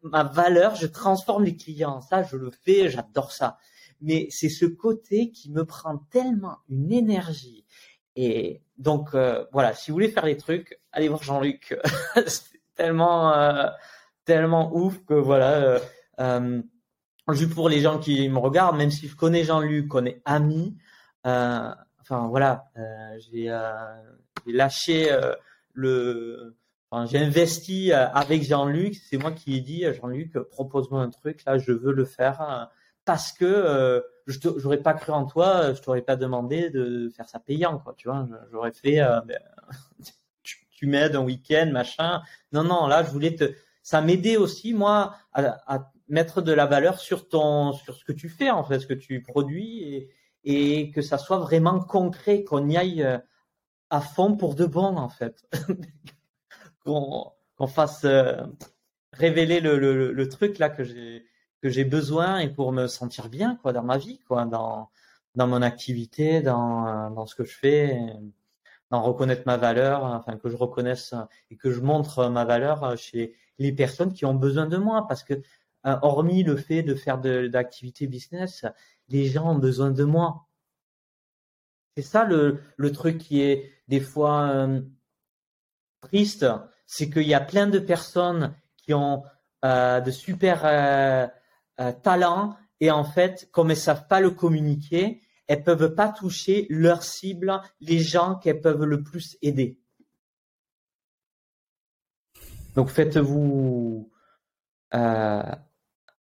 ma 0.02 0.24
valeur. 0.24 0.74
Je 0.74 0.86
transforme 0.86 1.44
les 1.44 1.56
clients. 1.56 2.00
Ça, 2.00 2.22
je 2.22 2.36
le 2.36 2.50
fais. 2.50 2.88
J'adore 2.88 3.32
ça. 3.32 3.58
Mais 4.00 4.26
c'est 4.30 4.48
ce 4.48 4.66
côté 4.66 5.30
qui 5.30 5.50
me 5.50 5.64
prend 5.64 5.98
tellement 6.10 6.58
une 6.68 6.92
énergie. 6.92 7.64
Et 8.16 8.62
donc 8.76 9.14
euh, 9.14 9.44
voilà, 9.52 9.74
si 9.74 9.90
vous 9.90 9.94
voulez 9.94 10.10
faire 10.10 10.24
des 10.24 10.36
trucs, 10.36 10.80
allez 10.90 11.08
voir 11.08 11.22
Jean-Luc. 11.22 11.78
c'est 12.26 12.60
tellement 12.74 13.32
euh, 13.32 13.68
tellement 14.24 14.74
ouf 14.74 15.04
que 15.04 15.14
voilà. 15.14 15.80
juste 17.30 17.54
pour 17.54 17.68
les 17.68 17.80
gens 17.80 17.98
qui 17.98 18.28
me 18.28 18.38
regardent, 18.38 18.76
même 18.76 18.90
si 18.90 19.08
je 19.08 19.16
connais 19.16 19.44
Jean-Luc, 19.44 19.94
on 19.94 20.04
est 20.04 20.20
amis. 20.24 20.76
enfin 21.24 22.26
voilà, 22.28 22.66
j'ai 23.30 23.48
lâché 24.46 25.16
le 25.74 26.56
j'ai 27.06 27.18
investi 27.18 27.92
euh, 27.92 28.08
avec 28.08 28.42
Jean-Luc. 28.42 28.94
C'est 28.94 29.16
moi 29.16 29.32
qui 29.32 29.56
ai 29.56 29.60
dit 29.60 29.84
Jean-Luc, 29.94 30.38
propose-moi 30.50 31.00
un 31.00 31.10
truc. 31.10 31.42
Là, 31.46 31.58
je 31.58 31.72
veux 31.72 31.92
le 31.92 32.04
faire 32.04 32.40
euh, 32.42 32.64
parce 33.04 33.32
que 33.32 33.44
euh, 33.44 34.00
je 34.26 34.38
n'aurais 34.62 34.78
pas 34.78 34.92
cru 34.94 35.12
en 35.12 35.24
toi. 35.24 35.72
Je 35.72 35.80
t'aurais 35.80 36.02
pas 36.02 36.16
demandé 36.16 36.70
de 36.70 37.10
faire 37.16 37.28
ça 37.28 37.38
payant, 37.38 37.78
quoi. 37.78 37.94
Tu 37.96 38.08
vois, 38.08 38.28
j'aurais 38.50 38.72
fait. 38.72 39.00
Ben, 39.26 39.38
tu, 40.42 40.86
m'aides 40.86 41.16
un 41.16 41.22
week-end, 41.22 41.70
machin. 41.72 42.22
Non, 42.52 42.64
non. 42.64 42.86
Là, 42.86 43.02
je 43.04 43.10
voulais 43.10 43.34
te. 43.34 43.52
Ça 43.82 44.00
m'aidait 44.00 44.36
aussi 44.36 44.74
moi 44.74 45.16
à, 45.32 45.90
mettre 46.08 46.42
de 46.42 46.52
la 46.52 46.66
valeur 46.66 47.00
sur 47.00 47.28
ton, 47.28 47.72
sur 47.72 47.96
ce 47.96 48.04
que 48.04 48.12
tu 48.12 48.28
fais 48.28 48.50
en 48.50 48.64
fait, 48.64 48.80
ce 48.80 48.86
que 48.86 48.94
tu 48.94 49.22
produis 49.22 49.82
et, 49.82 50.10
et 50.44 50.90
que 50.90 51.00
ça 51.00 51.16
soit 51.16 51.38
vraiment 51.38 51.80
concret, 51.80 52.44
qu'on 52.44 52.68
y 52.68 52.76
aille 52.76 53.20
à 53.88 54.00
fond 54.00 54.36
pour 54.36 54.54
de 54.54 54.66
bon 54.66 54.96
en 54.96 55.08
fait. 55.08 55.42
qu'on 56.84 57.66
fasse 57.66 58.04
euh, 58.04 58.42
révéler 59.12 59.60
le, 59.60 59.78
le, 60.12 60.28
truc 60.28 60.58
là 60.58 60.68
que 60.68 60.84
j'ai 60.84 61.26
que 61.62 61.68
j'ai 61.68 61.84
besoin 61.84 62.38
et 62.38 62.48
pour 62.48 62.72
me 62.72 62.86
sentir 62.86 63.28
bien 63.28 63.56
quoi 63.62 63.72
dans 63.72 63.82
ma 63.82 63.98
vie 63.98 64.18
quoi 64.20 64.46
dans 64.46 64.90
dans 65.34 65.46
mon 65.46 65.62
activité 65.62 66.42
dans 66.42 67.10
dans 67.10 67.26
ce 67.26 67.34
que 67.34 67.44
je 67.44 67.54
fais 67.54 67.98
dans 68.92 69.02
reconnaître 69.02 69.42
ma 69.46 69.56
valeur 69.56 70.04
enfin 70.04 70.36
que 70.36 70.50
je 70.50 70.56
reconnaisse 70.56 71.14
et 71.50 71.56
que 71.56 71.70
je 71.70 71.80
montre 71.80 72.28
ma 72.28 72.44
valeur 72.44 72.96
chez 72.98 73.34
les 73.58 73.72
personnes 73.72 74.12
qui 74.12 74.26
ont 74.26 74.34
besoin 74.34 74.66
de 74.66 74.76
moi. 74.76 75.06
Parce 75.08 75.24
que 75.24 75.34
euh, 75.34 75.96
hormis 76.02 76.44
le 76.44 76.56
fait 76.56 76.82
de 76.82 76.94
faire 76.94 77.18
de 77.18 77.48
d'activité 77.48 78.06
business 78.06 78.64
les 79.08 79.26
gens 79.26 79.50
ont 79.52 79.58
besoin 79.58 79.90
de 79.90 80.04
moi. 80.04 80.46
C'est 81.96 82.02
ça 82.02 82.24
le 82.24 82.60
le 82.76 82.92
truc 82.92 83.18
qui 83.18 83.40
est 83.40 83.70
des 83.88 84.00
fois 84.00 84.48
euh, 84.50 84.82
triste 86.02 86.46
c'est 86.86 87.10
qu'il 87.10 87.26
y 87.26 87.34
a 87.34 87.40
plein 87.40 87.66
de 87.66 87.78
personnes 87.78 88.54
qui 88.76 88.94
ont 88.94 89.22
euh, 89.64 90.00
de 90.00 90.10
super 90.10 90.62
euh, 90.64 91.28
euh, 91.78 91.92
talents 92.02 92.56
et 92.80 92.90
en 92.90 93.04
fait, 93.04 93.48
comme 93.52 93.70
elles 93.70 93.76
savent 93.76 94.08
pas 94.08 94.20
le 94.20 94.30
communiquer, 94.30 95.22
elles 95.46 95.62
peuvent 95.62 95.94
pas 95.94 96.08
toucher 96.08 96.66
leur 96.68 97.04
cible, 97.04 97.60
les 97.80 98.00
gens 98.00 98.34
qu'elles 98.34 98.60
peuvent 98.60 98.82
le 98.84 99.04
plus 99.04 99.38
aider. 99.40 99.78
Donc 102.74 102.88
faites-vous 102.88 104.10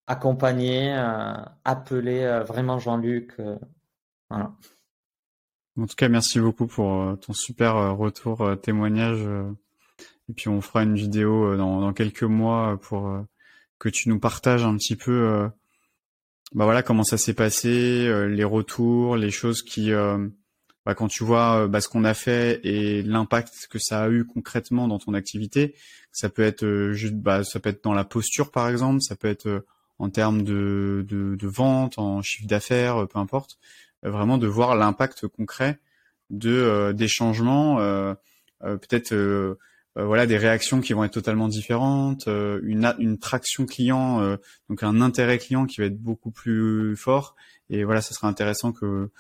accompagner, 0.09 0.93
appeler 1.65 2.43
vraiment 2.47 2.81
Jean-Luc. 2.81 3.37
voilà. 4.29 4.57
En 5.79 5.87
tout 5.87 5.95
cas, 5.95 6.09
merci 6.09 6.41
beaucoup 6.41 6.67
pour 6.67 7.17
ton 7.21 7.33
super 7.33 7.97
retour, 7.97 8.45
témoignage. 8.61 9.25
Et 10.31 10.33
puis 10.33 10.49
on 10.49 10.61
fera 10.61 10.85
une 10.85 10.95
vidéo 10.95 11.57
dans, 11.57 11.81
dans 11.81 11.93
quelques 11.93 12.23
mois 12.23 12.79
pour 12.83 13.13
que 13.79 13.89
tu 13.89 14.09
nous 14.09 14.21
partages 14.21 14.65
un 14.65 14.77
petit 14.77 14.97
peu 14.97 15.51
bah 16.55 16.65
voilà 16.65 16.83
comment 16.83 17.05
ça 17.05 17.17
s'est 17.17 17.35
passé, 17.35 18.07
euh, 18.09 18.27
les 18.27 18.45
retours, 18.45 19.17
les 19.17 19.31
choses 19.31 19.63
qui, 19.63 19.93
euh, 19.93 20.29
bah, 20.85 20.95
quand 20.95 21.07
tu 21.07 21.23
vois 21.23 21.63
euh, 21.63 21.69
bah, 21.69 21.81
ce 21.81 21.89
qu'on 21.89 22.05
a 22.05 22.15
fait 22.15 22.61
et 22.65 23.03
l'impact 23.03 23.69
que 23.71 23.79
ça 23.79 24.03
a 24.03 24.09
eu 24.11 24.25
concrètement 24.25 24.89
dans 24.89 24.99
ton 24.99 25.15
activité, 25.15 25.77
ça 26.11 26.29
peut 26.29 26.43
être 26.43 26.91
juste, 26.93 27.15
bah, 27.15 27.45
ça 27.45 27.61
peut 27.61 27.71
être 27.71 27.85
dans 27.85 27.93
la 27.93 28.05
posture 28.05 28.51
par 28.51 28.69
exemple, 28.69 29.01
ça 29.01 29.15
peut 29.15 29.29
être 29.29 29.65
en 30.01 30.11
termes 30.11 30.43
de, 30.43 31.05
de, 31.09 31.37
de 31.37 31.47
vente, 31.47 31.99
en 31.99 32.21
chiffre 32.21 32.49
d'affaires, 32.49 33.07
peu 33.07 33.19
importe, 33.19 33.59
vraiment 34.03 34.39
de 34.39 34.47
voir 34.49 34.75
l'impact 34.75 35.29
concret 35.29 35.79
de 36.31 36.93
des 36.93 37.09
changements, 37.09 37.77
peut-être 38.61 39.59
euh, 39.99 40.05
voilà 40.05 40.27
des 40.27 40.37
réactions 40.37 40.81
qui 40.81 40.93
vont 40.93 41.03
être 41.03 41.13
totalement 41.13 41.49
différentes, 41.49 42.29
euh, 42.29 42.61
une, 42.63 42.95
une 42.99 43.19
traction 43.19 43.67
client, 43.67 44.21
euh, 44.21 44.37
donc 44.69 44.85
un 44.85 45.01
intérêt 45.01 45.39
client 45.39 45.67
qui 45.67 45.81
va 45.81 45.87
être 45.87 46.01
beaucoup 46.01 46.31
plus 46.31 46.97
fort. 46.97 47.35
Et 47.71 47.83
voilà, 47.85 48.01
ça 48.01 48.15
sera 48.15 48.29
intéressant 48.29 48.73
que 48.73 49.11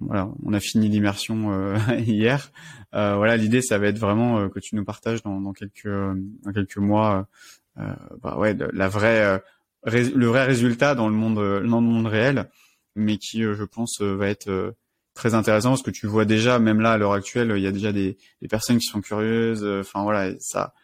voilà, 0.00 0.30
on 0.42 0.54
a 0.54 0.60
fini 0.60 0.88
l'immersion 0.88 1.76
hier. 1.98 2.50
voilà, 2.92 3.36
l'idée, 3.36 3.60
ça 3.60 3.76
va 3.76 3.88
être 3.88 3.98
vraiment 3.98 4.48
que 4.48 4.58
tu 4.58 4.74
nous 4.74 4.86
partages 4.86 5.22
dans, 5.22 5.52
quelques 5.52 6.16
quelques 6.54 6.78
mois, 6.78 7.28
bah 7.76 8.38
ouais, 8.38 8.56
la 8.72 8.88
vraie 8.88 9.42
le 9.84 10.26
vrai 10.26 10.44
résultat 10.44 10.94
dans 10.94 11.10
le 11.10 11.14
monde 11.14 11.36
dans 11.36 11.80
le 11.80 11.86
monde 11.86 12.06
réel, 12.06 12.48
mais 12.94 13.18
qui, 13.18 13.42
je 13.42 13.64
pense, 13.64 14.00
va 14.00 14.28
être 14.28 14.74
très 15.16 15.34
intéressant 15.34 15.70
parce 15.70 15.82
que 15.82 15.90
tu 15.90 16.06
vois 16.06 16.24
déjà, 16.24 16.60
même 16.60 16.80
là 16.80 16.92
à 16.92 16.98
l'heure 16.98 17.14
actuelle, 17.14 17.52
il 17.56 17.62
y 17.62 17.66
a 17.66 17.72
déjà 17.72 17.90
des, 17.90 18.16
des 18.40 18.48
personnes 18.48 18.78
qui 18.78 18.86
sont 18.86 19.00
curieuses. 19.00 19.64
Euh, 19.64 19.80
enfin 19.80 20.04
voilà, 20.04 20.32
ça, 20.38 20.74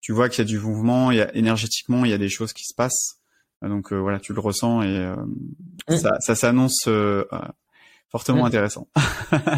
tu 0.00 0.12
vois 0.12 0.28
qu'il 0.28 0.38
y 0.38 0.46
a 0.46 0.48
du 0.48 0.58
mouvement, 0.58 1.12
il 1.12 1.18
y 1.18 1.20
a 1.20 1.32
énergétiquement, 1.36 2.04
il 2.04 2.10
y 2.10 2.14
a 2.14 2.18
des 2.18 2.30
choses 2.30 2.52
qui 2.52 2.64
se 2.64 2.74
passent. 2.74 3.20
Donc 3.62 3.92
euh, 3.92 3.96
voilà, 3.96 4.18
tu 4.18 4.32
le 4.32 4.40
ressens 4.40 4.82
et 4.82 4.96
euh, 4.96 5.14
mm. 5.88 5.96
ça, 5.96 6.10
ça 6.18 6.34
s'annonce 6.34 6.88
fortement 8.08 8.42
mm. 8.42 8.46
intéressant. 8.46 8.88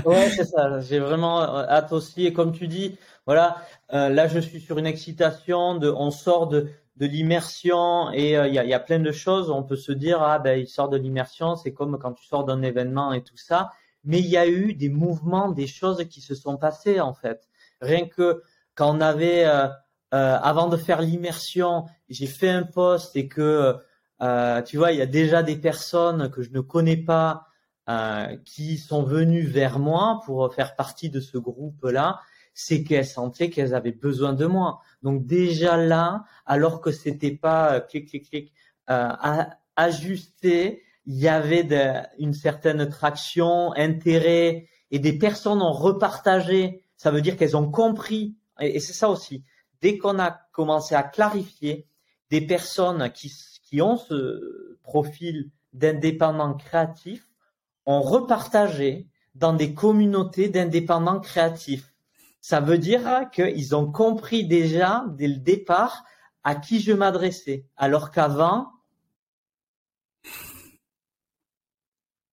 ouais, 0.04 0.28
c'est 0.36 0.44
ça. 0.44 0.80
J'ai 0.80 0.98
vraiment 0.98 1.42
hâte 1.42 1.92
aussi. 1.92 2.26
Et 2.26 2.32
comme 2.32 2.52
tu 2.52 2.68
dis, 2.68 2.96
voilà, 3.24 3.62
là 3.90 4.28
je 4.28 4.40
suis 4.40 4.60
sur 4.60 4.78
une 4.78 4.86
excitation 4.86 5.76
de, 5.76 5.88
on 5.88 6.10
sort 6.10 6.48
de 6.48 6.68
de 6.96 7.04
l'immersion 7.04 8.10
et 8.14 8.30
il 8.30 8.54
y, 8.54 8.58
a, 8.58 8.64
y, 8.64 8.72
a, 8.72 8.80
plein 8.80 9.00
de 9.00 9.12
choses. 9.12 9.50
On 9.50 9.62
peut 9.62 9.76
se 9.76 9.92
dire 9.92 10.22
ah 10.22 10.38
ben 10.38 10.58
il 10.58 10.66
sort 10.66 10.88
de 10.88 10.96
l'immersion, 10.96 11.54
c'est 11.54 11.74
comme 11.74 11.98
quand 11.98 12.14
tu 12.14 12.24
sors 12.24 12.46
d'un 12.46 12.62
événement 12.62 13.12
et 13.12 13.22
tout 13.22 13.36
ça 13.36 13.70
mais 14.06 14.20
il 14.20 14.26
y 14.26 14.36
a 14.38 14.46
eu 14.46 14.72
des 14.72 14.88
mouvements, 14.88 15.50
des 15.50 15.66
choses 15.66 16.04
qui 16.08 16.20
se 16.20 16.34
sont 16.34 16.56
passées 16.56 17.00
en 17.00 17.12
fait. 17.12 17.48
Rien 17.80 18.06
que 18.06 18.42
quand 18.74 18.96
on 18.96 19.00
avait, 19.00 19.44
euh, 19.46 19.66
euh, 20.14 20.38
avant 20.40 20.68
de 20.68 20.76
faire 20.76 21.02
l'immersion, 21.02 21.86
j'ai 22.08 22.26
fait 22.26 22.48
un 22.48 22.62
post 22.62 23.16
et 23.16 23.26
que, 23.26 23.76
euh, 24.22 24.62
tu 24.62 24.76
vois, 24.76 24.92
il 24.92 24.98
y 24.98 25.02
a 25.02 25.06
déjà 25.06 25.42
des 25.42 25.56
personnes 25.56 26.30
que 26.30 26.42
je 26.42 26.50
ne 26.50 26.60
connais 26.60 26.96
pas 26.96 27.42
qui 28.44 28.78
sont 28.78 29.04
venues 29.04 29.46
vers 29.46 29.78
moi 29.78 30.20
pour 30.26 30.52
faire 30.52 30.74
partie 30.74 31.08
de 31.08 31.20
ce 31.20 31.38
groupe-là, 31.38 32.18
c'est 32.52 32.82
qu'elles 32.82 33.06
sentaient 33.06 33.48
qu'elles 33.48 33.76
avaient 33.76 33.92
besoin 33.92 34.32
de 34.32 34.44
moi. 34.44 34.80
Donc 35.04 35.24
déjà 35.24 35.76
là, 35.76 36.24
alors 36.46 36.80
que 36.80 36.90
c'était 36.90 37.36
pas 37.36 37.80
clic 37.80 38.08
clic 38.08 38.28
clic 38.28 38.52
ajusté, 39.76 40.82
il 41.06 41.16
y 41.16 41.28
avait 41.28 41.68
une 42.18 42.34
certaine 42.34 42.88
traction, 42.88 43.72
intérêt, 43.74 44.68
et 44.90 44.98
des 44.98 45.16
personnes 45.16 45.62
ont 45.62 45.72
repartagé. 45.72 46.82
Ça 46.96 47.10
veut 47.10 47.20
dire 47.20 47.36
qu'elles 47.36 47.56
ont 47.56 47.70
compris, 47.70 48.36
et, 48.60 48.80
c'est 48.80 48.92
ça 48.92 49.08
aussi. 49.08 49.44
Dès 49.80 49.98
qu'on 49.98 50.18
a 50.18 50.30
commencé 50.52 50.94
à 50.94 51.02
clarifier, 51.02 51.86
des 52.30 52.40
personnes 52.40 53.10
qui, 53.12 53.32
qui 53.62 53.80
ont 53.80 53.96
ce 53.96 54.78
profil 54.82 55.50
d'indépendants 55.72 56.54
créatifs 56.54 57.28
ont 57.84 58.00
repartagé 58.00 59.06
dans 59.36 59.52
des 59.52 59.74
communautés 59.74 60.48
d'indépendants 60.48 61.20
créatifs. 61.20 61.92
Ça 62.40 62.60
veut 62.60 62.78
dire 62.78 63.28
qu'ils 63.32 63.76
ont 63.76 63.90
compris 63.92 64.46
déjà 64.46 65.04
dès 65.10 65.28
le 65.28 65.36
départ 65.36 66.04
à 66.42 66.54
qui 66.54 66.80
je 66.80 66.92
m'adressais, 66.92 67.66
alors 67.76 68.10
qu'avant, 68.10 68.68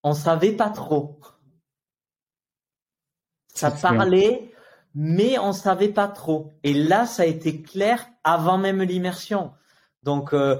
on 0.03 0.13
savait 0.13 0.51
pas 0.51 0.69
trop. 0.69 1.19
Ça 3.47 3.71
parlait, 3.71 4.51
mais 4.95 5.39
on 5.39 5.53
savait 5.53 5.89
pas 5.89 6.07
trop. 6.07 6.51
Et 6.63 6.73
là, 6.73 7.05
ça 7.05 7.23
a 7.23 7.25
été 7.25 7.61
clair 7.61 8.07
avant 8.23 8.57
même 8.57 8.81
l'immersion. 8.81 9.53
Donc 10.03 10.33
euh, 10.33 10.57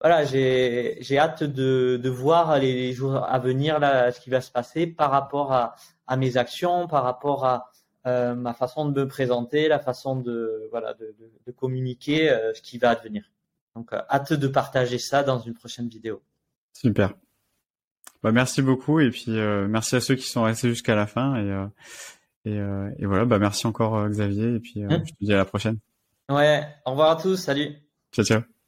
voilà, 0.00 0.24
j'ai 0.24 0.96
j'ai 1.00 1.18
hâte 1.18 1.42
de, 1.42 2.00
de 2.02 2.10
voir 2.10 2.58
les, 2.58 2.92
jours 2.92 3.16
à 3.16 3.38
venir 3.38 3.78
là 3.78 4.10
ce 4.12 4.20
qui 4.20 4.30
va 4.30 4.40
se 4.40 4.50
passer 4.50 4.86
par 4.86 5.10
rapport 5.10 5.52
à, 5.52 5.74
à 6.06 6.16
mes 6.16 6.36
actions, 6.36 6.86
par 6.86 7.04
rapport 7.04 7.44
à 7.44 7.70
euh, 8.06 8.34
ma 8.34 8.54
façon 8.54 8.88
de 8.88 9.02
me 9.02 9.06
présenter, 9.06 9.68
la 9.68 9.78
façon 9.78 10.16
de 10.16 10.68
voilà 10.70 10.94
de, 10.94 11.14
de, 11.46 11.52
communiquer, 11.52 12.30
euh, 12.30 12.54
ce 12.54 12.62
qui 12.62 12.78
va 12.78 12.90
advenir. 12.90 13.30
Donc 13.74 13.92
hâte 13.92 14.32
de 14.32 14.48
partager 14.48 14.98
ça 14.98 15.22
dans 15.22 15.38
une 15.38 15.54
prochaine 15.54 15.88
vidéo. 15.88 16.22
Super. 16.72 17.12
Bah, 18.22 18.32
merci 18.32 18.60
beaucoup 18.60 19.00
et 19.00 19.10
puis 19.10 19.24
euh, 19.28 19.66
merci 19.66 19.96
à 19.96 20.00
ceux 20.00 20.14
qui 20.14 20.26
sont 20.26 20.42
restés 20.42 20.68
jusqu'à 20.68 20.94
la 20.94 21.06
fin 21.06 21.36
et 21.36 21.50
euh, 21.50 21.66
et, 22.46 22.58
euh, 22.58 22.90
et, 22.98 23.06
voilà 23.06 23.26
bah 23.26 23.38
merci 23.38 23.66
encore 23.66 24.08
Xavier 24.08 24.54
et 24.54 24.60
puis 24.60 24.82
mmh. 24.82 25.04
je 25.06 25.12
te 25.12 25.24
dis 25.24 25.32
à 25.32 25.36
la 25.36 25.44
prochaine. 25.44 25.78
Ouais, 26.28 26.66
au 26.86 26.90
revoir 26.90 27.10
à 27.10 27.16
tous, 27.16 27.36
salut. 27.36 27.76
Ciao 28.12 28.24
ciao. 28.24 28.59